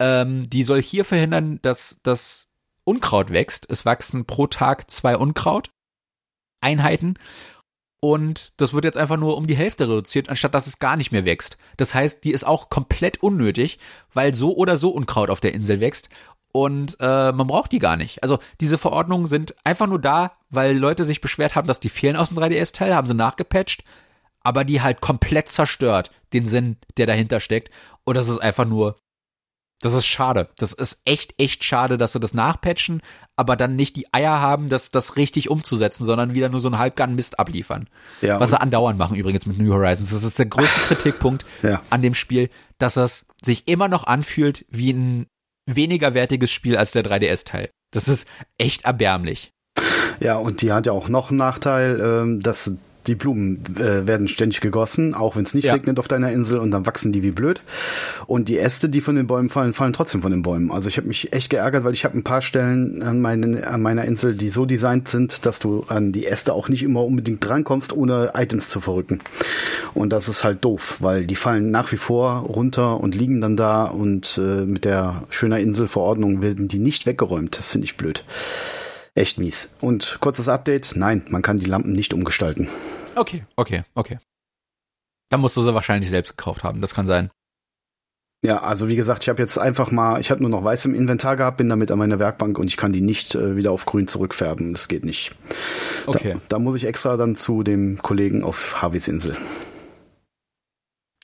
[0.00, 2.48] ähm, die soll hier verhindern, dass das
[2.84, 3.66] Unkraut wächst.
[3.70, 5.70] Es wachsen pro Tag zwei Unkraut.
[6.60, 7.14] Einheiten.
[8.00, 11.10] Und das wird jetzt einfach nur um die Hälfte reduziert, anstatt dass es gar nicht
[11.10, 11.56] mehr wächst.
[11.78, 13.78] Das heißt, die ist auch komplett unnötig,
[14.12, 16.08] weil so oder so Unkraut auf der Insel wächst
[16.56, 18.22] und äh, man braucht die gar nicht.
[18.22, 22.14] Also diese Verordnungen sind einfach nur da, weil Leute sich beschwert haben, dass die fehlen
[22.14, 23.82] aus dem 3DS-Teil, haben sie nachgepatcht,
[24.44, 27.72] aber die halt komplett zerstört, den Sinn, der dahinter steckt.
[28.04, 28.94] Und das ist einfach nur,
[29.80, 30.48] das ist schade.
[30.56, 33.02] Das ist echt, echt schade, dass sie das nachpatchen,
[33.34, 36.78] aber dann nicht die Eier haben, das, das richtig umzusetzen, sondern wieder nur so einen
[36.78, 37.88] halbgarn Mist abliefern.
[38.20, 40.10] Ja, Was sie andauernd machen übrigens mit New Horizons.
[40.12, 41.82] Das ist der größte Kritikpunkt ja.
[41.90, 42.48] an dem Spiel,
[42.78, 45.26] dass es sich immer noch anfühlt wie ein
[45.66, 47.70] weniger wertiges Spiel als der 3DS-Teil.
[47.92, 48.28] Das ist
[48.58, 49.52] echt erbärmlich.
[50.20, 52.72] Ja, und die hat ja auch noch einen Nachteil, ähm, dass
[53.06, 55.74] die Blumen äh, werden ständig gegossen, auch wenn es nicht ja.
[55.74, 57.60] regnet auf deiner Insel und dann wachsen die wie blöd.
[58.26, 60.70] Und die Äste, die von den Bäumen fallen, fallen trotzdem von den Bäumen.
[60.70, 63.82] Also ich habe mich echt geärgert, weil ich habe ein paar Stellen an, meinen, an
[63.82, 67.44] meiner Insel, die so designt sind, dass du an die Äste auch nicht immer unbedingt
[67.46, 69.20] drankommst, ohne Items zu verrücken.
[69.92, 73.56] Und das ist halt doof, weil die fallen nach wie vor runter und liegen dann
[73.56, 77.58] da und äh, mit der schöner Inselverordnung werden die nicht weggeräumt.
[77.58, 78.24] Das finde ich blöd.
[79.16, 79.68] Echt mies.
[79.80, 82.68] Und kurzes Update, nein, man kann die Lampen nicht umgestalten.
[83.16, 84.18] Okay, okay, okay.
[85.30, 87.30] Dann musst du sie wahrscheinlich selbst gekauft haben, das kann sein.
[88.44, 90.94] Ja, also wie gesagt, ich habe jetzt einfach mal, ich hatte nur noch weiß im
[90.94, 93.86] Inventar gehabt, bin damit an meiner Werkbank und ich kann die nicht äh, wieder auf
[93.86, 94.72] grün zurückfärben.
[94.72, 95.34] Das geht nicht.
[96.04, 96.34] Okay.
[96.34, 99.38] Da, da, muss ich extra dann zu dem Kollegen auf Harveys Insel.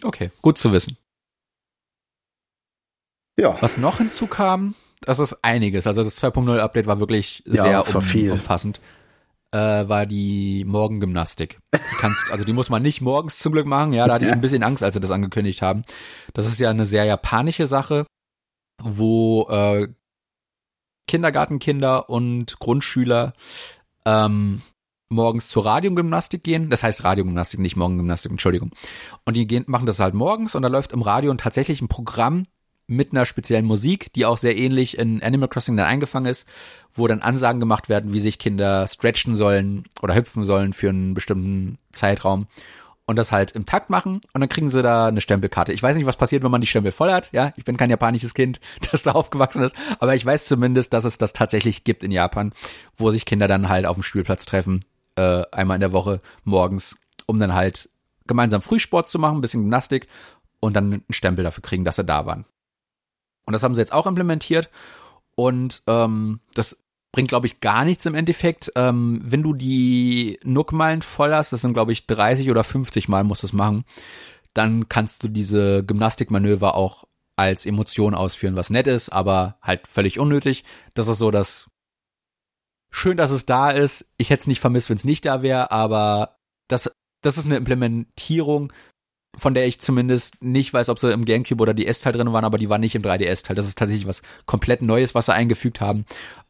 [0.03, 0.97] Okay, gut zu wissen.
[3.39, 3.61] Ja.
[3.61, 5.87] Was noch hinzukam, das ist einiges.
[5.87, 8.81] Also das 2.0 Update war wirklich ja, sehr um, war umfassend.
[9.53, 11.59] Äh, war die Morgengymnastik.
[11.75, 13.93] Die kannst, also die muss man nicht morgens zum Glück machen.
[13.93, 15.83] Ja, da hatte ich ein bisschen Angst, als sie das angekündigt haben.
[16.35, 18.07] Das ist ja eine sehr japanische Sache,
[18.81, 19.89] wo äh,
[21.09, 23.33] Kindergartenkinder und Grundschüler
[24.07, 24.63] ähm,
[25.09, 26.71] morgens zur Radiogymnastik gehen.
[26.71, 28.71] Das heißt Radiogymnastik, nicht Morgengymnastik, Entschuldigung.
[29.25, 32.45] Und die gehen, machen das halt morgens und da läuft im Radio tatsächlich ein Programm,
[32.91, 36.47] mit einer speziellen Musik, die auch sehr ähnlich in Animal Crossing dann eingefangen ist,
[36.93, 41.15] wo dann Ansagen gemacht werden, wie sich Kinder stretchen sollen oder hüpfen sollen für einen
[41.15, 42.49] bestimmten Zeitraum
[43.07, 45.73] und das halt im Takt machen und dann kriegen sie da eine Stempelkarte.
[45.73, 47.31] Ich weiß nicht, was passiert, wenn man die Stempel voll hat.
[47.33, 48.61] Ja, ich bin kein japanisches Kind,
[48.91, 52.53] das da aufgewachsen ist, aber ich weiß zumindest, dass es das tatsächlich gibt in Japan,
[52.97, 54.81] wo sich Kinder dann halt auf dem Spielplatz treffen,
[55.15, 57.89] äh, einmal in der Woche morgens, um dann halt
[58.27, 60.09] gemeinsam Frühsport zu machen, bisschen Gymnastik
[60.59, 62.47] und dann einen Stempel dafür kriegen, dass sie da waren.
[63.51, 64.71] Und das haben sie jetzt auch implementiert.
[65.35, 68.71] Und ähm, das bringt, glaube ich, gar nichts im Endeffekt.
[68.77, 73.25] Ähm, wenn du die Nook-Meilen voll hast, das sind, glaube ich, 30 oder 50 Mal
[73.25, 73.85] musst du es machen,
[74.55, 80.21] dann kannst du diese Gymnastikmanöver auch als Emotion ausführen, was nett ist, aber halt völlig
[80.21, 80.63] unnötig.
[80.95, 81.69] Das ist so das
[82.89, 84.07] schön, dass es da ist.
[84.17, 86.37] Ich hätte es nicht vermisst, wenn es nicht da wäre, aber
[86.69, 86.89] das,
[87.21, 88.73] das ist eine Implementierung,
[89.41, 92.45] von der ich zumindest nicht weiß, ob sie im Gamecube oder die S-Teil drin waren,
[92.45, 93.57] aber die waren nicht im 3DS-Teil.
[93.57, 96.05] Das ist tatsächlich was komplett Neues, was sie eingefügt haben,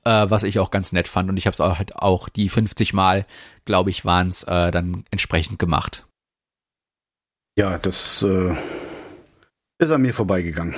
[0.05, 1.31] äh, was ich auch ganz nett fand.
[1.31, 3.25] Und ich habe es halt auch die 50 Mal,
[3.65, 6.07] glaube ich, waren es äh, dann entsprechend gemacht.
[7.57, 8.57] Ja, das äh,
[9.79, 10.75] ist an mir vorbeigegangen.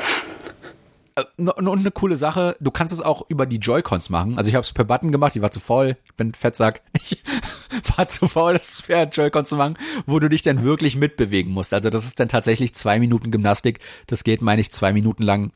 [1.15, 4.39] Äh, und eine coole Sache, du kannst es auch über die Joy-Cons machen.
[4.39, 6.83] Also ich habe es per Button gemacht, ich war zu faul, ich bin Fettsack.
[6.95, 9.77] Ich war zu faul, das per Joy-Cons zu machen,
[10.07, 11.75] wo du dich dann wirklich mitbewegen musst.
[11.75, 13.81] Also das ist dann tatsächlich zwei Minuten Gymnastik.
[14.07, 15.53] Das geht, meine ich, zwei Minuten lang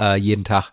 [0.00, 0.72] äh, jeden Tag.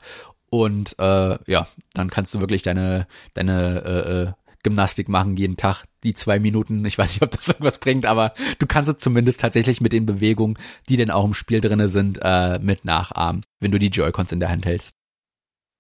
[0.50, 4.32] Und äh, ja, dann kannst du wirklich deine, deine äh, äh
[4.64, 6.84] Gymnastik machen jeden Tag, die zwei Minuten.
[6.86, 10.06] Ich weiß nicht, ob das irgendwas bringt, aber du kannst es zumindest tatsächlich mit den
[10.06, 10.58] Bewegungen,
[10.90, 14.40] die denn auch im Spiel drinne sind, äh, mit nachahmen, wenn du die Joy-Cons in
[14.40, 14.96] der Hand hältst.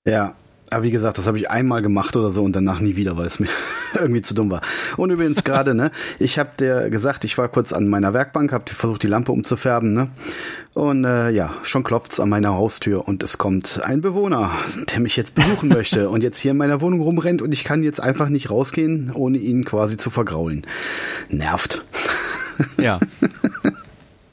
[0.05, 0.35] Ja,
[0.71, 3.27] aber wie gesagt, das habe ich einmal gemacht oder so und danach nie wieder, weil
[3.27, 3.49] es mir
[3.93, 4.61] irgendwie zu dumm war.
[4.97, 8.63] Und übrigens gerade, ne, ich habe dir gesagt, ich war kurz an meiner Werkbank, habe
[8.71, 10.09] versucht, die Lampe umzufärben, ne?
[10.73, 14.51] Und äh, ja, schon klopft's an meiner Haustür und es kommt ein Bewohner,
[14.91, 17.83] der mich jetzt besuchen möchte und jetzt hier in meiner Wohnung rumrennt und ich kann
[17.83, 20.65] jetzt einfach nicht rausgehen, ohne ihn quasi zu vergraulen.
[21.29, 21.83] Nervt.
[22.77, 22.99] Ja.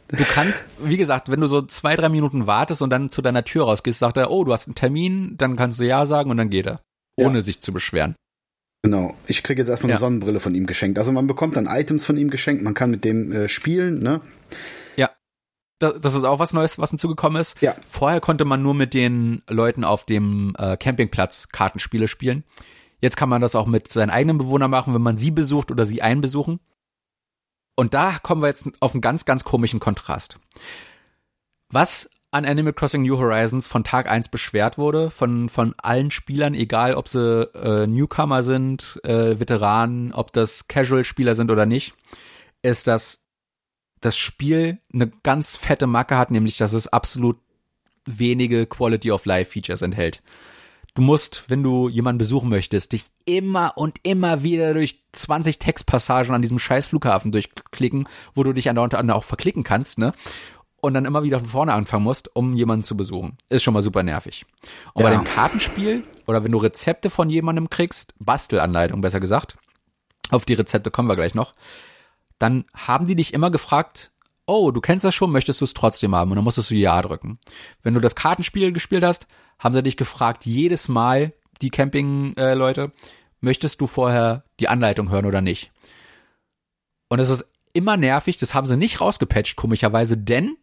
[0.09, 3.45] Du kannst, wie gesagt, wenn du so zwei, drei Minuten wartest und dann zu deiner
[3.45, 6.39] Tür rausgehst, sagt er, oh, du hast einen Termin, dann kannst du Ja sagen und
[6.39, 6.81] dann geht er.
[7.17, 7.43] Ohne ja.
[7.43, 8.15] sich zu beschweren.
[8.83, 9.15] Genau.
[9.27, 9.97] Ich kriege jetzt erstmal ja.
[9.97, 10.99] eine Sonnenbrille von ihm geschenkt.
[10.99, 14.21] Also man bekommt dann Items von ihm geschenkt, man kann mit dem äh, spielen, ne?
[14.97, 15.11] Ja.
[15.81, 17.61] Das, ist auch was Neues, was hinzugekommen ist.
[17.61, 17.75] Ja.
[17.87, 22.45] Vorher konnte man nur mit den Leuten auf dem äh, Campingplatz Kartenspiele spielen.
[23.01, 25.87] Jetzt kann man das auch mit seinen eigenen Bewohnern machen, wenn man sie besucht oder
[25.87, 26.61] sie einbesuchen.
[27.79, 30.41] Und da kommen wir jetzt auf einen ganz, ganz komischen Kontrast.
[31.71, 36.55] Was an Animal Crossing New Horizons von Tag 1 beschwert wurde, von, von allen Spielern,
[36.55, 41.95] egal ob sie äh, Newcomer sind, äh, Veteranen, ob das Casual-Spieler sind oder nicht,
[42.63, 43.23] ist, dass
[44.01, 47.39] das Spiel eine ganz fette Macke hat, nämlich dass es absolut
[48.07, 50.21] wenige Quality of Life Features enthält.
[50.99, 56.35] Du musst, wenn du jemanden besuchen möchtest, dich immer und immer wieder durch 20 Textpassagen
[56.35, 60.13] an diesem scheiß Flughafen durchklicken, wo du dich andauernd auch verklicken kannst, ne?
[60.81, 63.39] Und dann immer wieder von vorne anfangen musst, um jemanden zu besuchen.
[63.49, 64.45] Ist schon mal super nervig.
[64.93, 65.11] Und ja.
[65.11, 69.57] bei dem Kartenspiel oder wenn du Rezepte von jemandem kriegst, Bastelanleitung besser gesagt,
[70.33, 71.55] auf die Rezepte kommen wir gleich noch,
[72.41, 74.11] dann haben die dich immer gefragt,
[74.47, 76.33] oh, du kennst das schon, möchtest du es trotzdem haben?
[76.33, 77.39] Und dann musstest du Ja drücken.
[77.85, 81.33] Wenn du das Kartenspiel gespielt hast, haben sie dich gefragt, jedes Mal,
[81.63, 82.93] die Camping-Leute,
[83.41, 85.73] möchtest du vorher die Anleitung hören oder nicht?
[87.09, 90.57] Und es ist immer nervig, das haben sie nicht rausgepatcht, komischerweise, denn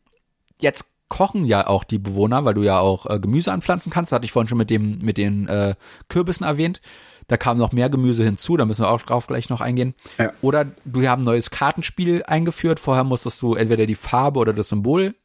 [0.62, 4.12] jetzt kochen ja auch die Bewohner, weil du ja auch äh, Gemüse anpflanzen kannst.
[4.12, 5.76] Das hatte ich vorhin schon mit dem mit den äh,
[6.10, 6.82] Kürbissen erwähnt.
[7.28, 9.96] Da kam noch mehr Gemüse hinzu, da müssen wir auch drauf gleich noch eingehen.
[10.18, 10.32] Ja.
[10.42, 12.80] Oder du haben ein neues Kartenspiel eingeführt.
[12.80, 15.16] Vorher musstest du entweder die Farbe oder das Symbol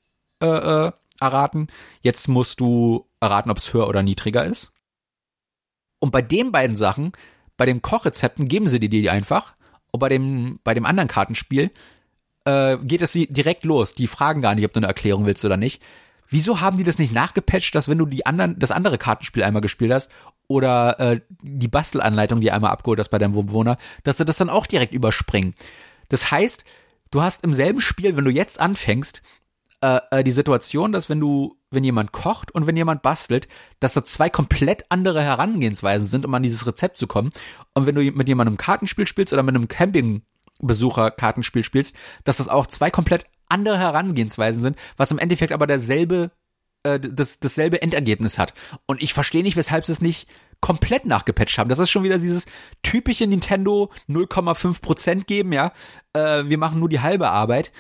[0.43, 1.69] äh, äh, erraten.
[2.03, 4.73] Jetzt musst du erraten, ob es höher oder niedriger ist.
[5.99, 7.13] Und bei den beiden Sachen,
[7.57, 9.55] bei den Kochrezepten geben sie dir die einfach.
[9.93, 11.71] Und bei dem, bei dem anderen Kartenspiel
[12.45, 13.95] äh, geht es direkt los.
[13.95, 15.83] Die fragen gar nicht, ob du eine Erklärung willst oder nicht.
[16.29, 19.63] Wieso haben die das nicht nachgepatcht, dass wenn du die anderen, das andere Kartenspiel einmal
[19.63, 20.11] gespielt hast
[20.47, 24.49] oder äh, die Bastelanleitung, die einmal abgeholt hast bei deinem Bewohner, dass sie das dann
[24.49, 25.55] auch direkt überspringen?
[26.09, 26.65] Das heißt,
[27.11, 29.23] du hast im selben Spiel, wenn du jetzt anfängst,
[29.83, 33.49] äh, äh, die Situation, dass wenn du, wenn jemand kocht und wenn jemand bastelt,
[33.79, 37.31] dass da zwei komplett andere Herangehensweisen sind, um an dieses Rezept zu kommen.
[37.75, 42.49] Und wenn du mit jemandem Kartenspiel spielst oder mit einem Campingbesucher Kartenspiel spielst, dass das
[42.49, 46.31] auch zwei komplett andere Herangehensweisen sind, was im Endeffekt aber derselbe,
[46.83, 48.53] äh, das, dasselbe Endergebnis hat.
[48.87, 50.29] Und ich verstehe nicht, weshalb sie es nicht
[50.61, 51.71] komplett nachgepatcht haben.
[51.71, 52.45] Das ist schon wieder dieses
[52.83, 55.73] typische Nintendo 0,5% geben, ja.
[56.13, 57.73] Äh, wir machen nur die halbe Arbeit.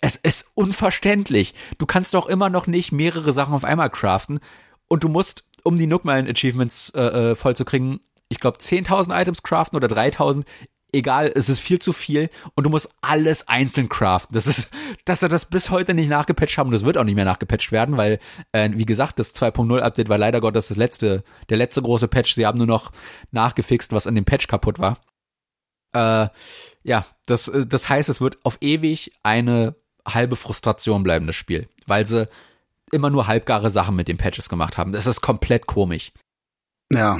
[0.00, 1.54] Es ist unverständlich.
[1.78, 4.40] Du kannst doch immer noch nicht mehrere Sachen auf einmal craften
[4.88, 7.00] und du musst, um die Nookmalen-Achievements äh,
[7.30, 10.44] äh, vollzukriegen, ich glaube 10.000 Items craften oder 3.000
[10.92, 14.34] egal, es ist viel zu viel und du musst alles einzeln craften.
[14.34, 14.70] Das ist,
[15.04, 17.96] dass sie das bis heute nicht nachgepatcht haben das wird auch nicht mehr nachgepatcht werden,
[17.96, 18.18] weil,
[18.52, 22.34] äh, wie gesagt, das 2.0 Update war leider Gottes das letzte, der letzte große Patch.
[22.34, 22.92] Sie haben nur noch
[23.30, 24.98] nachgefixt, was an dem Patch kaputt war.
[25.92, 26.28] Äh,
[26.82, 29.74] ja, das, das heißt, es wird auf ewig eine
[30.06, 32.28] halbe Frustration bleiben, das Spiel, weil sie
[32.92, 34.92] immer nur halbgare Sachen mit den Patches gemacht haben.
[34.92, 36.12] Das ist komplett komisch.
[36.92, 37.18] Ja,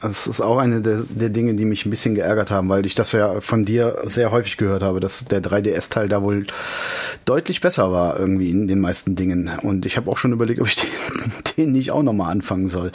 [0.00, 2.94] das ist auch eine der, der, Dinge, die mich ein bisschen geärgert haben, weil ich
[2.94, 6.46] das ja von dir sehr häufig gehört habe, dass der 3DS-Teil da wohl
[7.24, 9.50] deutlich besser war irgendwie in den meisten Dingen.
[9.62, 12.92] Und ich habe auch schon überlegt, ob ich den, den nicht auch nochmal anfangen soll.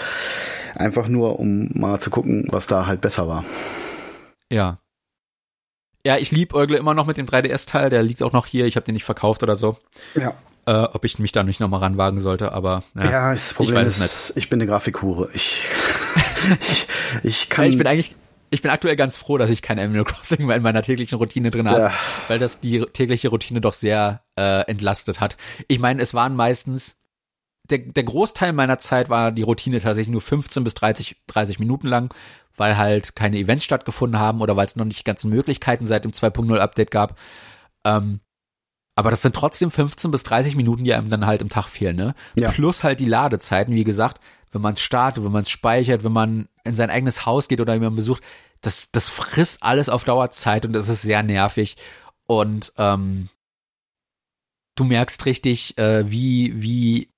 [0.76, 3.44] Einfach nur, um mal zu gucken, was da halt besser war.
[4.50, 4.80] Ja.
[6.06, 8.76] Ja, ich lieb Eugle immer noch mit dem 3DS-Teil, der liegt auch noch hier, ich
[8.76, 9.78] habe den nicht verkauft oder so.
[10.16, 10.34] Ja.
[10.66, 13.82] Äh, ob ich mich da nicht nochmal ranwagen sollte, aber ja, ja das Problem ich
[13.82, 14.38] weiß ist, es nicht.
[14.38, 15.30] Ich bin eine Grafikhure.
[15.34, 15.64] Ich
[16.70, 16.88] ich,
[17.24, 17.66] ich kann.
[17.66, 18.16] Ja, ich bin eigentlich,
[18.50, 21.52] ich bin aktuell ganz froh, dass ich kein Animal Crossing mehr in meiner täglichen Routine
[21.52, 21.94] drin habe, ja.
[22.28, 25.38] weil das die tägliche Routine doch sehr äh, entlastet hat.
[25.68, 26.96] Ich meine, es waren meistens
[27.70, 31.88] der, der Großteil meiner Zeit war die Routine tatsächlich nur 15 bis 30, 30 Minuten
[31.88, 32.14] lang,
[32.60, 36.04] weil halt keine Events stattgefunden haben oder weil es noch nicht die ganzen Möglichkeiten seit
[36.04, 37.20] dem 2.0 Update gab.
[37.86, 38.20] Ähm,
[38.96, 41.96] aber das sind trotzdem 15 bis 30 Minuten, die einem dann halt im Tag fehlen,
[41.96, 42.16] ne?
[42.36, 42.52] Ja.
[42.52, 44.20] Plus halt die Ladezeiten, wie gesagt,
[44.52, 47.62] wenn man es startet, wenn man es speichert, wenn man in sein eigenes Haus geht
[47.62, 48.24] oder jemanden besucht,
[48.62, 51.78] das, das frisst alles auf Dauerzeit und das ist sehr nervig.
[52.26, 53.30] Und ähm,
[54.76, 57.10] du merkst richtig, äh, wie, wie,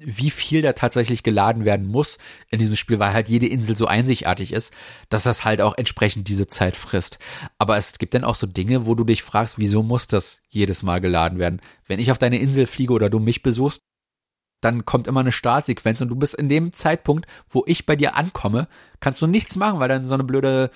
[0.00, 2.18] wie viel da tatsächlich geladen werden muss
[2.50, 4.72] in diesem Spiel, weil halt jede Insel so einzigartig ist,
[5.08, 7.18] dass das halt auch entsprechend diese Zeit frisst.
[7.58, 10.82] Aber es gibt dann auch so Dinge, wo du dich fragst, wieso muss das jedes
[10.82, 11.60] Mal geladen werden?
[11.86, 13.82] Wenn ich auf deine Insel fliege oder du mich besuchst,
[14.60, 18.16] dann kommt immer eine Startsequenz und du bist in dem Zeitpunkt, wo ich bei dir
[18.16, 18.66] ankomme,
[19.00, 20.70] kannst du nichts machen, weil dann so eine blöde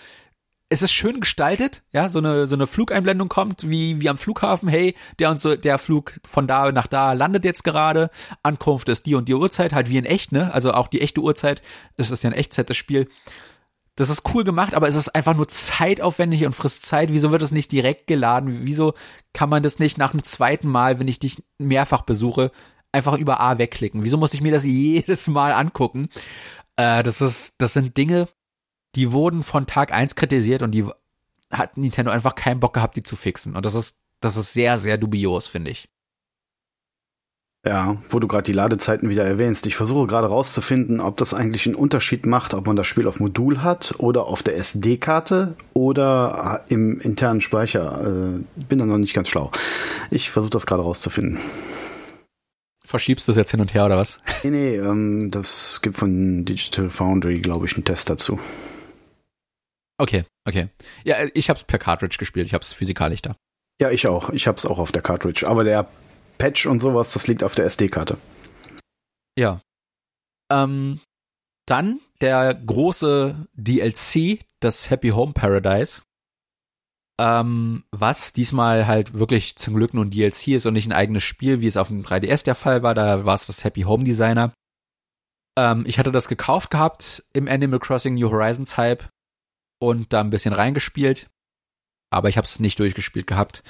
[0.73, 4.69] es ist schön gestaltet, ja, so eine so eine Flugeinblendung kommt wie wie am Flughafen,
[4.69, 8.11] hey, der und so der Flug von da nach da landet jetzt gerade,
[8.43, 10.53] Ankunft ist die und die Uhrzeit, halt wie in echt, ne?
[10.53, 11.63] Also auch die echte Uhrzeit,
[11.97, 13.09] das ist ja ein Echtzeit das Spiel.
[13.95, 17.13] Das ist cool gemacht, aber es ist einfach nur zeitaufwendig und frisst Zeit.
[17.13, 18.61] Wieso wird es nicht direkt geladen?
[18.63, 18.95] Wieso
[19.35, 22.51] kann man das nicht nach dem zweiten Mal, wenn ich dich mehrfach besuche,
[22.91, 24.03] einfach über A wegklicken.
[24.03, 26.09] Wieso muss ich mir das jedes Mal angucken?
[26.77, 28.29] Äh, das ist, das sind Dinge,
[28.95, 30.85] die wurden von Tag eins kritisiert und die
[31.51, 33.57] hat Nintendo einfach keinen Bock gehabt, die zu fixen.
[33.57, 35.89] Und das ist, das ist sehr, sehr dubios, finde ich.
[37.65, 39.67] Ja, wo du gerade die Ladezeiten wieder erwähnst.
[39.67, 43.21] Ich versuche gerade rauszufinden, ob das eigentlich einen Unterschied macht, ob man das Spiel auf
[43.21, 48.01] Modul hat oder auf der SD-Karte oder im internen Speicher.
[48.05, 49.53] Äh, bin da noch nicht ganz schlau.
[50.11, 51.39] Ich versuche das gerade rauszufinden.
[52.85, 54.21] Verschiebst du es jetzt hin und her oder was?
[54.43, 58.41] Nee, nee, ähm, das gibt von Digital Foundry, glaube ich, einen Test dazu.
[59.99, 60.69] Okay, okay.
[61.05, 63.37] Ja, ich habe es per Cartridge gespielt, ich habe es physikalisch da.
[63.81, 64.31] Ja, ich auch.
[64.31, 65.49] Ich habe es auch auf der Cartridge.
[65.49, 65.89] Aber der
[66.39, 68.17] Patch und sowas, das liegt auf der SD-Karte.
[69.37, 69.61] Ja.
[70.53, 71.01] Ähm,
[71.67, 76.03] dann der große DLC, das Happy Home Paradise
[77.23, 81.23] ähm, was diesmal halt wirklich zum Glück nur ein DLC ist und nicht ein eigenes
[81.23, 82.95] Spiel, wie es auf dem 3DS der Fall war.
[82.95, 84.53] Da war es das Happy Home Designer.
[85.57, 89.09] Ähm, ich hatte das gekauft gehabt im Animal Crossing New Horizons Hype
[89.83, 91.29] und da ein bisschen reingespielt.
[92.11, 93.63] aber ich habe es nicht durchgespielt gehabt.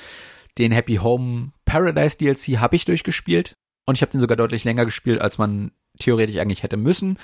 [0.59, 3.55] Den Happy Home Paradise DLC habe ich durchgespielt
[3.86, 7.18] und ich habe den sogar deutlich länger gespielt, als man theoretisch eigentlich hätte müssen.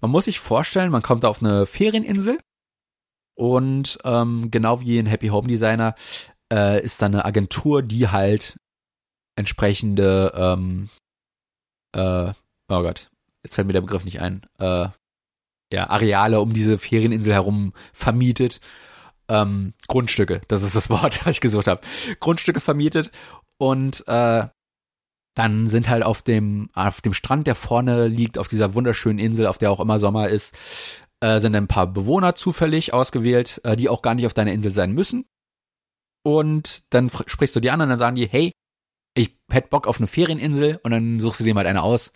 [0.00, 2.38] Man muss sich vorstellen, man kommt auf eine Ferieninsel
[3.36, 5.94] und ähm, genau wie ein Happy Home Designer
[6.52, 8.56] äh, ist da eine Agentur, die halt
[9.36, 10.88] entsprechende ähm,
[11.94, 12.32] äh,
[12.68, 13.10] oh Gott,
[13.44, 14.88] jetzt fällt mir der Begriff nicht ein, äh,
[15.74, 18.60] ja, Areale um diese Ferieninsel herum vermietet.
[19.28, 21.80] Ähm, Grundstücke, das ist das Wort, das ich gesucht habe.
[22.20, 23.10] Grundstücke vermietet
[23.58, 24.46] und äh,
[25.34, 29.46] dann sind halt auf dem auf dem Strand, der vorne liegt, auf dieser wunderschönen Insel,
[29.46, 30.54] auf der auch immer Sommer ist,
[31.20, 34.72] äh, sind ein paar Bewohner zufällig ausgewählt, äh, die auch gar nicht auf deiner Insel
[34.72, 35.26] sein müssen.
[36.22, 38.52] Und dann sprichst du die an und dann sagen die, hey,
[39.14, 42.12] ich hätte Bock auf eine Ferieninsel und dann suchst du dir mal eine aus.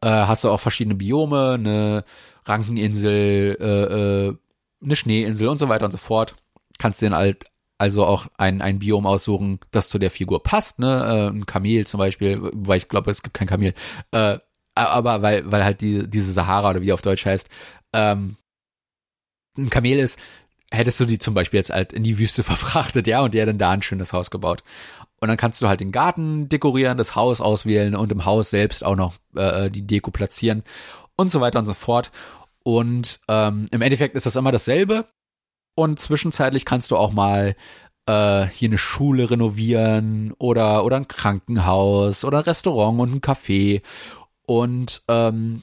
[0.00, 2.04] Äh, hast du auch verschiedene Biome, eine
[2.46, 4.36] Rankeninsel, äh, äh,
[4.82, 6.36] eine Schneeinsel und so weiter und so fort.
[6.78, 7.46] Kannst dir halt
[7.78, 11.30] also auch ein, ein Biom aussuchen, das zu der Figur passt, ne?
[11.32, 13.74] Äh, ein Kamel zum Beispiel, weil ich glaube, es gibt kein Kamel.
[14.12, 14.38] Äh,
[14.74, 17.48] aber weil, weil halt die, diese Sahara oder wie auf Deutsch heißt,
[17.92, 18.36] ähm,
[19.56, 20.18] ein Kamel ist,
[20.70, 23.58] hättest du die zum Beispiel jetzt halt in die Wüste verfrachtet, ja, und der dann
[23.58, 24.62] da ein schönes Haus gebaut.
[25.20, 28.84] Und dann kannst du halt den Garten dekorieren, das Haus auswählen und im Haus selbst
[28.84, 30.64] auch noch äh, die Deko platzieren
[31.16, 32.10] und so weiter und so fort.
[32.64, 35.08] Und ähm, im Endeffekt ist das immer dasselbe.
[35.76, 37.56] Und zwischenzeitlich kannst du auch mal
[38.06, 43.82] äh, hier eine Schule renovieren oder oder ein Krankenhaus oder ein Restaurant und ein Café.
[44.46, 45.62] Und ähm,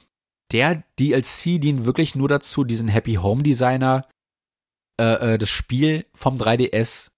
[0.52, 4.06] der DLC dient wirklich nur dazu, diesen Happy Home Designer
[5.00, 7.10] äh, äh das Spiel vom 3DS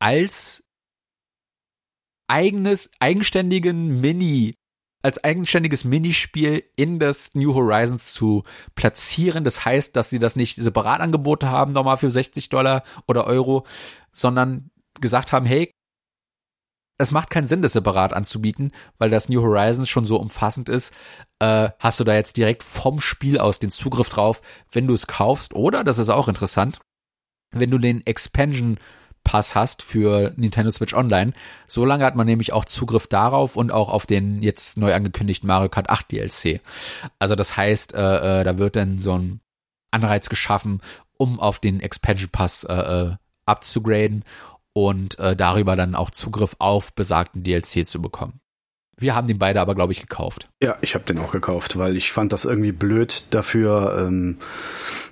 [0.00, 0.62] als
[2.28, 4.54] eigenes, eigenständigen Mini,
[5.02, 8.42] als eigenständiges Minispiel in das New Horizons zu
[8.74, 9.44] platzieren.
[9.44, 13.64] Das heißt, dass sie das nicht separat Angebote haben, nochmal für 60 Dollar oder Euro,
[14.12, 14.70] sondern
[15.00, 15.70] gesagt haben, hey,
[17.00, 20.92] es macht keinen Sinn, das separat anzubieten, weil das New Horizons schon so umfassend ist.
[21.38, 24.42] Äh, hast du da jetzt direkt vom Spiel aus den Zugriff drauf,
[24.72, 25.54] wenn du es kaufst?
[25.54, 26.80] Oder, das ist auch interessant,
[27.52, 28.78] wenn du den Expansion
[29.28, 31.34] Pass hast für Nintendo Switch Online.
[31.66, 35.46] So lange hat man nämlich auch Zugriff darauf und auch auf den jetzt neu angekündigten
[35.46, 36.62] Mario Kart 8 DLC.
[37.18, 39.40] Also das heißt, äh, äh, da wird dann so ein
[39.90, 40.80] Anreiz geschaffen,
[41.18, 44.24] um auf den Expansion Pass äh, äh, abzugraden
[44.72, 48.40] und äh, darüber dann auch Zugriff auf besagten DLC zu bekommen.
[48.98, 50.48] Wir haben den beide aber, glaube ich, gekauft.
[50.62, 54.38] Ja, ich habe den auch gekauft, weil ich fand das irgendwie blöd dafür ähm,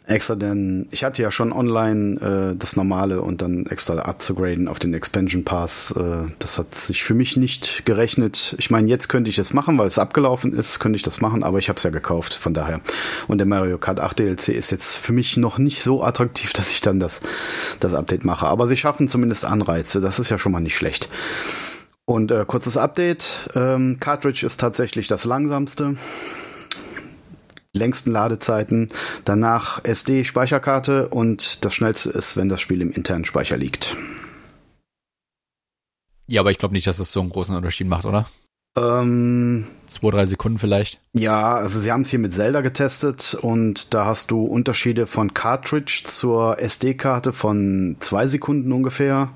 [0.06, 4.78] extra denn ich hatte ja schon online äh, das normale und dann extra abzugraden auf
[4.78, 5.92] den Expansion Pass.
[5.96, 8.54] Äh, das hat sich für mich nicht gerechnet.
[8.58, 11.42] Ich meine, jetzt könnte ich es machen, weil es abgelaufen ist, könnte ich das machen,
[11.42, 12.80] aber ich habe es ja gekauft, von daher.
[13.26, 16.70] Und der Mario Kart 8 DLC ist jetzt für mich noch nicht so attraktiv, dass
[16.70, 17.20] ich dann das,
[17.80, 18.46] das Update mache.
[18.46, 21.08] Aber sie schaffen zumindest Anreize, das ist ja schon mal nicht schlecht.
[22.06, 23.50] Und äh, kurzes Update.
[23.54, 25.96] Ähm, Cartridge ist tatsächlich das langsamste.
[27.72, 28.88] Längsten Ladezeiten.
[29.24, 33.96] Danach SD-Speicherkarte und das schnellste ist, wenn das Spiel im internen Speicher liegt.
[36.28, 38.26] Ja, aber ich glaube nicht, dass es so einen großen Unterschied macht, oder?
[38.76, 41.00] Ähm, Zwei, drei Sekunden vielleicht.
[41.12, 45.34] Ja, also sie haben es hier mit Zelda getestet und da hast du Unterschiede von
[45.34, 49.30] Cartridge zur SD-Karte von zwei Sekunden ungefähr.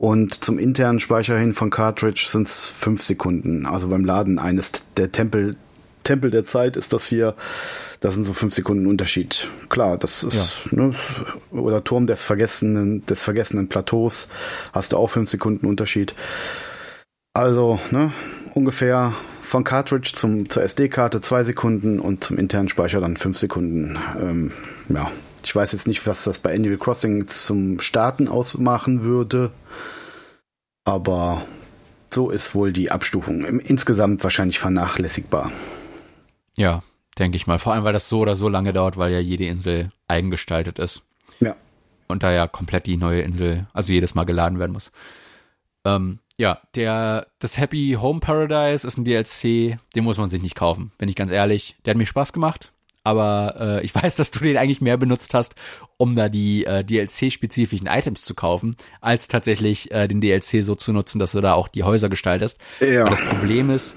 [0.00, 3.66] Und zum internen Speicher hin von Cartridge sind es fünf Sekunden.
[3.66, 5.56] Also beim Laden eines der Tempel,
[6.04, 7.34] Tempel der Zeit ist das hier.
[8.00, 9.48] Das sind so fünf Sekunden Unterschied.
[9.68, 10.46] Klar, das ist, ja.
[10.70, 10.94] ne,
[11.50, 14.28] oder Turm der vergessenen, des vergessenen Plateaus
[14.72, 16.14] hast du auch fünf Sekunden Unterschied.
[17.34, 18.14] Also, ne,
[18.54, 19.12] ungefähr
[19.42, 23.98] von Cartridge zum, zur SD-Karte zwei Sekunden und zum internen Speicher dann fünf Sekunden.
[24.18, 24.52] Ähm,
[24.88, 25.10] ja,
[25.44, 29.50] ich weiß jetzt nicht, was das bei Animal Crossing zum Starten ausmachen würde.
[30.90, 31.42] Aber
[32.12, 35.52] so ist wohl die Abstufung insgesamt wahrscheinlich vernachlässigbar.
[36.56, 36.82] Ja,
[37.16, 37.60] denke ich mal.
[37.60, 41.02] Vor allem, weil das so oder so lange dauert, weil ja jede Insel eigengestaltet ist.
[41.38, 41.54] Ja.
[42.08, 44.90] Und da ja komplett die neue Insel, also jedes Mal geladen werden muss.
[45.84, 50.56] Ähm, ja, der, das Happy Home Paradise ist ein DLC, den muss man sich nicht
[50.56, 51.76] kaufen, bin ich ganz ehrlich.
[51.84, 52.72] Der hat mir Spaß gemacht
[53.04, 55.54] aber äh, ich weiß, dass du den eigentlich mehr benutzt hast,
[55.96, 60.92] um da die äh, DLC-spezifischen Items zu kaufen, als tatsächlich äh, den DLC so zu
[60.92, 62.58] nutzen, dass du da auch die Häuser gestaltest.
[62.80, 63.02] Ja.
[63.02, 63.94] Aber das Problem ist,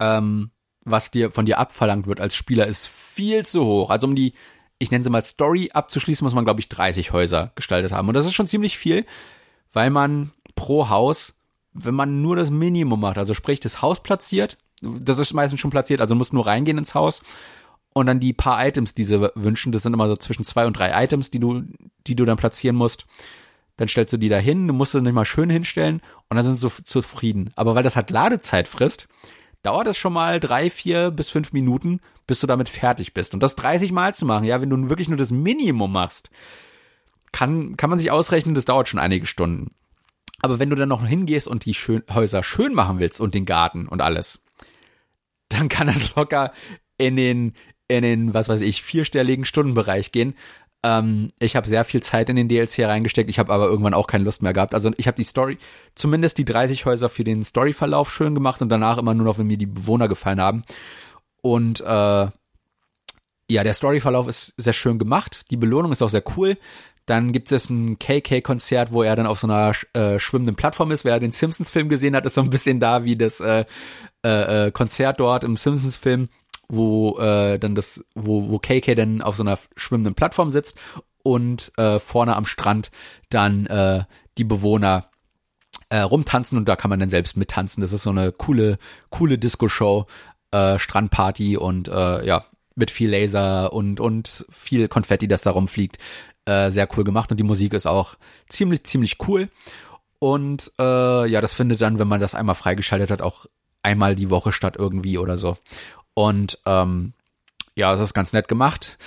[0.00, 0.50] ähm,
[0.84, 3.90] was dir von dir abverlangt wird als Spieler, ist viel zu hoch.
[3.90, 4.34] Also um die,
[4.78, 8.08] ich nenne sie mal Story abzuschließen, muss man, glaube ich, 30 Häuser gestaltet haben.
[8.08, 9.06] Und das ist schon ziemlich viel,
[9.72, 11.36] weil man pro Haus,
[11.72, 15.70] wenn man nur das Minimum macht, also sprich das Haus platziert, das ist meistens schon
[15.70, 17.22] platziert, also musst nur reingehen ins Haus
[17.94, 20.76] und dann die paar Items, die sie wünschen, das sind immer so zwischen zwei und
[20.76, 21.62] drei Items, die du,
[22.06, 23.06] die du dann platzieren musst.
[23.76, 26.44] dann stellst du die da hin, du musst sie nicht mal schön hinstellen und dann
[26.44, 27.52] sind sie zufrieden.
[27.56, 29.08] Aber weil das halt Ladezeit frisst,
[29.62, 33.34] dauert es schon mal drei, vier bis fünf Minuten, bis du damit fertig bist.
[33.34, 36.30] Und das 30 Mal zu machen, ja, wenn du wirklich nur das Minimum machst,
[37.32, 39.74] kann, kann man sich ausrechnen, das dauert schon einige Stunden.
[40.42, 43.46] Aber wenn du dann noch hingehst und die schön, Häuser schön machen willst und den
[43.46, 44.42] Garten und alles,
[45.48, 46.52] dann kann das locker
[46.98, 47.54] in den,
[47.88, 50.34] in den, was weiß ich, vierstelligen Stundenbereich gehen.
[50.82, 54.06] Ähm, ich habe sehr viel Zeit in den DLC reingesteckt, ich habe aber irgendwann auch
[54.06, 54.74] keine Lust mehr gehabt.
[54.74, 55.58] Also ich habe die Story,
[55.94, 59.46] zumindest die 30 Häuser für den Storyverlauf schön gemacht und danach immer nur noch, wenn
[59.46, 60.62] mir die Bewohner gefallen haben.
[61.40, 62.26] Und äh,
[63.52, 65.50] ja, der Storyverlauf ist sehr schön gemacht.
[65.50, 66.56] Die Belohnung ist auch sehr cool.
[67.06, 71.04] Dann gibt es ein KK-Konzert, wo er dann auf so einer äh, schwimmenden Plattform ist.
[71.04, 73.64] Wer den Simpsons-Film gesehen hat, ist so ein bisschen da wie das äh,
[74.24, 76.28] äh, äh Konzert dort im Simpsons-Film
[76.72, 80.78] wo äh, dann das, wo, wo KK dann auf so einer schwimmenden Plattform sitzt
[81.22, 82.90] und äh, vorne am Strand
[83.28, 84.04] dann äh,
[84.38, 85.10] die Bewohner
[85.90, 87.82] äh, rumtanzen und da kann man dann selbst mittanzen.
[87.82, 88.78] Das ist so eine coole,
[89.10, 90.06] coole Disco-Show,
[90.50, 95.98] äh, Strandparty und äh, ja, mit viel Laser und, und viel Konfetti, das da rumfliegt.
[96.46, 98.14] Äh, sehr cool gemacht und die Musik ist auch
[98.48, 99.50] ziemlich, ziemlich cool.
[100.18, 103.44] Und äh, ja, das findet dann, wenn man das einmal freigeschaltet hat, auch
[103.82, 105.58] einmal die Woche statt irgendwie oder so.
[106.14, 107.14] Und ähm,
[107.74, 108.98] ja, es ist ganz nett gemacht.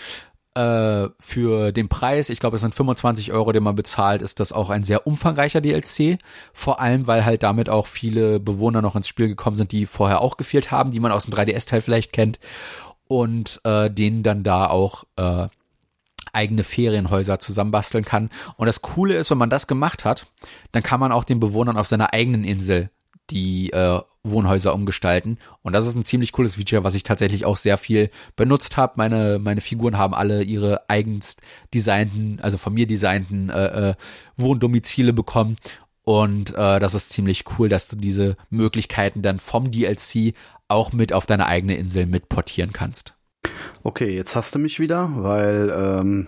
[0.56, 4.53] Äh, für den Preis, ich glaube, es sind 25 Euro, den man bezahlt, ist das
[4.53, 6.18] auch ein sehr umfangreicher DLC.
[6.53, 10.22] Vor allem, weil halt damit auch viele Bewohner noch ins Spiel gekommen sind, die vorher
[10.22, 12.40] auch gefehlt haben, die man aus dem 3DS-Teil vielleicht kennt.
[13.07, 15.48] Und äh, denen dann da auch äh,
[16.34, 18.30] eigene Ferienhäuser zusammenbasteln kann.
[18.57, 20.26] Und das Coole ist, wenn man das gemacht hat,
[20.72, 22.90] dann kann man auch den Bewohnern auf seiner eigenen Insel
[23.30, 25.38] die äh, Wohnhäuser umgestalten.
[25.61, 28.93] Und das ist ein ziemlich cooles Feature, was ich tatsächlich auch sehr viel benutzt habe.
[28.97, 31.38] Meine, meine Figuren haben alle ihre eigens
[31.73, 33.93] designten, also von mir designten äh, äh,
[34.38, 35.56] Wohndomizile bekommen.
[36.03, 40.34] Und äh, das ist ziemlich cool, dass du diese Möglichkeiten dann vom DLC
[40.68, 43.15] auch mit auf deine eigene Insel mitportieren kannst.
[43.84, 46.27] Okay, jetzt hast du mich wieder, weil ähm,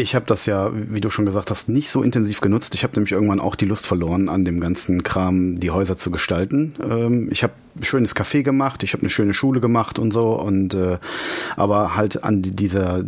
[0.00, 2.74] ich habe das ja, wie du schon gesagt hast, nicht so intensiv genutzt.
[2.74, 6.10] Ich habe nämlich irgendwann auch die Lust verloren, an dem ganzen Kram die Häuser zu
[6.10, 6.74] gestalten.
[6.82, 7.52] Ähm, ich habe
[7.82, 10.98] schönes Café gemacht, ich habe eine schöne Schule gemacht und so und äh,
[11.56, 13.04] aber halt an dieser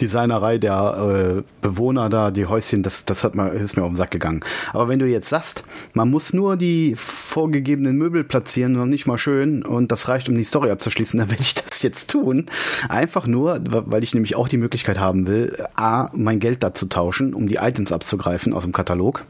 [0.00, 3.96] Designerei der äh, Bewohner da, die Häuschen, das, das hat mal, ist mir auf den
[3.96, 4.40] Sack gegangen.
[4.72, 5.62] Aber wenn du jetzt sagst,
[5.92, 10.36] man muss nur die vorgegebenen Möbel platzieren, noch nicht mal schön, und das reicht, um
[10.36, 12.46] die Story abzuschließen, dann werde ich das jetzt tun.
[12.88, 16.86] Einfach nur, weil ich nämlich auch die Möglichkeit haben will, A, mein Geld da zu
[16.86, 19.24] tauschen, um die Items abzugreifen aus dem Katalog.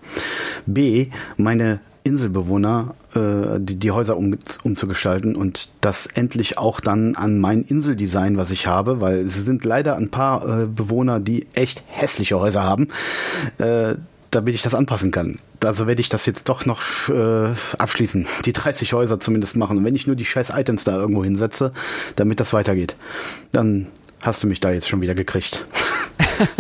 [0.65, 7.41] B, meine Inselbewohner äh, die, die Häuser um, umzugestalten und das endlich auch dann an
[7.41, 11.83] mein Inseldesign, was ich habe, weil es sind leider ein paar äh, Bewohner, die echt
[11.87, 12.89] hässliche Häuser haben,
[13.57, 13.95] äh,
[14.31, 15.39] damit ich das anpassen kann.
[15.65, 19.79] Also werde ich das jetzt doch noch äh, abschließen, die 30 Häuser zumindest machen.
[19.79, 21.73] Und wenn ich nur die scheiß Items da irgendwo hinsetze,
[22.17, 22.97] damit das weitergeht,
[23.53, 23.87] dann
[24.21, 25.65] hast du mich da jetzt schon wieder gekriegt.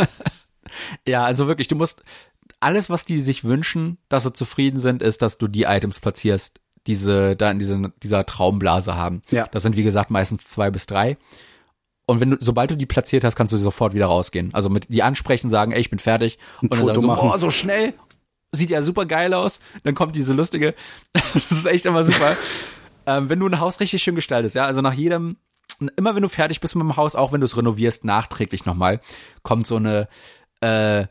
[1.07, 2.03] ja, also wirklich, du musst,
[2.65, 6.61] alles, was die sich wünschen, dass sie zufrieden sind, ist, dass du die Items platzierst,
[6.87, 9.21] diese da in diese, dieser Traumblase haben.
[9.31, 9.47] Ja.
[9.53, 11.19] Das sind wie gesagt meistens zwei bis drei.
[12.07, 14.53] Und wenn du, sobald du die platziert hast, kannst du sofort wieder rausgehen.
[14.55, 16.39] Also mit die ansprechen, sagen, ey, ich bin fertig.
[16.61, 17.95] Ein und dann sagen so, oh, so schnell.
[18.53, 19.61] Sieht ja super geil aus.
[19.83, 20.75] Dann kommt diese lustige,
[21.13, 22.37] das ist echt immer super.
[23.07, 25.37] ähm, wenn du ein Haus richtig schön gestaltest, ja, also nach jedem,
[25.97, 29.01] immer wenn du fertig bist mit dem Haus, auch wenn du es renovierst, nachträglich nochmal,
[29.43, 30.09] kommt so eine,
[30.61, 31.07] äh,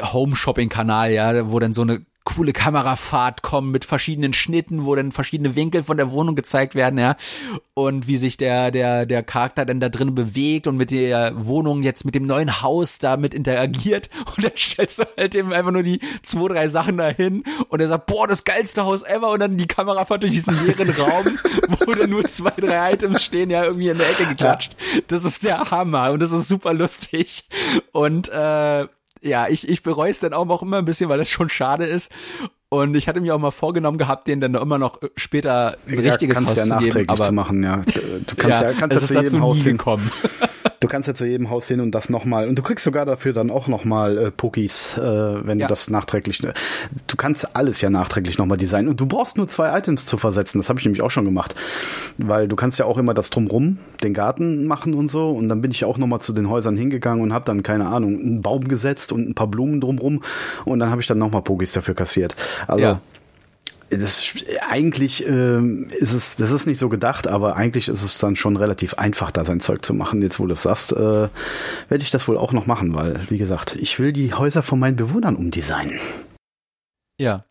[0.00, 5.56] Home-Shopping-Kanal, ja, wo dann so eine coole Kamerafahrt kommen mit verschiedenen Schnitten, wo dann verschiedene
[5.56, 7.16] Winkel von der Wohnung gezeigt werden, ja.
[7.74, 11.82] Und wie sich der, der, der Charakter dann da drin bewegt und mit der Wohnung
[11.82, 14.10] jetzt mit dem neuen Haus damit interagiert.
[14.36, 17.88] Und dann stellst du halt eben einfach nur die zwei, drei Sachen dahin und er
[17.88, 19.30] sagt, boah, das geilste Haus ever.
[19.30, 21.38] Und dann die Kamerafahrt durch diesen leeren Raum,
[21.68, 24.76] wo dann nur zwei, drei Items stehen, ja, irgendwie in der Ecke geklatscht.
[25.08, 27.44] Das ist der Hammer und das ist super lustig.
[27.92, 28.86] Und äh,
[29.22, 32.12] ja, ich, ich bereue es dann auch immer ein bisschen, weil das schon schade ist.
[32.68, 36.10] Und ich hatte mir auch mal vorgenommen gehabt, den dann immer noch später ein ja,
[36.10, 37.08] richtiges Haus ja zu geben.
[37.08, 37.82] Aber zu machen, ja.
[38.26, 40.10] Du kannst ja, ja kannst es ja zu jedem Haus hinkommen.
[40.80, 42.48] Du kannst ja zu jedem Haus hin und das nochmal.
[42.48, 45.66] Und du kriegst sogar dafür dann auch nochmal äh, Pokis, äh, wenn ja.
[45.66, 46.42] du das nachträglich.
[46.42, 46.54] Äh,
[47.06, 48.88] du kannst alles ja nachträglich nochmal designen.
[48.88, 50.58] Und du brauchst nur zwei Items zu versetzen.
[50.58, 51.54] Das habe ich nämlich auch schon gemacht.
[52.16, 55.30] Weil du kannst ja auch immer das drumrum, den Garten machen und so.
[55.32, 58.18] Und dann bin ich auch nochmal zu den Häusern hingegangen und habe dann, keine Ahnung,
[58.18, 60.22] einen Baum gesetzt und ein paar Blumen drumrum.
[60.64, 62.34] Und dann habe ich dann nochmal Pokis dafür kassiert.
[62.66, 62.82] Also.
[62.82, 63.00] Ja
[63.90, 68.36] das, eigentlich ähm, ist es, das ist nicht so gedacht, aber eigentlich ist es dann
[68.36, 70.22] schon relativ einfach, da sein Zeug zu machen.
[70.22, 73.38] Jetzt, wo du es sagst, äh, werde ich das wohl auch noch machen, weil, wie
[73.38, 75.98] gesagt, ich will die Häuser von meinen Bewohnern umdesignen.
[77.18, 77.44] Ja.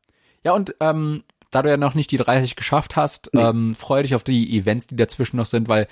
[0.44, 3.42] Ja, und ähm, da du ja noch nicht die 30 geschafft hast, nee.
[3.42, 5.88] ähm, freue dich auf die Events, die dazwischen noch sind, weil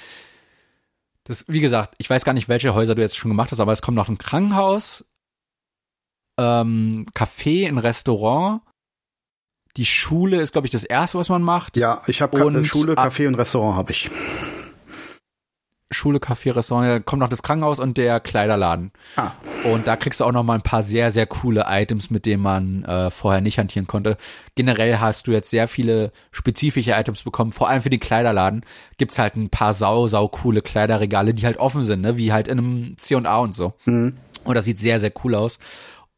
[1.25, 3.73] das, wie gesagt, ich weiß gar nicht, welche Häuser du jetzt schon gemacht hast, aber
[3.73, 5.03] es kommt noch ein Krankenhaus,
[6.37, 8.61] ähm, Café, ein Restaurant.
[9.77, 11.77] Die Schule ist, glaube ich, das erste, was man macht.
[11.77, 14.09] Ja, ich habe Schule, Café und Restaurant habe ich.
[15.89, 18.91] Schule, Café, Restaurant, da kommt noch das Krankenhaus und der Kleiderladen.
[19.15, 19.31] Ah.
[19.63, 22.43] Und da kriegst du auch noch mal ein paar sehr, sehr coole Items, mit denen
[22.43, 24.17] man äh, vorher nicht hantieren konnte.
[24.55, 28.65] Generell hast du jetzt sehr viele spezifische Items bekommen, vor allem für den Kleiderladen
[28.97, 32.17] gibt's halt ein paar sau, sau coole Kleiderregale, die halt offen sind, ne?
[32.17, 33.73] wie halt in einem C&A und so.
[33.85, 34.17] Mhm.
[34.43, 35.57] Und das sieht sehr, sehr cool aus.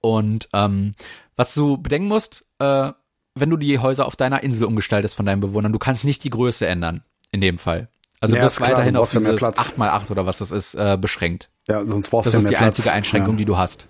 [0.02, 0.94] Und ähm,
[1.36, 2.92] was du bedenken musst, äh,
[3.40, 6.30] wenn du die Häuser auf deiner Insel umgestaltest von deinen Bewohnern, du kannst nicht die
[6.30, 7.90] Größe ändern, in dem Fall.
[8.22, 11.50] Also ja, du bist weiterhin auf dieses ja 8x8 oder was das ist, äh, beschränkt.
[11.68, 13.38] Ja, sonst brauchst das du ja Das ist die einzige Einschränkung, ja.
[13.38, 13.88] die du hast.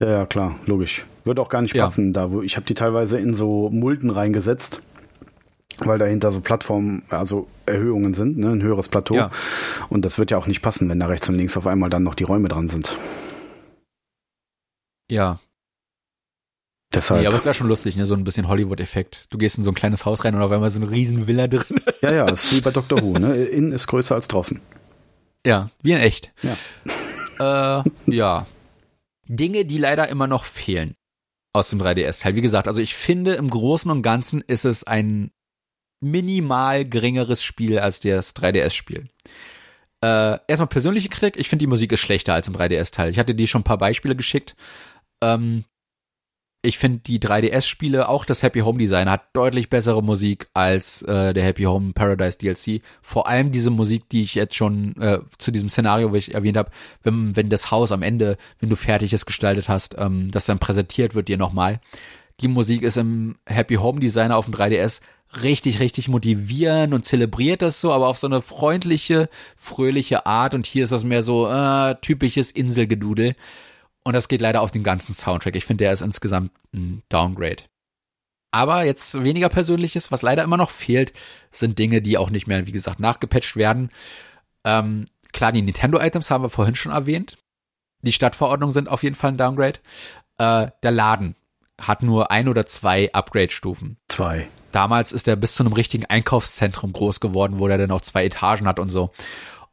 [0.00, 1.06] Ja, ja, klar, logisch.
[1.24, 4.80] Würde auch gar nicht passen, da wo ich habe die teilweise in so Mulden reingesetzt,
[5.78, 9.14] weil dahinter so Plattformen, also Erhöhungen sind, ne, ein höheres Plateau.
[9.14, 9.30] Ja.
[9.88, 12.04] Und das wird ja auch nicht passen, wenn da rechts und links auf einmal dann
[12.04, 12.96] noch die Räume dran sind.
[15.10, 15.40] Ja,
[16.92, 17.20] Deshalb.
[17.20, 18.06] Nee, aber es wäre schon lustig, ne?
[18.06, 19.26] So ein bisschen Hollywood-Effekt.
[19.30, 21.46] Du gehst in so ein kleines Haus rein und auf einmal so eine riesen Villa
[21.46, 21.80] drin.
[22.00, 23.02] Ja, ja, das ist wie bei Dr.
[23.02, 23.34] Who, ne?
[23.44, 24.60] Innen ist größer als draußen.
[25.44, 26.32] Ja, wie in echt.
[26.42, 26.56] Ja.
[27.40, 28.48] Äh, ja.
[29.28, 30.96] Dinge, die leider immer noch fehlen
[31.52, 32.34] aus dem 3DS-Teil.
[32.34, 35.30] Wie gesagt, also ich finde, im Großen und Ganzen ist es ein
[36.00, 39.08] minimal geringeres Spiel als das 3DS-Spiel.
[40.02, 41.36] Äh, erstmal persönliche Kritik.
[41.36, 43.10] Ich finde, die Musik ist schlechter als im 3DS-Teil.
[43.10, 44.56] Ich hatte dir schon ein paar Beispiele geschickt.
[45.22, 45.64] Ähm,
[46.60, 51.32] ich finde die 3DS-Spiele, auch das Happy Home Design hat deutlich bessere Musik als äh,
[51.32, 52.82] der Happy Home Paradise DLC.
[53.00, 56.56] Vor allem diese Musik, die ich jetzt schon äh, zu diesem Szenario, wo ich erwähnt
[56.56, 56.70] habe,
[57.02, 60.58] wenn, wenn das Haus am Ende, wenn du fertig es gestaltet hast, ähm, das dann
[60.58, 61.80] präsentiert wird dir nochmal.
[62.40, 65.00] Die Musik ist im Happy Home Designer auf dem 3DS
[65.42, 70.54] richtig, richtig motivierend und zelebriert das so, aber auf so eine freundliche, fröhliche Art.
[70.54, 73.36] Und hier ist das mehr so äh, typisches Inselgedudel.
[74.08, 75.54] Und das geht leider auf den ganzen Soundtrack.
[75.54, 77.64] Ich finde, der ist insgesamt ein Downgrade.
[78.50, 81.12] Aber jetzt weniger Persönliches, was leider immer noch fehlt,
[81.50, 83.90] sind Dinge, die auch nicht mehr, wie gesagt, nachgepatcht werden.
[84.64, 85.04] Ähm,
[85.34, 87.36] klar, die Nintendo-Items haben wir vorhin schon erwähnt.
[88.00, 89.80] Die Stadtverordnungen sind auf jeden Fall ein Downgrade.
[90.38, 91.34] Äh, der Laden
[91.78, 93.98] hat nur ein oder zwei Upgrade-Stufen.
[94.08, 94.48] Zwei.
[94.72, 98.24] Damals ist er bis zu einem richtigen Einkaufszentrum groß geworden, wo der dann auch zwei
[98.24, 99.10] Etagen hat und so.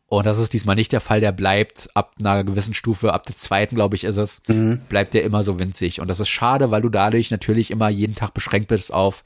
[0.07, 1.19] Und das ist diesmal nicht der Fall.
[1.19, 4.81] Der bleibt ab einer gewissen Stufe, ab der zweiten, glaube ich, ist es, mhm.
[4.87, 5.99] bleibt der immer so winzig.
[5.99, 9.23] Und das ist schade, weil du dadurch natürlich immer jeden Tag beschränkt bist auf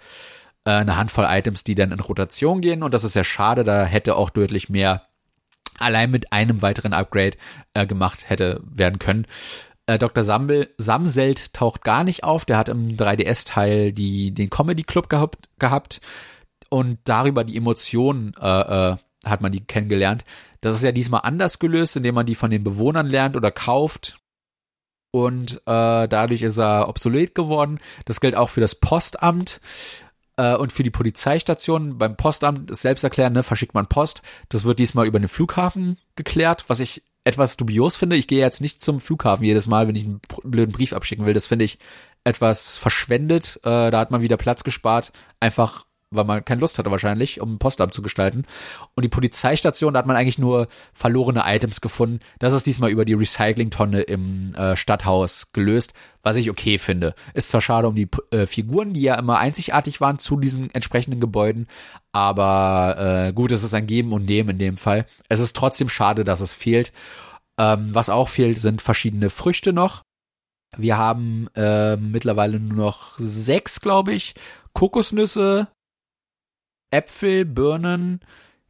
[0.65, 2.83] äh, eine Handvoll Items, die dann in Rotation gehen.
[2.83, 3.63] Und das ist ja schade.
[3.63, 5.03] Da hätte auch deutlich mehr
[5.79, 7.37] allein mit einem weiteren Upgrade
[7.73, 9.27] äh, gemacht hätte werden können.
[9.85, 10.23] Äh, Dr.
[10.23, 12.45] Sambel, Samselt taucht gar nicht auf.
[12.45, 15.99] Der hat im 3DS-Teil die den Comedy Club gehabt, gehabt
[16.69, 20.23] und darüber die Emotionen äh, äh, hat man die kennengelernt.
[20.61, 24.19] Das ist ja diesmal anders gelöst, indem man die von den Bewohnern lernt oder kauft.
[25.11, 27.79] Und äh, dadurch ist er obsolet geworden.
[28.05, 29.59] Das gilt auch für das Postamt
[30.37, 31.97] äh, und für die Polizeistation.
[31.97, 34.21] Beim Postamt ist selbst erklären, ne, verschickt man Post.
[34.49, 38.15] Das wird diesmal über den Flughafen geklärt, was ich etwas dubios finde.
[38.15, 41.33] Ich gehe jetzt nicht zum Flughafen jedes Mal, wenn ich einen blöden Brief abschicken will.
[41.33, 41.79] Das finde ich
[42.23, 43.59] etwas verschwendet.
[43.63, 45.11] Äh, da hat man wieder Platz gespart.
[45.39, 48.45] Einfach weil man keine Lust hatte wahrscheinlich, um ein Postamt zu gestalten.
[48.95, 52.19] Und die Polizeistation, da hat man eigentlich nur verlorene Items gefunden.
[52.39, 57.13] Das ist diesmal über die Recyclingtonne im äh, Stadthaus gelöst, was ich okay finde.
[57.33, 61.19] Ist zwar schade um die äh, Figuren, die ja immer einzigartig waren zu diesen entsprechenden
[61.19, 61.67] Gebäuden,
[62.11, 65.05] aber äh, gut, es ist ein Geben und Nehmen in dem Fall.
[65.27, 66.91] Es ist trotzdem schade, dass es fehlt.
[67.59, 70.01] Ähm, was auch fehlt, sind verschiedene Früchte noch.
[70.77, 74.33] Wir haben äh, mittlerweile nur noch sechs, glaube ich.
[74.73, 75.67] Kokosnüsse,
[76.91, 78.21] Äpfel, Birnen,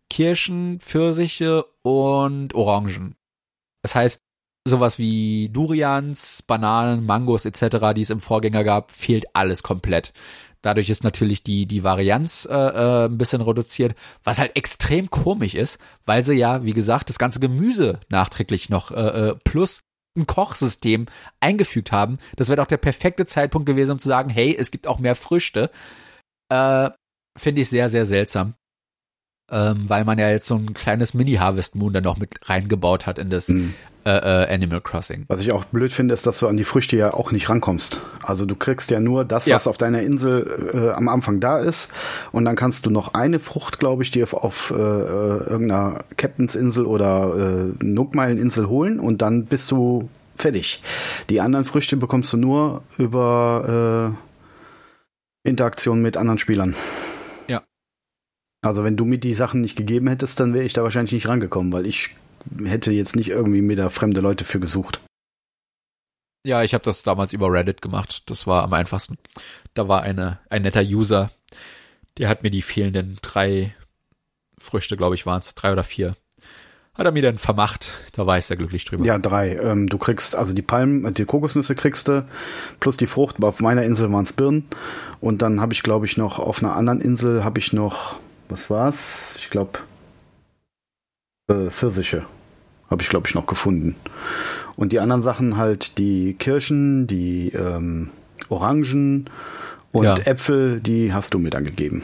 [0.09, 3.15] Kirschen, Pfirsiche und Orangen.
[3.81, 4.21] Das heißt,
[4.67, 10.13] sowas wie Durians, Bananen, Mangos etc., die es im Vorgänger gab, fehlt alles komplett.
[10.61, 15.55] Dadurch ist natürlich die, die Varianz äh, äh, ein bisschen reduziert, was halt extrem komisch
[15.55, 19.81] ist, weil sie ja, wie gesagt, das ganze Gemüse nachträglich noch äh, äh plus
[20.17, 21.05] ein Kochsystem
[21.39, 22.17] eingefügt haben.
[22.35, 25.15] Das wäre doch der perfekte Zeitpunkt gewesen, um zu sagen, hey, es gibt auch mehr
[25.15, 25.71] Früchte.
[26.49, 26.89] Äh,
[27.39, 28.53] finde ich sehr, sehr seltsam.
[29.51, 33.17] ähm, weil man ja jetzt so ein kleines Mini-Harvest Moon dann noch mit reingebaut hat
[33.17, 33.73] in das mhm.
[34.05, 35.25] äh, äh, Animal Crossing.
[35.27, 37.99] Was ich auch blöd finde, ist, dass du an die Früchte ja auch nicht rankommst.
[38.21, 39.55] Also du kriegst ja nur das, ja.
[39.55, 41.91] was auf deiner Insel äh, am Anfang da ist
[42.31, 46.03] und dann kannst du noch eine Frucht, glaube ich, dir auf, auf äh, äh irgendeiner
[46.17, 50.81] Captain's Insel oder äh, Nookmeilen Insel holen und dann bist du fertig.
[51.29, 54.13] Die anderen Früchte bekommst du nur über
[55.43, 56.75] äh, Interaktion mit anderen Spielern.
[58.61, 61.27] Also wenn du mir die Sachen nicht gegeben hättest, dann wäre ich da wahrscheinlich nicht
[61.27, 62.09] rangekommen, weil ich
[62.63, 64.99] hätte jetzt nicht irgendwie mir da fremde Leute für gesucht.
[66.45, 68.23] Ja, ich habe das damals über Reddit gemacht.
[68.27, 69.17] Das war am einfachsten.
[69.73, 71.31] Da war eine, ein netter User,
[72.17, 73.73] der hat mir die fehlenden drei
[74.57, 76.15] Früchte, glaube ich, waren es, drei oder vier,
[76.93, 77.93] hat er mir dann vermacht.
[78.11, 79.05] Da war ich sehr glücklich drüber.
[79.05, 79.55] Ja, drei.
[79.55, 82.27] Ähm, du kriegst also die Palmen, also die Kokosnüsse kriegst du,
[82.81, 83.41] plus die Frucht.
[83.41, 84.65] Auf meiner Insel waren es Birnen.
[85.21, 88.19] Und dann habe ich, glaube ich, noch auf einer anderen Insel habe ich noch
[88.49, 89.33] was war's?
[89.37, 89.79] Ich glaube,
[91.49, 92.25] äh, Pfirsiche
[92.89, 93.95] habe ich, glaube ich, noch gefunden.
[94.75, 98.09] Und die anderen Sachen halt die Kirschen, die ähm,
[98.49, 99.29] Orangen
[99.91, 100.17] und ja.
[100.17, 102.03] Äpfel, die hast du mir dann gegeben.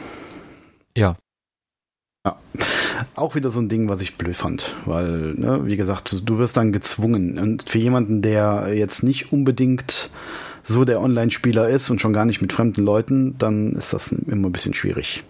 [0.96, 1.16] Ja.
[2.24, 2.38] Ja.
[3.14, 6.38] Auch wieder so ein Ding, was ich blöd fand, weil, ne, wie gesagt, du, du
[6.38, 7.38] wirst dann gezwungen.
[7.38, 10.10] Und für jemanden, der jetzt nicht unbedingt
[10.64, 14.48] so der Online-Spieler ist und schon gar nicht mit fremden Leuten, dann ist das immer
[14.48, 15.22] ein bisschen schwierig.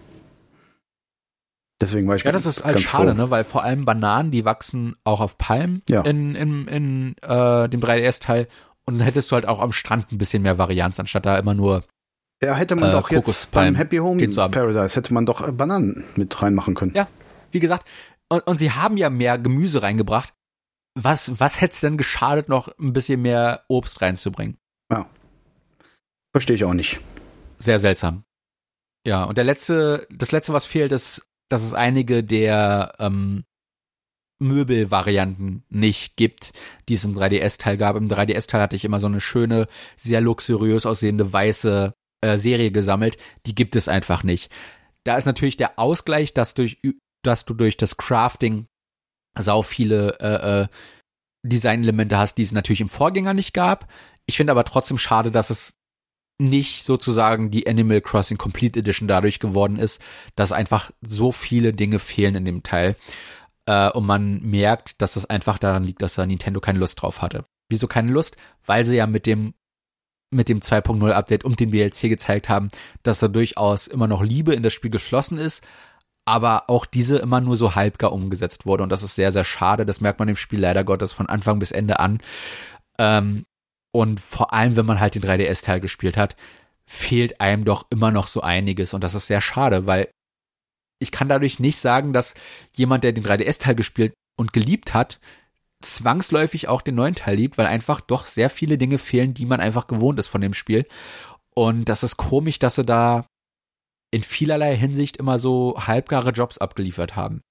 [1.79, 3.17] Deswegen war ich Ja, das ist halt schade, froh.
[3.17, 6.01] ne, weil vor allem Bananen, die wachsen auch auf Palmen ja.
[6.01, 8.47] in, in, in äh, dem 3DS-Teil
[8.85, 11.53] und dann hättest du halt auch am Strand ein bisschen mehr Varianz, anstatt da immer
[11.53, 11.83] nur
[12.41, 16.39] ja, hätte man äh, doch jetzt beim Happy Home Paradise hätte man doch Bananen mit
[16.41, 16.93] reinmachen können.
[16.95, 17.07] Ja,
[17.51, 17.87] wie gesagt,
[18.29, 20.33] und, und sie haben ja mehr Gemüse reingebracht.
[20.95, 24.57] Was, was hätte es denn geschadet, noch ein bisschen mehr Obst reinzubringen?
[24.91, 25.07] Ja.
[26.33, 26.99] Verstehe ich auch nicht.
[27.59, 28.23] Sehr seltsam.
[29.05, 33.43] Ja, und der letzte, das letzte, was fehlt, ist dass es einige der ähm,
[34.39, 36.51] Möbelvarianten nicht gibt,
[36.87, 37.95] die es im 3DS-Teil gab.
[37.95, 43.17] Im 3DS-Teil hatte ich immer so eine schöne, sehr luxuriös aussehende weiße äh, Serie gesammelt.
[43.45, 44.51] Die gibt es einfach nicht.
[45.03, 46.79] Da ist natürlich der Ausgleich, dass durch,
[47.23, 48.67] dass du durch das Crafting
[49.37, 50.67] sau viele äh, äh,
[51.43, 53.87] Designelemente hast, die es natürlich im Vorgänger nicht gab.
[54.25, 55.73] Ich finde aber trotzdem schade, dass es
[56.39, 60.01] nicht sozusagen die Animal Crossing Complete Edition dadurch geworden ist,
[60.35, 62.95] dass einfach so viele Dinge fehlen in dem Teil.
[63.65, 67.21] Äh, und man merkt, dass das einfach daran liegt, dass da Nintendo keine Lust drauf
[67.21, 67.45] hatte.
[67.69, 68.37] Wieso keine Lust?
[68.65, 69.53] Weil sie ja mit dem
[70.29, 72.67] mit dem 2.0 Update und dem DLC gezeigt haben,
[73.01, 75.63] dass da durchaus immer noch Liebe in das Spiel geflossen ist,
[76.25, 79.85] aber auch diese immer nur so halbgar umgesetzt wurde und das ist sehr, sehr schade.
[79.85, 82.19] Das merkt man im Spiel leider Gottes von Anfang bis Ende an.
[82.99, 83.45] Ähm,
[83.91, 86.35] und vor allem, wenn man halt den 3DS-Teil gespielt hat,
[86.85, 88.93] fehlt einem doch immer noch so einiges.
[88.93, 90.09] Und das ist sehr schade, weil
[90.99, 92.33] ich kann dadurch nicht sagen, dass
[92.75, 95.19] jemand, der den 3DS-Teil gespielt und geliebt hat,
[95.81, 99.59] zwangsläufig auch den neuen Teil liebt, weil einfach doch sehr viele Dinge fehlen, die man
[99.59, 100.85] einfach gewohnt ist von dem Spiel.
[101.53, 103.27] Und das ist komisch, dass sie da
[104.11, 107.41] in vielerlei Hinsicht immer so halbgare Jobs abgeliefert haben.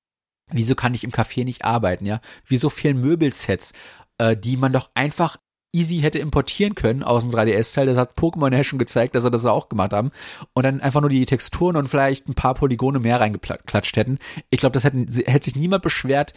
[0.50, 2.20] Wieso kann ich im Café nicht arbeiten, ja?
[2.46, 3.72] Wieso fehlen Möbelsets,
[4.18, 5.38] äh, die man doch einfach
[5.76, 7.86] easy hätte importieren können aus dem 3DS-Teil.
[7.86, 10.10] Das hat Pokémon ja schon gezeigt, dass sie das auch gemacht haben.
[10.54, 14.18] Und dann einfach nur die Texturen und vielleicht ein paar Polygone mehr reingeklatscht hätten.
[14.50, 16.32] Ich glaube, das hätten, hätte sich niemand beschwert,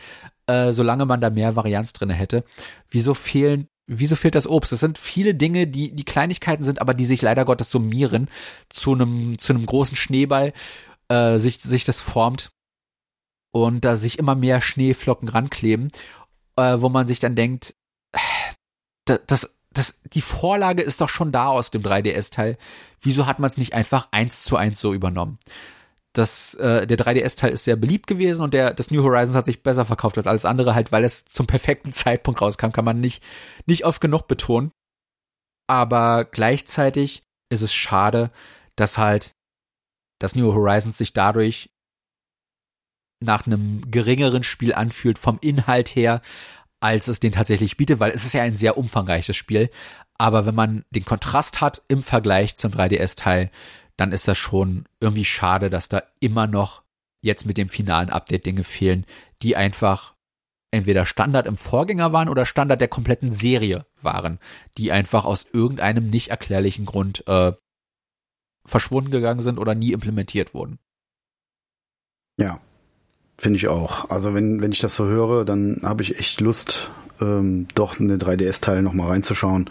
[0.48, 2.44] äh, solange man da mehr Varianz drinne hätte.
[2.90, 4.72] Wieso fehlen wieso fehlt das Obst?
[4.72, 8.30] Das sind viele Dinge, die die Kleinigkeiten sind, aber die sich leider Gottes summieren
[8.70, 10.53] zu einem zu einem großen Schneeball,
[11.10, 12.52] äh, sich sich das formt
[13.52, 15.91] und da sich immer mehr Schneeflocken rankleben,
[16.56, 17.76] äh, wo man sich dann denkt,
[19.10, 22.57] das, das, die Vorlage ist doch schon da aus dem 3DS-Teil.
[23.02, 25.38] Wieso hat man es nicht einfach eins zu eins so übernommen?
[26.14, 29.61] Das, äh, der 3DS-Teil ist sehr beliebt gewesen und der, das New Horizons hat sich
[29.61, 33.23] besser verkauft als alles andere, halt, weil es zum perfekten Zeitpunkt rauskam, kann man nicht,
[33.65, 34.72] nicht oft genug betonen.
[35.68, 38.31] Aber gleichzeitig ist es schade,
[38.76, 39.36] dass halt
[40.19, 41.69] das New Horizons sich dadurch
[43.22, 46.22] nach einem geringeren Spiel anfühlt vom Inhalt her,
[46.80, 49.69] als es den tatsächlich bietet, weil es ist ja ein sehr umfangreiches Spiel.
[50.18, 53.51] Aber wenn man den Kontrast hat im Vergleich zum 3DS-Teil,
[53.97, 56.84] dann ist das schon irgendwie schade, dass da immer noch
[57.22, 59.06] jetzt mit dem finalen Update Dinge fehlen,
[59.41, 60.15] die einfach
[60.72, 64.39] entweder Standard im Vorgänger waren oder Standard der kompletten Serie waren,
[64.77, 67.53] die einfach aus irgendeinem nicht erklärlichen Grund äh,
[68.65, 70.80] verschwunden gegangen sind oder nie implementiert wurden.
[72.38, 72.61] Ja,
[73.40, 74.10] Finde ich auch.
[74.10, 76.91] Also wenn, wenn ich das so höre, dann habe ich echt Lust,
[77.22, 79.70] ähm, doch eine 3DS-Teil nochmal reinzuschauen.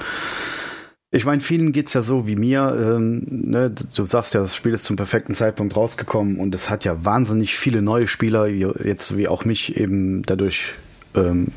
[1.10, 2.74] Ich meine, vielen geht's ja so wie mir.
[2.80, 3.70] Ähm, ne?
[3.70, 7.58] Du sagst ja, das Spiel ist zum perfekten Zeitpunkt rausgekommen und es hat ja wahnsinnig
[7.58, 10.72] viele neue Spieler, jetzt wie auch mich, eben dadurch
[11.14, 11.48] ähm,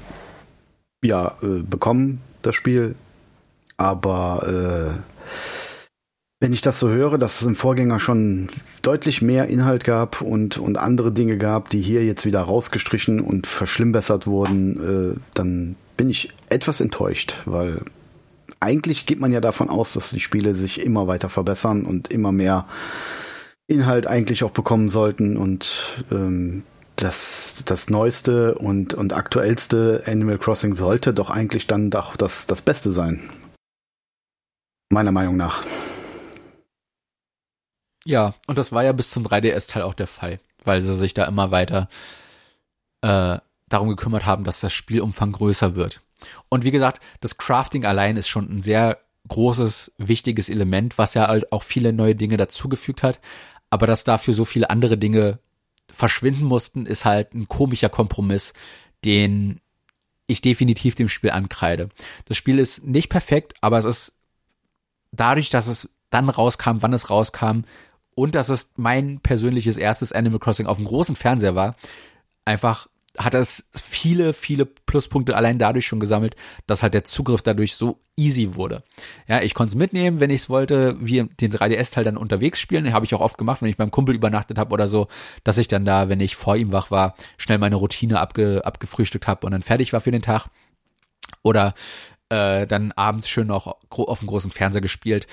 [1.02, 2.96] ja, äh, bekommen, das Spiel.
[3.78, 5.32] Aber äh,
[6.42, 8.50] wenn ich das so höre, dass es im Vorgänger schon
[8.82, 13.46] deutlich mehr Inhalt gab und, und andere Dinge gab, die hier jetzt wieder rausgestrichen und
[13.46, 17.84] verschlimmbessert wurden, äh, dann bin ich etwas enttäuscht, weil
[18.60, 22.32] eigentlich geht man ja davon aus, dass die Spiele sich immer weiter verbessern und immer
[22.32, 22.66] mehr
[23.68, 26.64] Inhalt eigentlich auch bekommen sollten und ähm,
[26.96, 32.64] das, das neueste und, und aktuellste Animal Crossing sollte doch eigentlich dann doch das, das
[32.64, 33.30] Beste sein.
[34.90, 35.64] Meiner Meinung nach.
[38.06, 41.26] Ja, und das war ja bis zum 3DS-Teil auch der Fall, weil sie sich da
[41.26, 41.88] immer weiter
[43.02, 43.38] äh,
[43.70, 46.02] darum gekümmert haben, dass das Spielumfang größer wird.
[46.50, 51.28] Und wie gesagt, das Crafting allein ist schon ein sehr großes, wichtiges Element, was ja
[51.28, 53.20] halt auch viele neue Dinge dazugefügt hat.
[53.70, 55.40] Aber dass dafür so viele andere Dinge
[55.92, 58.54] verschwinden mussten, ist halt ein komischer Kompromiss,
[59.06, 59.62] den
[60.28, 61.90] ich definitiv dem Spiel ankreide.
[62.26, 64.16] Das Spiel ist nicht perfekt, aber es ist
[65.12, 67.62] dadurch, dass es dann rauskam, wann es rauskam
[68.16, 71.76] und dass es mein persönliches erstes Animal Crossing auf dem großen Fernseher war,
[72.46, 76.36] einfach hat es viele, viele Pluspunkte allein dadurch schon gesammelt,
[76.66, 78.84] dass halt der Zugriff dadurch so easy wurde.
[79.28, 82.94] Ja, ich konnte es mitnehmen, wenn ich es wollte, wie den 3DS-Teil dann unterwegs spielen.
[82.94, 85.08] Habe ich auch oft gemacht, wenn ich beim Kumpel übernachtet habe oder so,
[85.44, 89.28] dass ich dann da, wenn ich vor ihm wach war, schnell meine Routine abge, abgefrühstückt
[89.28, 90.48] habe und dann fertig war für den Tag.
[91.44, 91.74] Oder
[92.30, 95.28] äh, dann abends schön noch auf dem großen Fernseher gespielt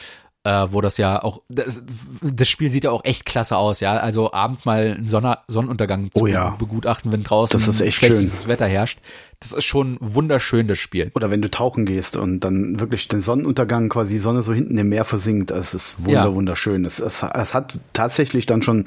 [0.48, 1.82] äh, wo das ja auch, das,
[2.22, 3.98] das Spiel sieht ja auch echt klasse aus, ja.
[3.98, 6.56] Also abends mal einen Sonne, Sonnenuntergang zu oh ja.
[6.58, 8.48] begutachten, wenn draußen das ist echt schlechtes schön.
[8.48, 8.98] Wetter herrscht.
[9.40, 11.10] Das ist schon wunderschön, das Spiel.
[11.14, 14.78] Oder wenn du tauchen gehst und dann wirklich den Sonnenuntergang quasi die Sonne so hinten
[14.78, 16.34] im Meer versinkt, das ist wunder, ja.
[16.34, 16.86] wunderschön.
[16.86, 18.84] Es, es, es hat tatsächlich dann schon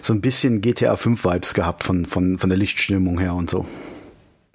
[0.00, 3.66] so ein bisschen GTA 5 Vibes gehabt von, von, von der Lichtstimmung her und so.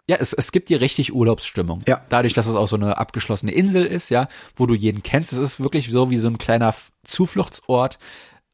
[0.09, 1.81] Ja, es, es gibt dir richtig Urlaubsstimmung.
[1.85, 2.05] Ja.
[2.09, 5.33] Dadurch, dass es auch so eine abgeschlossene Insel ist, ja, wo du jeden kennst.
[5.33, 6.73] Es ist wirklich so wie so ein kleiner
[7.03, 7.99] Zufluchtsort.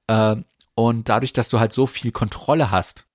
[0.07, 0.38] Äh,
[0.75, 3.05] und dadurch, dass du halt so viel Kontrolle hast,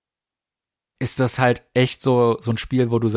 [1.00, 3.08] ist das halt echt so, so ein Spiel, wo du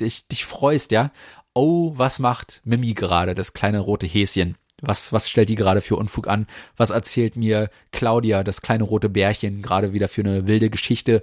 [0.00, 1.10] dich, dich freust, ja.
[1.54, 4.56] Oh, was macht Mimi gerade, das kleine rote Häschen?
[4.80, 6.46] Was, was stellt die gerade für Unfug an?
[6.76, 11.20] Was erzählt mir Claudia, das kleine rote Bärchen, gerade wieder für eine wilde Geschichte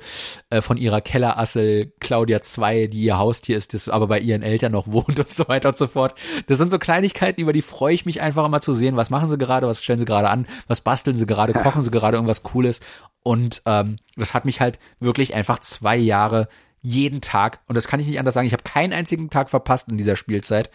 [0.50, 4.74] äh, von ihrer Kellerassel Claudia 2, die ihr Haustier ist, das aber bei ihren Eltern
[4.74, 6.16] noch wohnt und so weiter und so fort.
[6.48, 8.98] Das sind so Kleinigkeiten, über die freue ich mich einfach immer zu sehen.
[8.98, 9.68] Was machen sie gerade?
[9.68, 10.48] Was stellen sie gerade an?
[10.68, 11.54] Was basteln sie gerade?
[11.54, 12.82] Kochen sie gerade irgendwas Cooles?
[13.24, 16.50] Und ähm, das hat mich halt wirklich einfach zwei Jahre
[16.82, 19.88] jeden Tag, und das kann ich nicht anders sagen, ich habe keinen einzigen Tag verpasst
[19.88, 20.70] in dieser Spielzeit,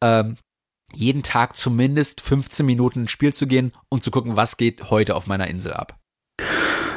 [0.00, 0.36] ähm,
[0.92, 5.16] jeden Tag zumindest 15 Minuten ins Spiel zu gehen und zu gucken, was geht heute
[5.16, 5.98] auf meiner Insel ab.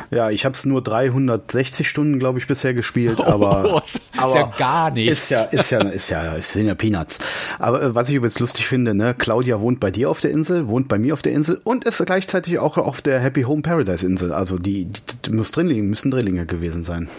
[0.10, 4.36] Ja, ich habe es nur 360 Stunden, glaube ich, bisher gespielt, aber, oh, ist, aber
[4.36, 5.24] ja gar nichts.
[5.24, 7.20] Ist ja, ist ja, ist ja, es sind ja Peanuts.
[7.60, 10.68] Aber äh, was ich übrigens lustig finde, ne, Claudia wohnt bei dir auf der Insel,
[10.68, 14.06] wohnt bei mir auf der Insel und ist gleichzeitig auch auf der Happy Home Paradise
[14.06, 14.32] Insel.
[14.32, 17.10] Also die, die, die muss Drillinge, müssen Drillinge gewesen sein.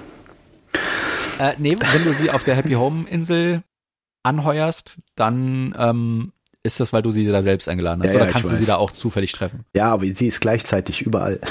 [1.39, 3.63] Äh, nee, wenn du sie auf der Happy Home Insel
[4.23, 6.33] anheuerst, dann ähm,
[6.63, 8.13] ist das, weil du sie da selbst eingeladen hast?
[8.13, 9.65] Ja, oder ja, kannst du sie da auch zufällig treffen?
[9.75, 11.41] Ja, aber sie ist gleichzeitig überall.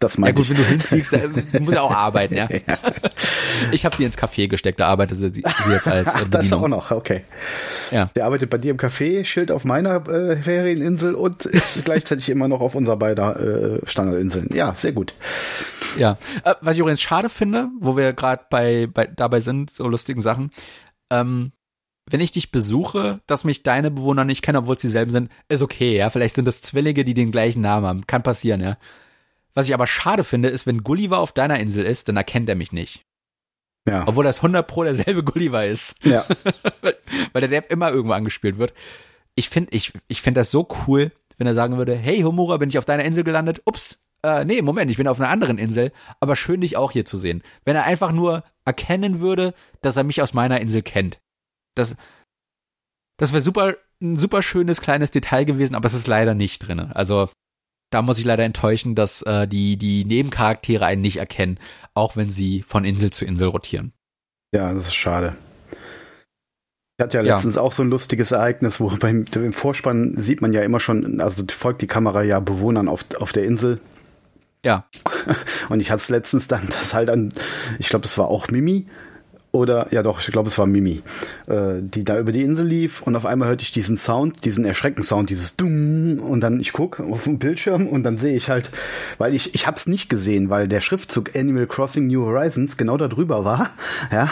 [0.00, 0.50] Das meinte ja gut, ich.
[0.50, 1.10] wenn du hinfliegst,
[1.50, 2.48] sie muss ja auch arbeiten, ja.
[2.50, 2.78] ja.
[3.72, 6.68] Ich habe sie ins Café gesteckt, da arbeitet sie, sie jetzt als äh, Das auch
[6.68, 7.24] noch, okay.
[7.90, 8.08] Ja.
[8.14, 12.48] Der arbeitet bei dir im Café, Schild auf meiner äh, Ferieninsel und ist gleichzeitig immer
[12.48, 14.50] noch auf unserer beider äh, Standardinseln.
[14.52, 15.14] Ja, sehr gut.
[15.96, 19.88] Ja, äh, was ich übrigens schade finde, wo wir gerade bei, bei dabei sind, so
[19.88, 20.50] lustigen Sachen,
[21.10, 21.52] ähm,
[22.10, 25.62] wenn ich dich besuche, dass mich deine Bewohner nicht kennen, obwohl es dieselben sind, ist
[25.62, 26.10] okay, ja.
[26.10, 28.06] Vielleicht sind das Zwillinge, die den gleichen Namen haben.
[28.06, 28.76] Kann passieren, ja.
[29.54, 32.54] Was ich aber schade finde, ist, wenn Gulliver auf deiner Insel ist, dann erkennt er
[32.54, 33.04] mich nicht.
[33.88, 34.06] Ja.
[34.06, 36.04] Obwohl das 100 pro derselbe Gulliver ist.
[36.04, 36.24] Ja.
[37.32, 38.74] Weil der Depp immer irgendwo angespielt wird.
[39.34, 42.68] Ich finde, ich, ich finde das so cool, wenn er sagen würde, hey Homura, bin
[42.68, 43.62] ich auf deiner Insel gelandet?
[43.64, 47.04] Ups, äh, nee, Moment, ich bin auf einer anderen Insel, aber schön dich auch hier
[47.04, 47.42] zu sehen.
[47.64, 51.20] Wenn er einfach nur erkennen würde, dass er mich aus meiner Insel kennt.
[51.78, 51.96] Das,
[53.18, 56.80] das wäre super, ein super schönes kleines Detail gewesen, aber es ist leider nicht drin.
[56.80, 57.30] Also
[57.90, 61.58] da muss ich leider enttäuschen, dass äh, die, die Nebencharaktere einen nicht erkennen,
[61.94, 63.92] auch wenn sie von Insel zu Insel rotieren.
[64.54, 65.36] Ja, das ist schade.
[66.98, 67.62] Ich hatte ja letztens ja.
[67.62, 71.44] auch so ein lustiges Ereignis, wo beim im Vorspann sieht man ja immer schon, also
[71.48, 73.80] folgt die Kamera ja Bewohnern auf, auf der Insel.
[74.64, 74.88] Ja.
[75.68, 77.32] Und ich hatte es letztens dann, das halt an,
[77.78, 78.88] ich glaube, das war auch Mimi,
[79.50, 81.02] oder ja doch, ich glaube es war Mimi,
[81.46, 84.64] äh, die da über die Insel lief und auf einmal hörte ich diesen Sound, diesen
[84.64, 88.70] Erschrecken-Sound, dieses Dung und dann ich guck auf den Bildschirm und dann sehe ich halt,
[89.16, 93.08] weil ich ich hab's nicht gesehen, weil der Schriftzug Animal Crossing New Horizons genau da
[93.08, 93.70] drüber war,
[94.12, 94.30] ja,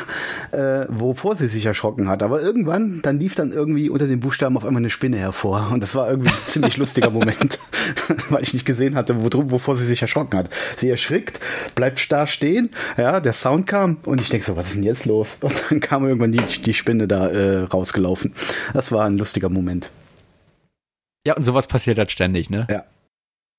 [0.52, 2.22] äh, wovor sie sich erschrocken hat.
[2.22, 5.80] Aber irgendwann, dann lief dann irgendwie unter den Buchstaben auf einmal eine Spinne hervor und
[5.82, 7.59] das war irgendwie ein ziemlich lustiger Moment,
[8.28, 10.51] weil ich nicht gesehen hatte, wo, wovor sie sich erschrocken hat.
[10.76, 11.40] Sie erschrickt,
[11.74, 15.05] bleibt starr stehen, ja, der Sound kam und ich denke so, was ist denn jetzt
[15.06, 15.38] los?
[15.40, 18.34] Und dann kam irgendwann die, die Spinne da äh, rausgelaufen.
[18.72, 19.90] Das war ein lustiger Moment.
[21.26, 22.68] Ja, und sowas passiert halt ständig, ne?
[22.70, 22.84] Ja.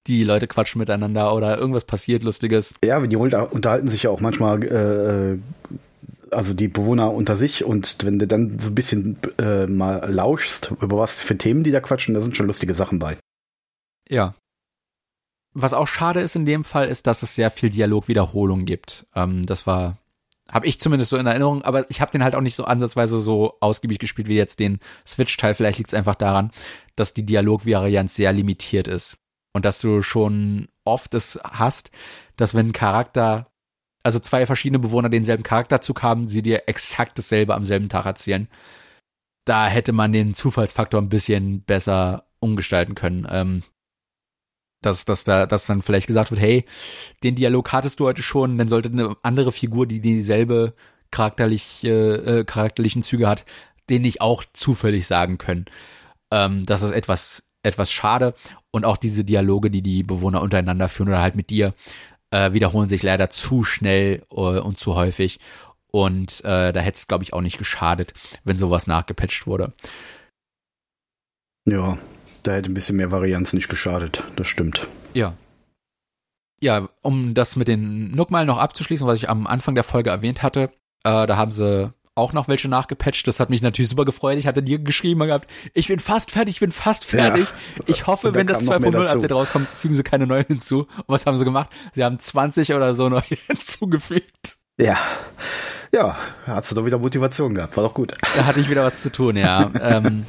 [0.08, 2.76] Die Leute quatschen miteinander oder irgendwas passiert Lustiges.
[2.82, 5.38] Ja, die unterhalten sich ja auch manchmal, äh,
[6.34, 10.72] also die Bewohner unter sich und wenn du dann so ein bisschen äh, mal lauschst,
[10.82, 13.18] über was für Themen die da quatschen, da sind schon lustige Sachen bei.
[14.10, 14.34] Ja.
[15.54, 19.06] Was auch schade ist in dem Fall, ist, dass es sehr viel Dialogwiederholung gibt.
[19.14, 19.98] Ähm, das war
[20.52, 23.20] habe ich zumindest so in Erinnerung, aber ich habe den halt auch nicht so ansatzweise
[23.20, 25.54] so ausgiebig gespielt wie jetzt den Switch-Teil.
[25.54, 26.52] Vielleicht liegt es einfach daran,
[26.96, 29.18] dass die Dialogvarianz sehr limitiert ist.
[29.54, 31.92] Und dass du schon oft es hast,
[32.36, 33.48] dass wenn ein Charakter,
[34.04, 38.48] also zwei verschiedene Bewohner denselben Charakterzug haben, sie dir exakt dasselbe am selben Tag erzählen.
[39.46, 43.28] Da hätte man den Zufallsfaktor ein bisschen besser umgestalten können.
[43.30, 43.64] Ähm,
[44.82, 46.66] dass, dass da, dass dann vielleicht gesagt wird, hey,
[47.24, 50.74] den Dialog hattest du heute schon, dann sollte eine andere Figur, die dieselbe
[51.12, 53.46] charakterlich, äh, charakterlichen Züge hat,
[53.90, 55.66] den nicht auch zufällig sagen können.
[56.32, 58.34] Ähm, das ist etwas, etwas schade.
[58.72, 61.74] Und auch diese Dialoge, die die Bewohner untereinander führen oder halt mit dir,
[62.32, 65.40] äh, wiederholen sich leider zu schnell äh, und zu häufig.
[65.92, 68.14] Und äh, da hätte es, glaube ich, auch nicht geschadet,
[68.44, 69.74] wenn sowas nachgepatcht wurde.
[71.66, 71.98] Ja,
[72.48, 74.24] da hätte ein bisschen mehr Varianz nicht geschadet.
[74.36, 74.88] Das stimmt.
[75.14, 75.34] Ja.
[76.60, 80.42] Ja, um das mit den Nookmal noch abzuschließen, was ich am Anfang der Folge erwähnt
[80.42, 80.72] hatte,
[81.04, 83.28] äh, da haben sie auch noch welche nachgepatcht.
[83.28, 84.40] Das hat mich natürlich super gefreut.
[84.40, 87.48] Ich hatte dir geschrieben gehabt, ich bin fast fertig, ich bin fast fertig.
[87.50, 90.88] Ja, ich hoffe, wenn das 2.0 Update rauskommt, fügen sie keine neuen hinzu.
[90.98, 91.70] Und was haben sie gemacht?
[91.94, 94.58] Sie haben 20 oder so neu hinzugefügt.
[94.80, 94.98] Ja.
[95.92, 97.78] Ja, hast du doch wieder Motivation gehabt.
[97.78, 98.16] War doch gut.
[98.36, 99.72] Da hatte ich wieder was zu tun, ja.
[99.82, 100.26] ähm,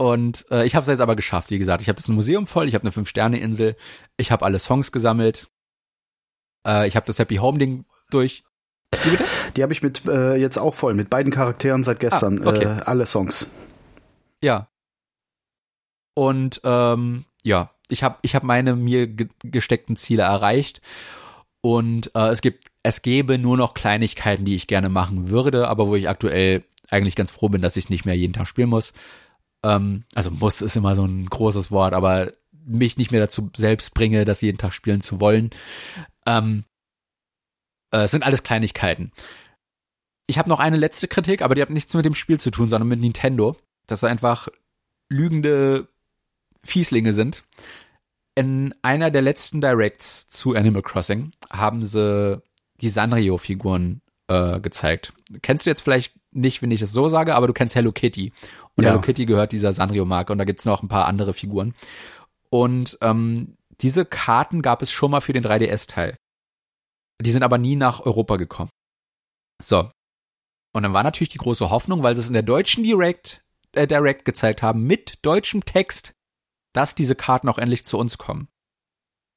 [0.00, 1.82] und äh, ich habe es jetzt aber geschafft, wie gesagt.
[1.82, 3.76] Ich habe das Museum voll, ich habe eine Fünf-Sterne-Insel,
[4.16, 5.50] ich habe alle Songs gesammelt,
[6.66, 8.42] äh, ich habe das Happy Home-Ding durch.
[9.02, 9.26] Wie bitte?
[9.54, 12.42] Die habe ich mit äh, jetzt auch voll, mit beiden Charakteren seit gestern.
[12.42, 12.64] Ah, okay.
[12.64, 13.50] äh, alle Songs.
[14.42, 14.68] Ja.
[16.14, 20.80] Und ähm, ja, ich habe ich hab meine mir ge gesteckten Ziele erreicht.
[21.60, 25.88] Und äh, es gibt, es gäbe nur noch Kleinigkeiten, die ich gerne machen würde, aber
[25.88, 28.94] wo ich aktuell eigentlich ganz froh bin, dass ich nicht mehr jeden Tag spielen muss
[29.64, 32.32] ähm, also muss ist immer so ein großes Wort, aber
[32.64, 35.50] mich nicht mehr dazu selbst bringe, das jeden Tag spielen zu wollen.
[36.26, 36.64] Ähm,
[37.92, 39.12] äh, es sind alles Kleinigkeiten.
[40.26, 42.68] Ich habe noch eine letzte Kritik, aber die hat nichts mit dem Spiel zu tun,
[42.68, 43.56] sondern mit Nintendo,
[43.86, 44.48] dass sie einfach
[45.08, 45.88] lügende
[46.62, 47.42] Fieslinge sind.
[48.36, 52.40] In einer der letzten Directs zu Animal Crossing haben sie
[52.80, 55.12] die Sanrio-Figuren äh, gezeigt.
[55.42, 58.32] Kennst du jetzt vielleicht nicht, wenn ich es so sage, aber du kennst Hello Kitty.
[58.76, 58.90] Und ja.
[58.90, 61.74] Hello Kitty gehört dieser Sanrio-Marke und da gibt's noch ein paar andere Figuren.
[62.50, 66.16] Und ähm, diese Karten gab es schon mal für den 3DS-Teil.
[67.20, 68.70] Die sind aber nie nach Europa gekommen.
[69.62, 69.90] So.
[70.72, 73.86] Und dann war natürlich die große Hoffnung, weil sie es in der deutschen Direct, äh,
[73.86, 76.14] Direct gezeigt haben, mit deutschem Text,
[76.72, 78.48] dass diese Karten auch endlich zu uns kommen.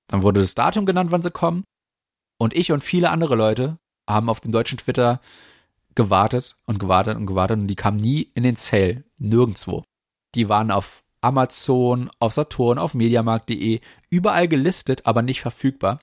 [0.07, 1.63] Dann wurde das Datum genannt, wann sie kommen.
[2.39, 3.77] Und ich und viele andere Leute
[4.07, 5.21] haben auf dem deutschen Twitter
[5.95, 9.03] gewartet und gewartet und gewartet und die kamen nie in den Sale.
[9.19, 9.83] Nirgendwo.
[10.35, 13.79] Die waren auf Amazon, auf Saturn, auf Mediamarkt.de,
[14.09, 15.99] überall gelistet, aber nicht verfügbar,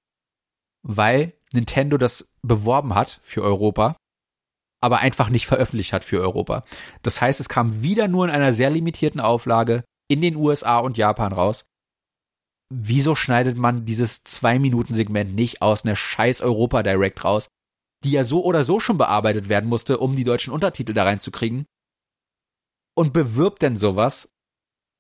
[0.83, 3.97] weil Nintendo das beworben hat für Europa,
[4.81, 6.65] aber einfach nicht veröffentlicht hat für Europa.
[7.03, 10.97] Das heißt, es kam wieder nur in einer sehr limitierten Auflage in den USA und
[10.97, 11.65] Japan raus.
[12.73, 17.49] Wieso schneidet man dieses Zwei-Minuten-Segment nicht aus einer scheiß Europa Direct raus,
[18.05, 21.67] die ja so oder so schon bearbeitet werden musste, um die deutschen Untertitel da reinzukriegen.
[22.97, 24.31] Und bewirbt denn sowas,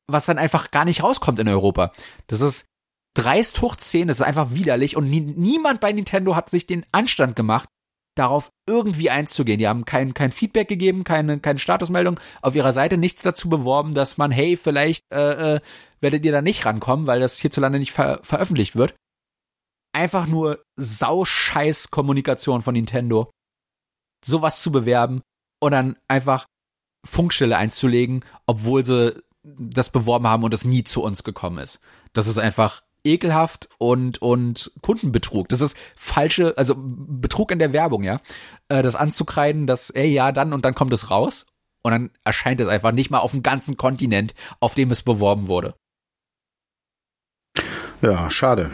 [0.06, 1.92] was dann einfach gar nicht rauskommt in Europa.
[2.26, 2.66] Das ist
[3.14, 6.86] dreist hoch 10, das ist einfach widerlich und nie, niemand bei Nintendo hat sich den
[6.92, 7.68] Anstand gemacht,
[8.16, 9.58] darauf irgendwie einzugehen.
[9.58, 13.94] Die haben kein, kein Feedback gegeben, keine, keine Statusmeldung auf ihrer Seite, nichts dazu beworben,
[13.94, 15.60] dass man, hey, vielleicht äh, äh,
[16.00, 18.94] werdet ihr da nicht rankommen, weil das hierzulande nicht ver veröffentlicht wird
[19.92, 23.30] einfach nur sauscheiß Kommunikation von Nintendo,
[24.24, 25.22] sowas zu bewerben
[25.60, 26.46] und dann einfach
[27.04, 31.80] Funkstelle einzulegen, obwohl sie das beworben haben und es nie zu uns gekommen ist.
[32.12, 35.48] Das ist einfach ekelhaft und und Kundenbetrug.
[35.48, 38.20] Das ist falsche, also Betrug in der Werbung, ja.
[38.68, 41.46] Äh, das anzukreiden, dass ey ja dann und dann kommt es raus
[41.82, 45.48] und dann erscheint es einfach nicht mal auf dem ganzen Kontinent, auf dem es beworben
[45.48, 45.74] wurde.
[48.02, 48.70] Ja, schade.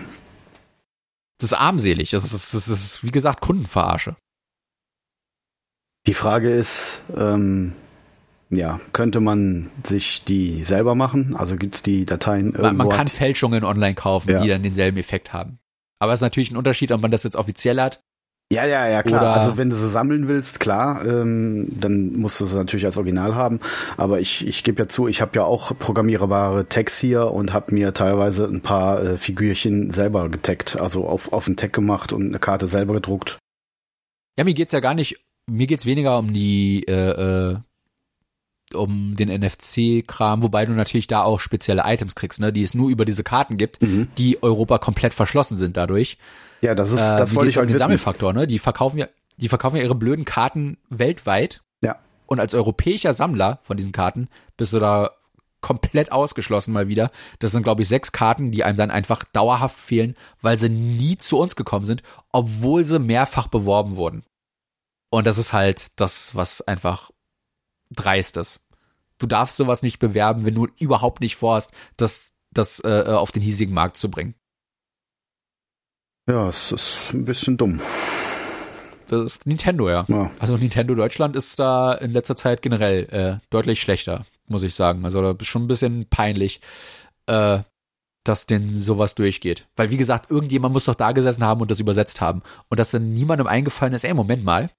[1.38, 2.10] Das ist armselig.
[2.10, 4.16] Das ist, das ist wie gesagt Kundenverarsche.
[6.06, 7.72] Die Frage ist, ähm,
[8.48, 11.34] ja, könnte man sich die selber machen?
[11.36, 12.62] Also gibt's die Dateien irgendwo?
[12.62, 14.40] Man, man kann Fälschungen online kaufen, ja.
[14.40, 15.58] die dann denselben Effekt haben.
[15.98, 18.02] Aber es ist natürlich ein Unterschied, ob man das jetzt offiziell hat.
[18.52, 19.22] Ja, ja, ja, klar.
[19.22, 22.96] Oder also wenn du sie sammeln willst, klar, ähm, dann musst du sie natürlich als
[22.96, 23.58] Original haben.
[23.96, 27.74] Aber ich, ich gebe ja zu, ich habe ja auch programmierbare Tags hier und habe
[27.74, 32.28] mir teilweise ein paar äh, Figürchen selber getaggt, also auf, auf einen Tag gemacht und
[32.28, 33.36] eine Karte selber gedruckt.
[34.38, 35.16] Ja, mir geht's ja gar nicht,
[35.50, 37.56] mir geht's weniger um die äh, äh,
[38.74, 42.90] um den NFC-Kram, wobei du natürlich da auch spezielle Items kriegst, ne, die es nur
[42.90, 44.08] über diese Karten gibt, mhm.
[44.18, 46.18] die Europa komplett verschlossen sind dadurch.
[46.60, 47.78] Ja, das ist, das äh, wollte ich halt wissen.
[47.78, 48.46] Sammelfaktor, ne?
[48.46, 49.06] Die verkaufen ja,
[49.36, 51.62] die verkaufen ja ihre blöden Karten weltweit.
[51.82, 51.96] Ja.
[52.26, 55.10] Und als europäischer Sammler von diesen Karten bist du da
[55.60, 57.10] komplett ausgeschlossen mal wieder.
[57.38, 61.16] Das sind, glaube ich, sechs Karten, die einem dann einfach dauerhaft fehlen, weil sie nie
[61.16, 64.22] zu uns gekommen sind, obwohl sie mehrfach beworben wurden.
[65.10, 67.10] Und das ist halt das, was einfach
[67.90, 68.60] Dreistes.
[69.18, 73.42] Du darfst sowas nicht bewerben, wenn du überhaupt nicht vorhast, das, das äh, auf den
[73.42, 74.34] hiesigen Markt zu bringen.
[76.28, 77.80] Ja, es ist ein bisschen dumm.
[79.08, 80.04] Das ist Nintendo, ja.
[80.08, 80.30] ja.
[80.40, 85.04] Also Nintendo Deutschland ist da in letzter Zeit generell äh, deutlich schlechter, muss ich sagen.
[85.04, 86.60] Also da ist schon ein bisschen peinlich,
[87.26, 87.60] äh,
[88.24, 89.68] dass denn sowas durchgeht.
[89.76, 92.42] Weil wie gesagt, irgendjemand muss doch da gesessen haben und das übersetzt haben.
[92.68, 94.70] Und dass dann niemandem eingefallen ist, ey, Moment mal,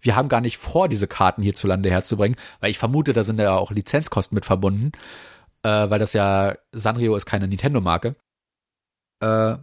[0.00, 3.56] wir haben gar nicht vor, diese Karten hierzulande herzubringen, weil ich vermute, da sind ja
[3.56, 4.92] auch Lizenzkosten mit verbunden,
[5.64, 8.14] äh, weil das ja, Sanrio ist keine Nintendo-Marke.
[9.20, 9.56] Äh,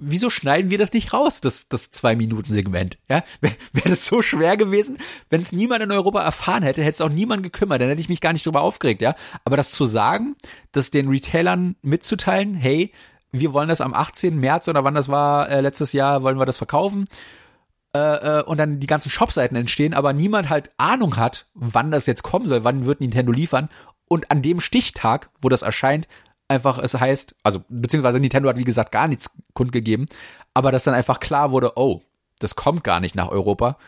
[0.00, 2.98] wieso schneiden wir das nicht raus, das, das Zwei-Minuten-Segment?
[3.08, 4.98] Ja, wäre wär das so schwer gewesen,
[5.28, 8.08] wenn es niemand in Europa erfahren hätte, hätte es auch niemand gekümmert, dann hätte ich
[8.08, 9.14] mich gar nicht drüber aufgeregt, ja.
[9.44, 10.36] Aber das zu sagen,
[10.72, 12.92] das den Retailern mitzuteilen, hey,
[13.32, 14.38] wir wollen das am 18.
[14.38, 17.06] März oder wann das war, äh, letztes Jahr, wollen wir das verkaufen
[17.94, 17.98] äh,
[18.38, 22.22] äh, und dann die ganzen Shopseiten entstehen, aber niemand halt Ahnung hat, wann das jetzt
[22.22, 23.68] kommen soll, wann wird Nintendo liefern.
[24.08, 26.08] Und an dem Stichtag, wo das erscheint,
[26.50, 30.06] einfach es heißt, also beziehungsweise Nintendo hat wie gesagt gar nichts kundgegeben,
[30.52, 32.02] aber dass dann einfach klar wurde, oh,
[32.40, 33.78] das kommt gar nicht nach Europa.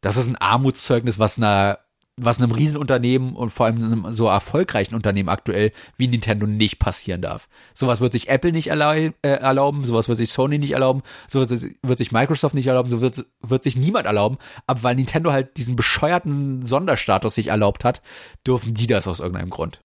[0.00, 1.78] Das ist ein Armutszeugnis, was einer
[2.18, 7.20] was einem Riesenunternehmen und vor allem einem so erfolgreichen Unternehmen aktuell wie Nintendo nicht passieren
[7.20, 7.46] darf.
[7.74, 11.98] Sowas wird sich Apple nicht äh, erlauben, sowas wird sich Sony nicht erlauben, sowas wird
[11.98, 14.38] sich Microsoft nicht erlauben, so wird, wird sich niemand erlauben.
[14.66, 18.00] Aber weil Nintendo halt diesen bescheuerten Sonderstatus sich erlaubt hat,
[18.46, 19.80] dürfen die das aus irgendeinem Grund.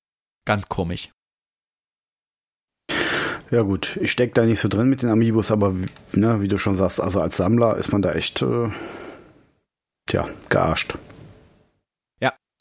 [0.46, 1.10] Ganz komisch.
[3.52, 5.76] Ja gut, ich steck da nicht so drin mit den Amiibos, aber
[6.14, 8.70] ne, wie du schon sagst, also als Sammler ist man da echt, äh,
[10.08, 10.96] tja, gearscht.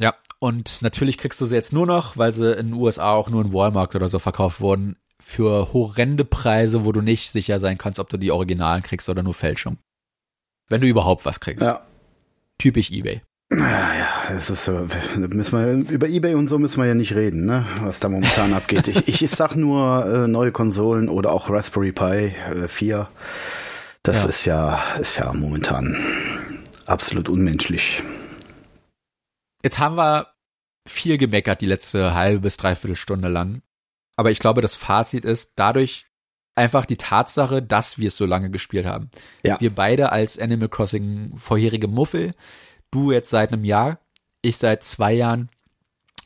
[0.01, 3.29] Ja, und natürlich kriegst du sie jetzt nur noch, weil sie in den USA auch
[3.29, 7.77] nur in Walmart oder so verkauft wurden, für horrende Preise, wo du nicht sicher sein
[7.77, 9.77] kannst, ob du die Originalen kriegst oder nur Fälschung.
[10.69, 11.67] Wenn du überhaupt was kriegst.
[11.67, 11.85] Ja.
[12.57, 13.21] Typisch eBay.
[13.52, 14.86] Ja, ja, es ist so,
[15.16, 18.52] müssen wir, über Ebay und so müssen wir ja nicht reden, ne, was da momentan
[18.55, 18.86] abgeht.
[18.86, 23.09] Ich, ich sag nur äh, neue Konsolen oder auch Raspberry Pi äh, 4.
[24.05, 24.28] Das ja.
[24.28, 25.97] ist ja, ist ja momentan
[26.86, 28.02] absolut unmenschlich.
[29.62, 30.28] Jetzt haben wir
[30.86, 33.62] viel gemeckert die letzte halbe bis dreiviertel Stunde lang.
[34.16, 36.06] Aber ich glaube, das Fazit ist dadurch
[36.55, 39.10] einfach die Tatsache, dass wir es so lange gespielt haben.
[39.43, 39.60] Ja.
[39.60, 42.35] Wir beide als Animal Crossing vorherige Muffel,
[42.91, 43.99] du jetzt seit einem Jahr,
[44.43, 45.49] ich seit zwei Jahren,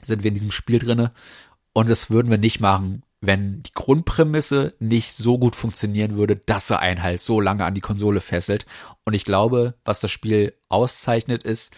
[0.02, 1.12] sind wir in diesem Spiel drinne.
[1.72, 6.70] Und das würden wir nicht machen, wenn die Grundprämisse nicht so gut funktionieren würde, dass
[6.70, 8.66] er einen halt so lange an die Konsole fesselt.
[9.04, 11.72] Und ich glaube, was das Spiel auszeichnet, ist,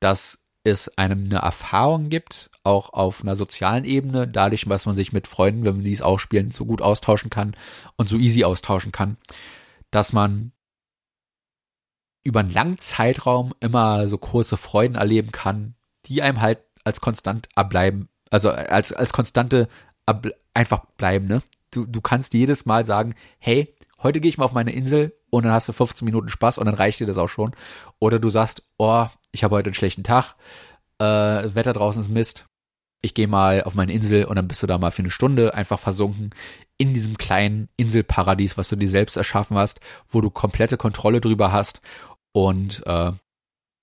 [0.00, 5.12] dass es einem eine Erfahrung gibt, auch auf einer sozialen Ebene, dadurch, was man sich
[5.12, 7.54] mit Freunden, wenn man dies auch spielen, so gut austauschen kann
[7.96, 9.18] und so easy austauschen kann,
[9.90, 10.52] dass man
[12.24, 15.74] über einen langen Zeitraum immer so kurze Freuden erleben kann,
[16.06, 19.68] die einem halt als konstant abbleiben, also als, als konstante
[20.06, 21.42] ab, einfach bleiben, ne?
[21.70, 25.44] Du, du kannst jedes Mal sagen, hey, heute gehe ich mal auf meine Insel und
[25.44, 27.52] dann hast du 15 Minuten Spaß und dann reicht dir das auch schon.
[27.98, 30.34] Oder du sagst, oh, ich habe heute einen schlechten Tag,
[30.98, 32.46] äh, das Wetter draußen ist Mist,
[33.04, 35.52] ich gehe mal auf meine Insel und dann bist du da mal für eine Stunde
[35.52, 36.30] einfach versunken
[36.78, 41.52] in diesem kleinen Inselparadies, was du dir selbst erschaffen hast, wo du komplette Kontrolle drüber
[41.52, 41.82] hast
[42.34, 43.12] und äh,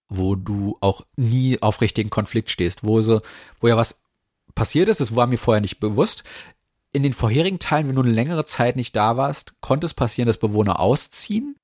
[0.10, 3.22] wo du auch nie auf richtigen Konflikt stehst, wo so,
[3.62, 4.02] wo ja was
[4.54, 6.24] passiert ist, das war mir vorher nicht bewusst.
[6.94, 10.28] in den vorherigen Teilen, wenn du eine längere Zeit nicht da warst, konnte es passieren,
[10.28, 11.56] dass Bewohner ausziehen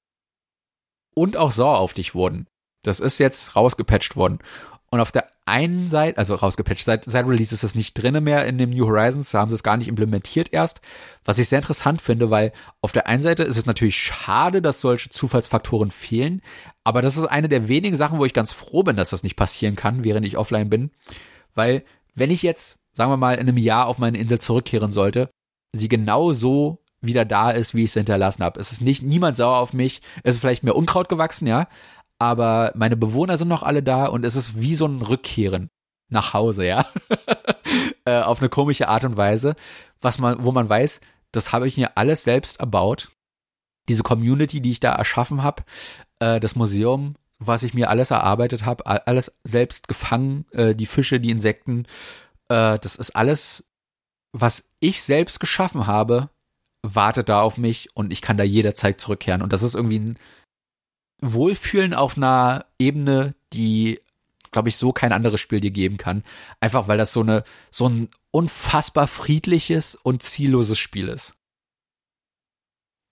[1.13, 2.47] und auch sauer auf dich wurden.
[2.83, 4.39] Das ist jetzt rausgepatcht worden.
[4.89, 8.45] Und auf der einen Seite, also rausgepatcht, seit, seit Release ist das nicht drinne mehr
[8.45, 10.81] in dem New Horizons, da haben sie es gar nicht implementiert erst,
[11.25, 12.51] was ich sehr interessant finde, weil
[12.81, 16.41] auf der einen Seite ist es natürlich schade, dass solche Zufallsfaktoren fehlen,
[16.83, 19.35] aber das ist eine der wenigen Sachen, wo ich ganz froh bin, dass das nicht
[19.35, 20.91] passieren kann, während ich offline bin,
[21.55, 21.83] weil
[22.15, 25.29] wenn ich jetzt sagen wir mal, in einem Jahr auf meine Insel zurückkehren sollte,
[25.71, 28.59] sie genau so wieder da ist, wie ich sie hinterlassen habe.
[28.59, 30.01] Es ist nicht niemand sauer auf mich.
[30.23, 31.67] Es ist vielleicht mehr Unkraut gewachsen, ja,
[32.19, 35.69] aber meine Bewohner sind noch alle da und es ist wie so ein Rückkehren
[36.09, 36.85] nach Hause, ja,
[38.05, 39.55] äh, auf eine komische Art und Weise,
[40.01, 43.11] was man, wo man weiß, das habe ich mir alles selbst erbaut.
[43.89, 45.63] Diese Community, die ich da erschaffen habe,
[46.19, 51.19] äh, das Museum, was ich mir alles erarbeitet habe, alles selbst gefangen, äh, die Fische,
[51.19, 51.85] die Insekten,
[52.49, 53.65] das ist alles,
[54.31, 56.29] was ich selbst geschaffen habe,
[56.81, 59.41] wartet da auf mich und ich kann da jederzeit zurückkehren.
[59.41, 60.19] Und das ist irgendwie ein
[61.21, 63.99] Wohlfühlen auf einer Ebene, die,
[64.51, 66.23] glaube ich, so kein anderes Spiel dir geben kann.
[66.59, 71.37] Einfach weil das so eine, so ein unfassbar friedliches und zielloses Spiel ist.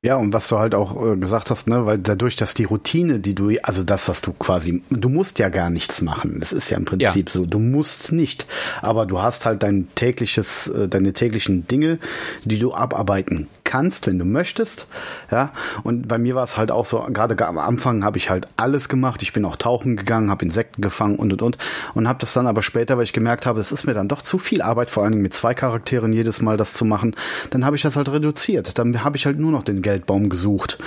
[0.05, 3.19] Ja, und was du halt auch äh, gesagt hast, ne, weil dadurch, dass die Routine,
[3.19, 6.39] die du, also das, was du quasi, du musst ja gar nichts machen.
[6.39, 7.33] Das ist ja im Prinzip ja.
[7.33, 7.47] so.
[7.47, 8.45] Du musst nicht,
[8.83, 11.97] aber du hast halt dein tägliches, äh, deine täglichen Dinge,
[12.43, 14.87] die du abarbeiten kannst, wenn du möchtest.
[15.29, 15.51] Ja,
[15.83, 18.87] und bei mir war es halt auch so, gerade am Anfang habe ich halt alles
[18.87, 19.21] gemacht.
[19.21, 21.57] Ich bin auch tauchen gegangen, habe Insekten gefangen und und und
[21.93, 24.21] und habe das dann aber später, weil ich gemerkt habe, es ist mir dann doch
[24.21, 27.17] zu viel Arbeit, vor allen Dingen mit zwei Charakteren jedes Mal das zu machen.
[27.49, 28.77] Dann habe ich das halt reduziert.
[28.77, 30.77] Dann habe ich halt nur noch den Geld Geldbaum gesucht,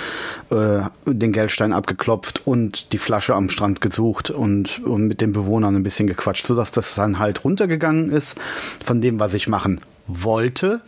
[0.49, 5.75] äh, den Geldstein abgeklopft und die Flasche am Strand gesucht und, und mit den Bewohnern
[5.75, 8.39] ein bisschen gequatscht, sodass das dann halt runtergegangen ist
[8.83, 10.81] von dem, was ich machen wollte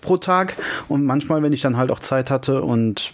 [0.00, 0.56] pro Tag.
[0.88, 3.12] Und manchmal, wenn ich dann halt auch Zeit hatte und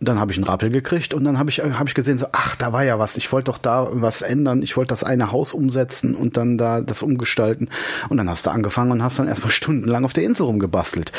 [0.00, 2.54] dann habe ich einen Rappel gekriegt und dann habe ich, hab ich gesehen, so, ach,
[2.54, 3.16] da war ja was.
[3.16, 4.62] Ich wollte doch da was ändern.
[4.62, 7.68] Ich wollte das eine Haus umsetzen und dann da das umgestalten.
[8.08, 11.12] Und dann hast du angefangen und hast dann erstmal stundenlang auf der Insel rumgebastelt.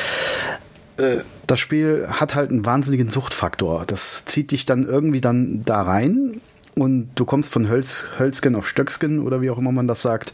[0.97, 3.83] Äh, das Spiel hat halt einen wahnsinnigen Suchtfaktor.
[3.85, 6.39] Das zieht dich dann irgendwie dann da rein
[6.75, 10.33] und du kommst von Hölz, Hölzgen auf Stöcksken oder wie auch immer man das sagt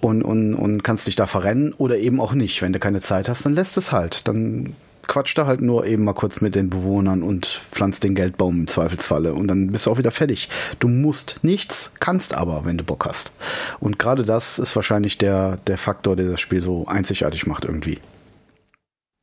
[0.00, 2.62] und, und, und kannst dich da verrennen oder eben auch nicht.
[2.62, 4.28] Wenn du keine Zeit hast, dann lässt es halt.
[4.28, 4.76] Dann
[5.08, 8.66] quatscht da halt nur eben mal kurz mit den Bewohnern und pflanzt den Geldbaum im
[8.68, 10.48] Zweifelsfalle und dann bist du auch wieder fertig.
[10.78, 13.32] Du musst nichts, kannst aber, wenn du Bock hast.
[13.80, 17.98] Und gerade das ist wahrscheinlich der, der Faktor, der das Spiel so einzigartig macht irgendwie.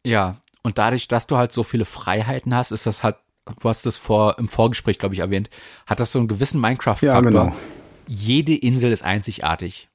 [0.06, 3.16] Ja, und dadurch, dass du halt so viele Freiheiten hast, ist das halt,
[3.62, 5.50] du hast das vor, im Vorgespräch, glaube ich, erwähnt,
[5.86, 7.14] hat das so einen gewissen Minecraft-Faktor.
[7.14, 7.56] Ja, genau.
[8.08, 9.90] Jede Insel ist einzigartig.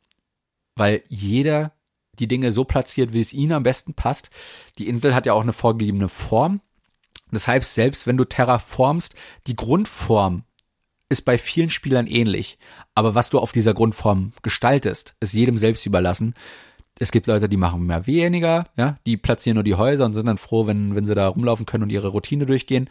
[0.80, 1.74] Weil jeder
[2.18, 4.30] die Dinge so platziert, wie es ihnen am besten passt.
[4.78, 6.62] Die Insel hat ja auch eine vorgegebene Form.
[7.30, 9.14] Das heißt, selbst wenn du terraformst,
[9.46, 10.44] die Grundform
[11.10, 12.58] ist bei vielen Spielern ähnlich.
[12.94, 16.34] Aber was du auf dieser Grundform gestaltest, ist jedem selbst überlassen
[17.00, 20.26] es gibt Leute, die machen mehr weniger, ja, die platzieren nur die Häuser und sind
[20.26, 22.90] dann froh, wenn, wenn sie da rumlaufen können und ihre Routine durchgehen.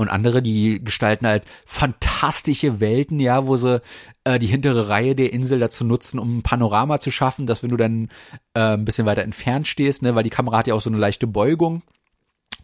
[0.00, 3.82] Und andere, die gestalten halt fantastische Welten, ja, wo sie
[4.24, 7.68] äh, die hintere Reihe der Insel dazu nutzen, um ein Panorama zu schaffen, dass wenn
[7.68, 8.08] du dann
[8.54, 10.98] äh, ein bisschen weiter entfernt stehst, ne, weil die Kamera hat ja auch so eine
[10.98, 11.82] leichte Beugung,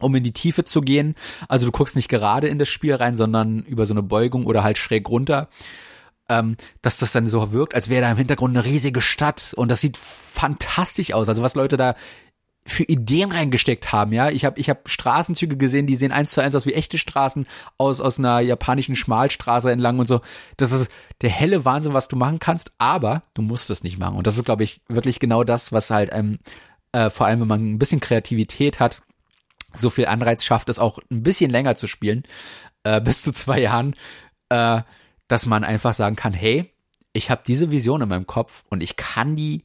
[0.01, 1.15] um in die Tiefe zu gehen.
[1.47, 4.65] Also du guckst nicht gerade in das Spiel rein, sondern über so eine Beugung oder
[4.65, 5.49] halt schräg runter
[6.29, 9.71] ähm, dass das dann so wirkt, als wäre da im Hintergrund eine riesige Stadt und
[9.71, 11.29] das sieht fantastisch aus.
[11.29, 11.95] Also was Leute da
[12.66, 14.30] für Ideen reingesteckt haben, ja.
[14.30, 17.47] Ich habe ich hab Straßenzüge gesehen, die sehen eins zu eins aus wie echte Straßen
[17.78, 20.20] aus aus einer japanischen Schmalstraße entlang und so.
[20.56, 20.90] Das ist
[21.22, 24.16] der helle Wahnsinn, was du machen kannst, aber du musst es nicht machen.
[24.16, 26.38] Und das ist, glaube ich, wirklich genau das, was halt ähm,
[26.93, 29.02] äh, vor allem, wenn man ein bisschen Kreativität hat,
[29.72, 32.24] so viel Anreiz schafft, es auch ein bisschen länger zu spielen,
[32.82, 33.94] äh, bis zu zwei Jahren.
[34.48, 34.82] Äh,
[35.28, 36.72] dass man einfach sagen kann, hey,
[37.12, 39.64] ich habe diese Vision in meinem Kopf und ich kann die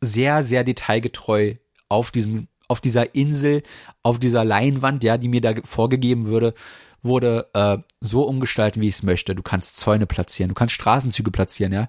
[0.00, 1.56] sehr, sehr detailgetreu
[1.88, 3.62] auf diesem, auf dieser Insel,
[4.02, 6.54] auf dieser Leinwand, ja, die mir da vorgegeben würde,
[7.02, 9.34] wurde äh, so umgestalten, wie ich es möchte.
[9.34, 11.88] Du kannst Zäune platzieren, du kannst Straßenzüge platzieren, ja.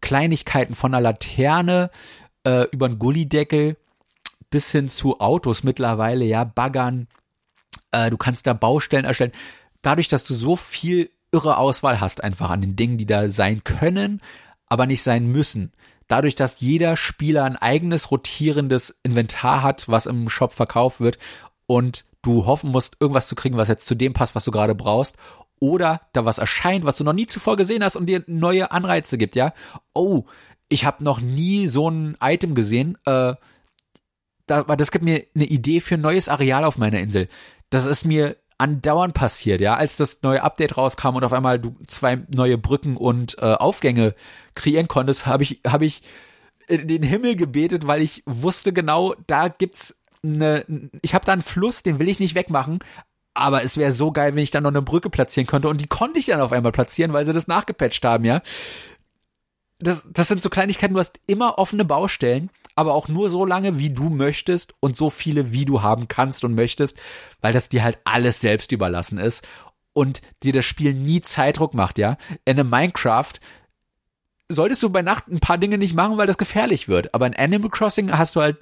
[0.00, 1.90] Kleinigkeiten von einer Laterne
[2.44, 3.76] äh, über einen Gullideckel
[4.50, 7.08] bis hin zu Autos mittlerweile, ja, Baggern.
[7.90, 9.32] Äh, du kannst da Baustellen erstellen.
[9.82, 13.62] Dadurch, dass du so viel irre Auswahl hast einfach an den Dingen, die da sein
[13.64, 14.20] können,
[14.66, 15.72] aber nicht sein müssen.
[16.08, 21.18] Dadurch, dass jeder Spieler ein eigenes rotierendes Inventar hat, was im Shop verkauft wird
[21.66, 24.74] und du hoffen musst, irgendwas zu kriegen, was jetzt zu dem passt, was du gerade
[24.74, 25.16] brauchst
[25.60, 29.18] oder da was erscheint, was du noch nie zuvor gesehen hast und dir neue Anreize
[29.18, 29.52] gibt, ja?
[29.92, 30.24] Oh,
[30.68, 33.34] ich habe noch nie so ein Item gesehen, äh,
[34.46, 37.28] da, das gibt mir eine Idee für ein neues Areal auf meiner Insel.
[37.70, 41.76] Das ist mir andauernd passiert, ja, als das neue Update rauskam und auf einmal du
[41.86, 44.14] zwei neue Brücken und äh, Aufgänge
[44.54, 46.02] kreieren konntest, habe ich habe ich
[46.66, 50.64] in den Himmel gebetet, weil ich wusste genau, da gibt's eine
[51.02, 52.80] ich habe da einen Fluss, den will ich nicht wegmachen,
[53.38, 55.86] aber es wäre so geil, wenn ich dann noch eine Brücke platzieren könnte und die
[55.86, 58.42] konnte ich dann auf einmal platzieren, weil sie das nachgepatcht haben, ja.
[59.80, 63.78] Das, das sind so Kleinigkeiten, du hast immer offene Baustellen, aber auch nur so lange,
[63.78, 66.96] wie du möchtest und so viele, wie du haben kannst und möchtest,
[67.40, 69.46] weil das dir halt alles selbst überlassen ist
[69.92, 72.16] und dir das Spiel nie Zeitdruck macht, ja.
[72.44, 73.32] In einem Minecraft
[74.48, 77.36] solltest du bei Nacht ein paar Dinge nicht machen, weil das gefährlich wird, aber in
[77.36, 78.58] Animal Crossing hast du halt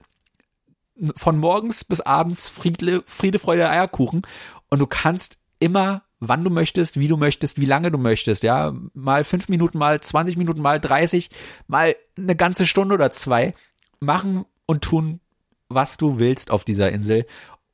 [1.14, 4.22] von morgens bis abends Friede, Friede Freude, Eierkuchen
[4.70, 8.74] und du kannst immer, wann du möchtest, wie du möchtest, wie lange du möchtest, ja,
[8.94, 11.30] mal fünf Minuten, mal 20 Minuten, mal 30,
[11.66, 13.54] mal eine ganze Stunde oder zwei
[14.00, 15.20] machen und tun,
[15.68, 17.26] was du willst auf dieser Insel.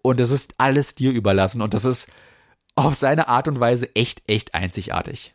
[0.02, 2.08] Und es ist alles dir überlassen und das ist
[2.74, 5.34] auf seine Art und Weise echt, echt einzigartig.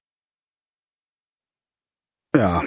[2.36, 2.64] Ja,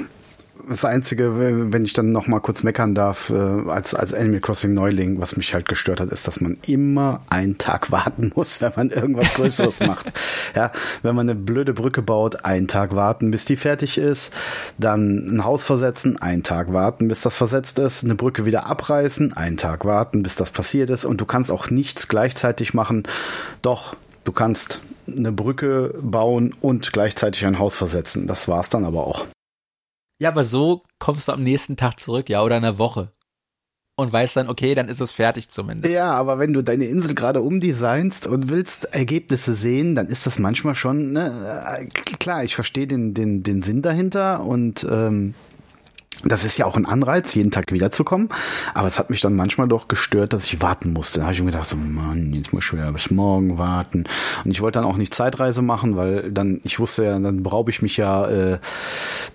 [0.70, 4.72] das Einzige, wenn ich dann noch mal kurz meckern darf, äh, als, als Animal Crossing
[4.72, 8.72] Neuling, was mich halt gestört hat, ist, dass man immer einen Tag warten muss, wenn
[8.76, 10.12] man irgendwas Größeres macht.
[10.54, 10.70] Ja,
[11.02, 14.32] wenn man eine blöde Brücke baut, einen Tag warten, bis die fertig ist,
[14.78, 19.36] dann ein Haus versetzen, einen Tag warten, bis das versetzt ist, eine Brücke wieder abreißen,
[19.36, 23.02] einen Tag warten, bis das passiert ist und du kannst auch nichts gleichzeitig machen.
[23.62, 28.28] Doch, du kannst eine Brücke bauen und gleichzeitig ein Haus versetzen.
[28.28, 29.26] Das war's dann aber auch.
[30.20, 33.10] Ja, aber so kommst du am nächsten Tag zurück, ja, oder in einer Woche.
[33.96, 35.94] Und weißt dann, okay, dann ist es fertig zumindest.
[35.94, 40.38] Ja, aber wenn du deine Insel gerade umdesignst und willst Ergebnisse sehen, dann ist das
[40.38, 41.86] manchmal schon, ne,
[42.18, 45.34] klar, ich verstehe den, den, den Sinn dahinter und ähm,
[46.24, 48.28] das ist ja auch ein Anreiz, jeden Tag wiederzukommen.
[48.74, 51.20] Aber es hat mich dann manchmal doch gestört, dass ich warten musste.
[51.20, 54.04] Da habe ich mir gedacht, so, Mann, jetzt muss ich wieder bis morgen warten.
[54.44, 57.70] Und ich wollte dann auch nicht Zeitreise machen, weil dann, ich wusste ja, dann brauche
[57.70, 58.58] ich mich ja äh,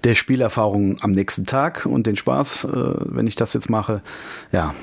[0.04, 4.02] der Spielerfahrung am nächsten Tag und den Spaß, äh, wenn ich das jetzt mache.
[4.52, 4.74] Ja,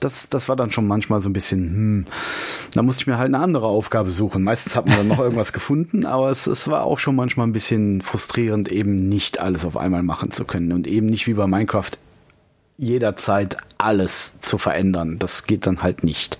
[0.00, 2.04] das, das war dann schon manchmal so ein bisschen, hm,
[2.74, 4.42] da musste ich mir halt eine andere Aufgabe suchen.
[4.42, 7.52] Meistens hat man dann noch irgendwas gefunden, aber es, es war auch schon manchmal ein
[7.52, 11.46] bisschen frustrierend, eben nicht alles auf einmal machen zu können und eben nicht wie bei
[11.46, 11.90] Minecraft
[12.80, 15.18] jederzeit alles zu verändern.
[15.18, 16.38] Das geht dann halt nicht.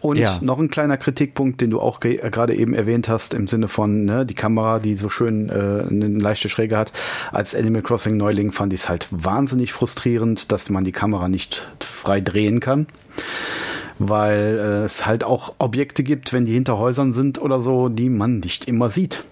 [0.00, 0.38] Und ja.
[0.40, 4.26] noch ein kleiner Kritikpunkt, den du auch gerade eben erwähnt hast, im Sinne von ne,
[4.26, 6.92] die Kamera, die so schön äh, eine leichte Schräge hat.
[7.32, 11.68] Als Animal Crossing Neuling fand ich es halt wahnsinnig frustrierend, dass man die Kamera nicht
[11.80, 12.86] frei drehen kann
[14.02, 18.08] weil äh, es halt auch Objekte gibt, wenn die hinter Häusern sind oder so, die
[18.08, 19.24] man nicht immer sieht.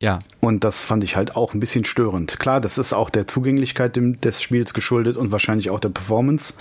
[0.00, 0.20] Ja.
[0.40, 2.38] Und das fand ich halt auch ein bisschen störend.
[2.38, 6.54] Klar, das ist auch der Zugänglichkeit des Spiels geschuldet und wahrscheinlich auch der Performance.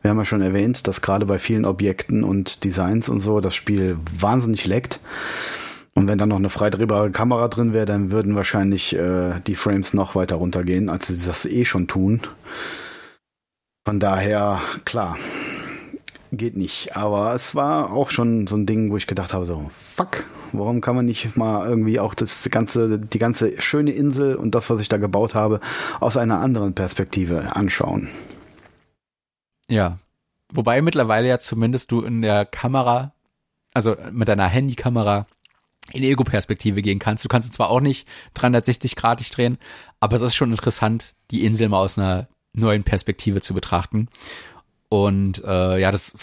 [0.00, 3.56] Wir haben ja schon erwähnt, dass gerade bei vielen Objekten und Designs und so das
[3.56, 5.00] Spiel wahnsinnig leckt.
[5.94, 9.94] Und wenn da noch eine freidrehbare Kamera drin wäre, dann würden wahrscheinlich äh, die Frames
[9.94, 12.20] noch weiter runtergehen, als sie das eh schon tun.
[13.84, 15.16] Von daher, klar,
[16.32, 16.96] geht nicht.
[16.96, 20.80] Aber es war auch schon so ein Ding, wo ich gedacht habe, so, fuck, warum
[20.80, 24.80] kann man nicht mal irgendwie auch das ganze, die ganze schöne Insel und das, was
[24.80, 25.60] ich da gebaut habe,
[26.00, 28.08] aus einer anderen Perspektive anschauen?
[29.68, 29.98] Ja.
[30.50, 33.12] Wobei mittlerweile ja zumindest du in der Kamera,
[33.74, 35.26] also mit deiner Handykamera,
[35.92, 37.24] in Ego-Perspektive gehen kannst.
[37.24, 39.58] Du kannst zwar auch nicht 360 Grad drehen,
[40.00, 44.08] aber es ist schon interessant, die Insel mal aus einer neuen Perspektive zu betrachten.
[44.88, 46.16] Und äh, ja, das,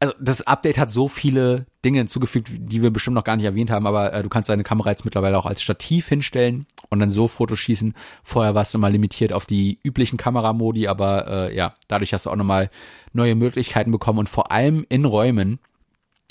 [0.00, 3.70] also das Update hat so viele Dinge hinzugefügt, die wir bestimmt noch gar nicht erwähnt
[3.70, 7.10] haben, aber äh, du kannst deine Kamera jetzt mittlerweile auch als Stativ hinstellen und dann
[7.10, 7.94] so Fotos schießen.
[8.22, 12.30] Vorher warst du mal limitiert auf die üblichen Kameramodi, aber äh, ja, dadurch hast du
[12.30, 12.70] auch nochmal
[13.12, 15.60] neue Möglichkeiten bekommen und vor allem in Räumen,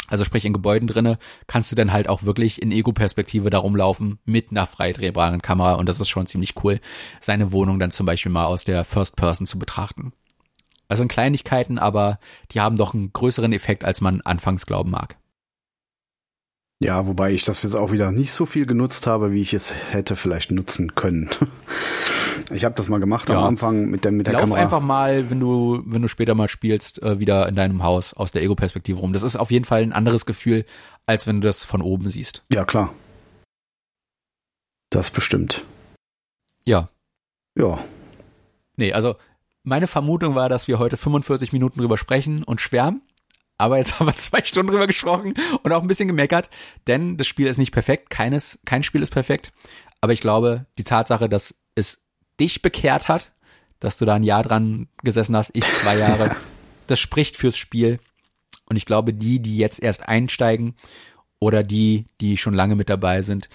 [0.08, 1.18] also sprich in Gebäuden drinne,
[1.48, 5.88] kannst du dann halt auch wirklich in Ego-Perspektive da rumlaufen mit einer freidrehbaren Kamera und
[5.88, 6.80] das ist schon ziemlich cool,
[7.22, 10.14] seine Wohnung dann zum Beispiel mal aus der First Person zu betrachten.
[10.94, 12.20] Das sind Kleinigkeiten, aber
[12.52, 15.18] die haben doch einen größeren Effekt, als man anfangs glauben mag.
[16.84, 19.74] Ja, wobei ich das jetzt auch wieder nicht so viel genutzt habe, wie ich es
[19.90, 21.32] hätte vielleicht nutzen können.
[22.52, 23.38] Ich habe das mal gemacht ja.
[23.38, 24.60] am Anfang mit der mit der Lauf Kamera.
[24.60, 28.32] einfach mal, wenn du wenn du später mal spielst, äh, wieder in deinem Haus aus
[28.32, 29.14] der Ego-Perspektive rum.
[29.14, 30.66] Das ist auf jeden Fall ein anderes Gefühl,
[31.06, 32.44] als wenn du das von oben siehst.
[32.52, 32.94] Ja klar.
[34.90, 35.64] Das bestimmt.
[36.66, 36.90] Ja.
[37.56, 37.80] Ja.
[38.78, 39.16] Nee, also
[39.64, 43.02] meine Vermutung war, dass wir heute 45 Minuten drüber sprechen und schwärmen.
[43.58, 45.34] Aber jetzt haben wir zwei Stunden drüber gesprochen
[45.64, 46.50] und auch ein bisschen gemeckert,
[46.88, 48.10] denn das Spiel ist nicht perfekt.
[48.10, 49.54] Keines, kein Spiel ist perfekt.
[50.02, 52.02] Aber ich glaube, die Tatsache, dass es
[52.40, 53.32] dich bekehrt hat,
[53.80, 56.36] dass du da ein Jahr dran gesessen hast, ich zwei Jahre,
[56.88, 58.00] das spricht fürs Spiel.
[58.66, 60.76] Und ich glaube, die, die jetzt erst einsteigen
[61.40, 63.50] oder die, die schon lange mit dabei sind,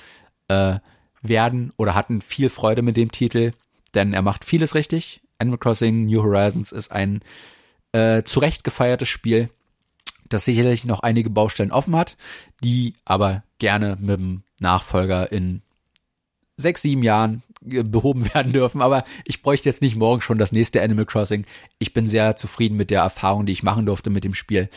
[0.49, 0.79] äh,
[1.23, 3.53] werden oder hatten viel Freude mit dem Titel,
[3.95, 5.23] denn er macht vieles richtig.
[5.39, 7.21] Animal Crossing New Horizons ist ein
[7.93, 9.51] äh, zurecht gefeiertes Spiel,
[10.29, 12.17] das sicherlich noch einige Baustellen offen hat,
[12.63, 15.63] die aber gerne mit dem Nachfolger in
[16.57, 18.83] sechs, sieben Jahren äh, behoben werden dürfen.
[18.83, 21.47] Aber ich bräuchte jetzt nicht morgen schon das nächste Animal Crossing.
[21.79, 24.69] Ich bin sehr zufrieden mit der Erfahrung, die ich machen durfte mit dem Spiel.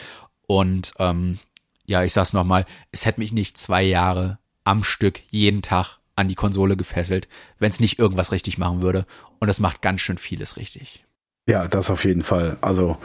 [0.47, 1.39] Und ähm,
[1.85, 6.27] ja, ich sag's nochmal, es hätte mich nicht zwei Jahre am Stück jeden Tag an
[6.27, 7.27] die Konsole gefesselt,
[7.59, 9.05] wenn es nicht irgendwas richtig machen würde.
[9.39, 11.05] Und es macht ganz schön vieles richtig.
[11.47, 12.57] Ja, das auf jeden Fall.
[12.61, 12.97] Also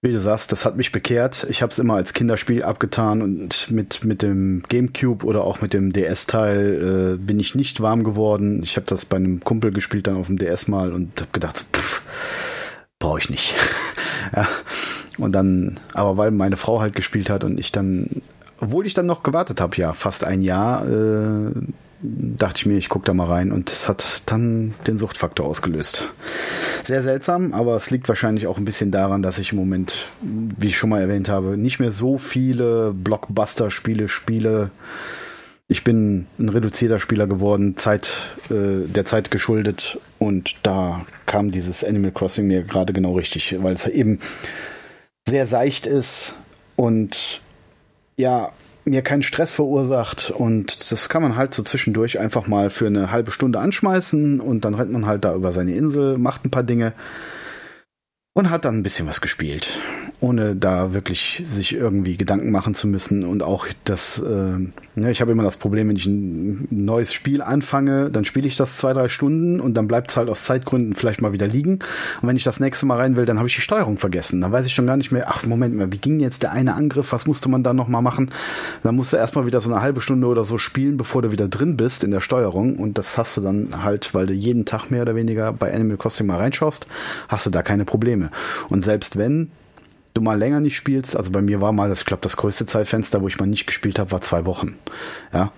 [0.00, 1.44] wie du sagst, das hat mich bekehrt.
[1.50, 5.72] Ich habe es immer als Kinderspiel abgetan und mit, mit dem GameCube oder auch mit
[5.72, 8.62] dem DS-Teil äh, bin ich nicht warm geworden.
[8.62, 11.64] Ich habe das bei einem Kumpel gespielt dann auf dem DS mal und habe gedacht,
[11.72, 12.02] pff,
[13.00, 13.54] brauche ich nicht.
[14.36, 14.46] ja.
[15.18, 18.22] Und dann, aber weil meine Frau halt gespielt hat und ich dann,
[18.60, 21.50] obwohl ich dann noch gewartet habe, ja, fast ein Jahr, äh,
[22.00, 26.04] dachte ich mir, ich gucke da mal rein und es hat dann den Suchtfaktor ausgelöst.
[26.84, 30.68] Sehr seltsam, aber es liegt wahrscheinlich auch ein bisschen daran, dass ich im Moment, wie
[30.68, 34.70] ich schon mal erwähnt habe, nicht mehr so viele Blockbuster-Spiele spiele.
[35.66, 38.10] Ich bin ein reduzierter Spieler geworden, Zeit,
[38.50, 43.74] äh, der Zeit geschuldet und da kam dieses Animal Crossing mir gerade genau richtig, weil
[43.74, 44.20] es eben
[45.28, 46.34] sehr seicht ist
[46.76, 47.42] und
[48.16, 48.52] ja,
[48.90, 50.30] mir keinen Stress verursacht.
[50.30, 54.40] Und das kann man halt so zwischendurch einfach mal für eine halbe Stunde anschmeißen.
[54.40, 56.92] Und dann rennt man halt da über seine Insel, macht ein paar Dinge
[58.38, 59.80] und hat dann ein bisschen was gespielt,
[60.20, 63.24] ohne da wirklich sich irgendwie Gedanken machen zu müssen.
[63.24, 68.10] Und auch das, äh, ich habe immer das Problem, wenn ich ein neues Spiel anfange,
[68.10, 71.20] dann spiele ich das zwei, drei Stunden und dann bleibt es halt aus Zeitgründen vielleicht
[71.20, 71.80] mal wieder liegen.
[72.22, 74.52] Und wenn ich das nächste Mal rein will, dann habe ich die Steuerung vergessen, dann
[74.52, 77.10] weiß ich schon gar nicht mehr, ach Moment mal, wie ging jetzt der eine Angriff,
[77.10, 78.30] was musste man da nochmal machen,
[78.84, 81.48] dann musst du erstmal wieder so eine halbe Stunde oder so spielen, bevor du wieder
[81.48, 82.76] drin bist in der Steuerung.
[82.76, 85.96] Und das hast du dann halt, weil du jeden Tag mehr oder weniger bei Animal
[85.96, 86.86] Crossing mal reinschaust,
[87.26, 88.27] hast du da keine Probleme.
[88.68, 89.50] Und selbst wenn
[90.14, 93.22] du mal länger nicht spielst, also bei mir war mal, ich glaube, das größte Zeitfenster,
[93.22, 94.76] wo ich mal nicht gespielt habe, war zwei Wochen.
[95.32, 95.52] Ja.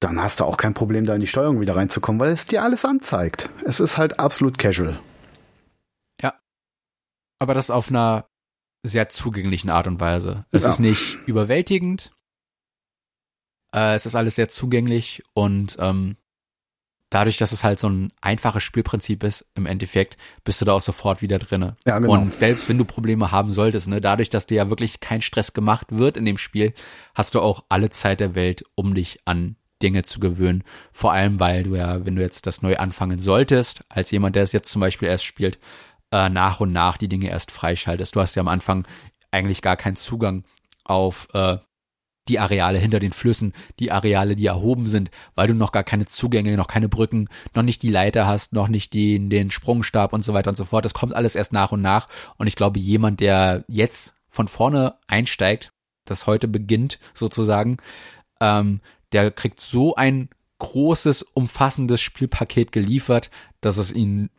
[0.00, 2.62] Dann hast du auch kein Problem, da in die Steuerung wieder reinzukommen, weil es dir
[2.62, 3.48] alles anzeigt.
[3.64, 5.00] Es ist halt absolut casual.
[6.22, 6.34] Ja.
[7.38, 8.28] Aber das auf einer
[8.82, 10.44] sehr zugänglichen Art und Weise.
[10.50, 10.70] Es ja.
[10.70, 12.12] ist nicht überwältigend.
[13.74, 16.16] Äh, es ist alles sehr zugänglich und ähm,
[17.10, 20.80] dadurch, dass es halt so ein einfaches Spielprinzip ist, im Endeffekt bist du da auch
[20.80, 21.76] sofort wieder drinne.
[21.86, 22.12] Ja, genau.
[22.12, 25.52] Und selbst wenn du Probleme haben solltest, ne, dadurch, dass dir ja wirklich kein Stress
[25.52, 26.72] gemacht wird in dem Spiel,
[27.14, 30.64] hast du auch alle Zeit der Welt, um dich an Dinge zu gewöhnen.
[30.92, 34.42] Vor allem, weil du ja, wenn du jetzt das neu anfangen solltest, als jemand, der
[34.42, 35.58] es jetzt zum Beispiel erst spielt,
[36.10, 38.16] äh, nach und nach die Dinge erst freischaltest.
[38.16, 38.86] Du hast ja am Anfang
[39.30, 40.44] eigentlich gar keinen Zugang
[40.84, 41.58] auf äh,
[42.28, 46.06] die Areale hinter den Flüssen, die Areale, die erhoben sind, weil du noch gar keine
[46.06, 50.24] Zugänge, noch keine Brücken, noch nicht die Leiter hast, noch nicht den, den Sprungstab und
[50.24, 50.84] so weiter und so fort.
[50.84, 52.08] Das kommt alles erst nach und nach.
[52.36, 55.72] Und ich glaube, jemand, der jetzt von vorne einsteigt,
[56.04, 57.78] das heute beginnt sozusagen,
[58.40, 58.80] ähm,
[59.12, 60.28] der kriegt so ein
[60.58, 63.30] großes, umfassendes Spielpaket geliefert,
[63.60, 64.30] dass es ihn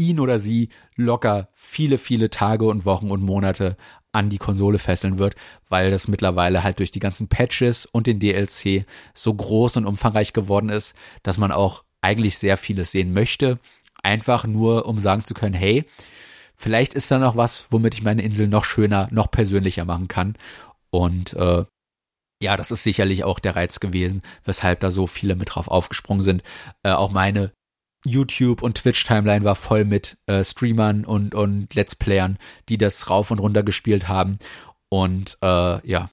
[0.00, 3.76] ihn oder sie locker viele, viele Tage und Wochen und Monate
[4.12, 5.34] an die Konsole fesseln wird,
[5.68, 10.32] weil das mittlerweile halt durch die ganzen Patches und den DLC so groß und umfangreich
[10.32, 13.58] geworden ist, dass man auch eigentlich sehr vieles sehen möchte,
[14.02, 15.84] einfach nur um sagen zu können, hey,
[16.56, 20.36] vielleicht ist da noch was, womit ich meine Insel noch schöner, noch persönlicher machen kann.
[20.90, 21.64] Und äh,
[22.42, 26.22] ja, das ist sicherlich auch der Reiz gewesen, weshalb da so viele mit drauf aufgesprungen
[26.22, 26.42] sind.
[26.82, 27.52] Äh, auch meine
[28.04, 33.10] YouTube und Twitch Timeline war voll mit äh, Streamern und und Let's Playern, die das
[33.10, 34.38] rauf und runter gespielt haben
[34.88, 36.10] und äh, ja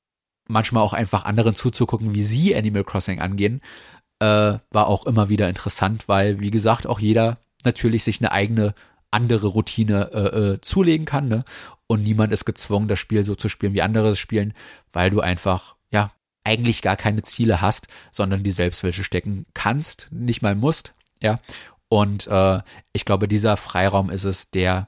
[0.47, 3.61] manchmal auch einfach anderen zuzugucken, wie sie Animal Crossing angehen,
[4.19, 8.73] äh, war auch immer wieder interessant, weil wie gesagt auch jeder natürlich sich eine eigene
[9.11, 11.43] andere Routine äh, äh, zulegen kann ne?
[11.87, 14.53] und niemand ist gezwungen, das Spiel so zu spielen, wie andere spielen,
[14.91, 16.11] weil du einfach ja
[16.43, 21.39] eigentlich gar keine Ziele hast, sondern die selbst welche stecken kannst, nicht mal musst, ja.
[21.89, 22.61] Und äh,
[22.93, 24.87] ich glaube, dieser Freiraum ist es, der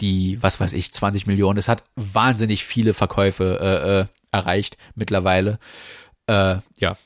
[0.00, 5.58] die, was weiß ich, 20 Millionen, es hat wahnsinnig viele Verkäufe äh, äh, erreicht mittlerweile,
[6.26, 6.96] äh, ja,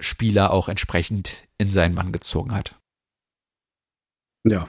[0.00, 2.74] Spieler auch entsprechend in seinen Mann gezogen hat.
[4.44, 4.66] Ja.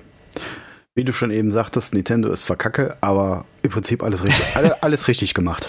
[0.96, 5.08] Wie du schon eben sagtest, Nintendo ist verkacke, aber im Prinzip alles richtig, alle, alles
[5.08, 5.68] richtig gemacht.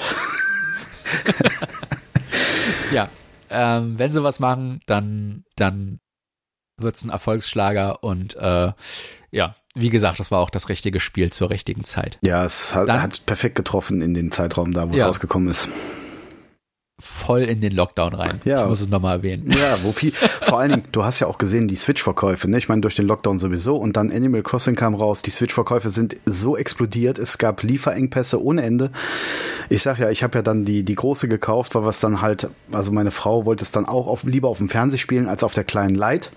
[2.92, 3.10] ja,
[3.50, 6.00] ähm, wenn sie was machen, dann, dann
[6.78, 8.72] wird's ein Erfolgsschlager und äh,
[9.30, 12.18] ja, wie gesagt, das war auch das richtige Spiel zur richtigen Zeit.
[12.22, 15.02] Ja, es hat, Dann, hat perfekt getroffen in den Zeitraum da, wo ja.
[15.02, 15.68] es rausgekommen ist
[17.00, 18.40] voll in den Lockdown rein.
[18.44, 18.62] Ja.
[18.62, 19.50] Ich muss es nochmal erwähnen.
[19.50, 22.58] Ja, wo viel, vor allen Dingen, du hast ja auch gesehen, die Switch-Verkäufe, ne?
[22.58, 26.16] Ich meine, durch den Lockdown sowieso und dann Animal Crossing kam raus, die Switch-Verkäufe sind
[26.26, 28.90] so explodiert, es gab Lieferengpässe ohne Ende.
[29.68, 32.48] Ich sag ja, ich habe ja dann die, die große gekauft, weil was dann halt,
[32.72, 35.54] also meine Frau wollte es dann auch auf, lieber auf dem Fernseher spielen als auf
[35.54, 36.30] der kleinen Light.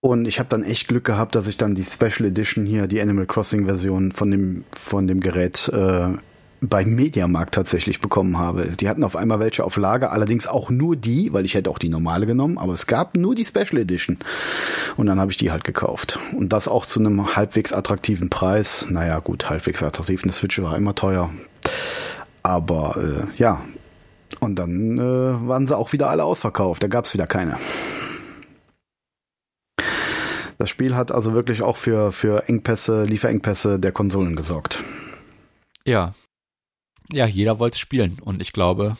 [0.00, 3.02] Und ich habe dann echt Glück gehabt, dass ich dann die Special Edition hier, die
[3.02, 6.14] Animal Crossing Version von dem, von dem Gerät äh,
[6.60, 8.66] beim Mediamarkt tatsächlich bekommen habe.
[8.66, 11.78] Die hatten auf einmal welche auf Lager, allerdings auch nur die, weil ich hätte auch
[11.78, 14.18] die normale genommen, aber es gab nur die Special Edition.
[14.96, 16.18] Und dann habe ich die halt gekauft.
[16.36, 18.86] Und das auch zu einem halbwegs attraktiven Preis.
[18.90, 20.22] Naja, gut, halbwegs attraktiv.
[20.22, 21.30] Eine Switch war immer teuer.
[22.42, 23.62] Aber äh, ja.
[24.38, 26.82] Und dann äh, waren sie auch wieder alle ausverkauft.
[26.82, 27.56] Da gab es wieder keine.
[30.58, 34.84] Das Spiel hat also wirklich auch für, für Engpässe, Lieferengpässe der Konsolen gesorgt.
[35.86, 36.14] Ja,
[37.12, 38.18] ja, jeder wollte spielen.
[38.20, 38.96] Und ich glaube,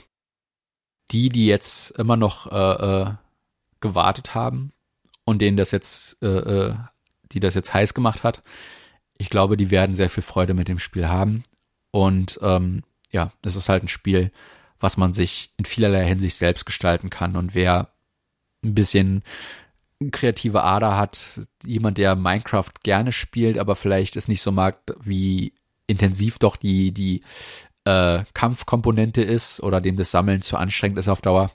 [1.11, 3.15] die, die jetzt immer noch äh, äh,
[3.81, 4.73] gewartet haben
[5.25, 6.75] und denen das jetzt, äh, äh,
[7.33, 8.43] die das jetzt heiß gemacht hat,
[9.19, 11.43] ich glaube, die werden sehr viel Freude mit dem Spiel haben.
[11.91, 14.31] Und ähm, ja, das ist halt ein Spiel,
[14.79, 17.37] was man sich in vielerlei Hinsicht selbst gestalten kann.
[17.37, 17.93] Und wer
[18.65, 19.23] ein bisschen
[20.11, 25.53] kreative Ader hat, jemand, der Minecraft gerne spielt, aber vielleicht es nicht so mag, wie
[25.87, 27.23] intensiv doch die, die
[27.85, 31.51] äh, Kampfkomponente ist oder dem das Sammeln zu anstrengend ist auf Dauer,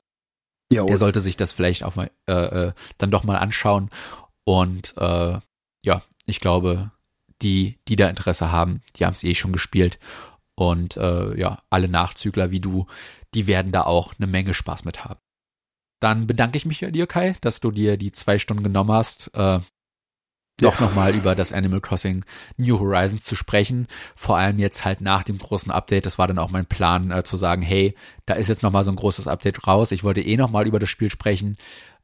[0.72, 3.90] ja, der sollte sich das vielleicht auch mal äh, äh, dann doch mal anschauen.
[4.44, 5.40] Und äh,
[5.84, 6.92] ja, ich glaube,
[7.42, 10.00] die, die da Interesse haben, die haben es eh schon gespielt.
[10.56, 12.88] Und äh, ja, alle Nachzügler wie du,
[13.34, 15.20] die werden da auch eine Menge Spaß mit haben.
[16.00, 19.32] Dann bedanke ich mich bei dir, Kai, dass du dir die zwei Stunden genommen hast.
[19.34, 19.60] Äh,
[20.62, 20.86] doch ja.
[20.86, 22.24] nochmal über das Animal Crossing
[22.58, 23.88] New Horizons zu sprechen.
[24.16, 26.06] Vor allem jetzt halt nach dem großen Update.
[26.06, 27.96] Das war dann auch mein Plan äh, zu sagen, hey,
[28.26, 29.92] da ist jetzt nochmal so ein großes Update raus.
[29.92, 31.58] Ich wollte eh nochmal über das Spiel sprechen.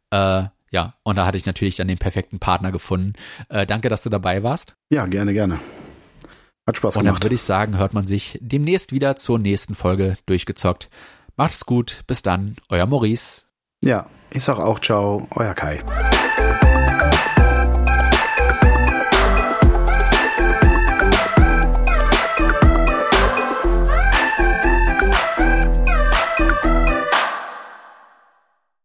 [0.10, 3.14] Äh, ja, und da hatte ich natürlich dann den perfekten Partner gefunden.
[3.50, 4.76] Äh, danke, dass du dabei warst.
[4.90, 5.60] Ja, gerne, gerne.
[6.68, 6.98] Hat Spaß gemacht.
[6.98, 10.90] Und dann würde ich sagen, hört man sich demnächst wieder zur nächsten Folge durchgezockt.
[11.36, 13.44] Macht's gut, bis dann, euer Maurice.
[13.82, 15.84] Ja, ich sag auch ciao, euer Kai.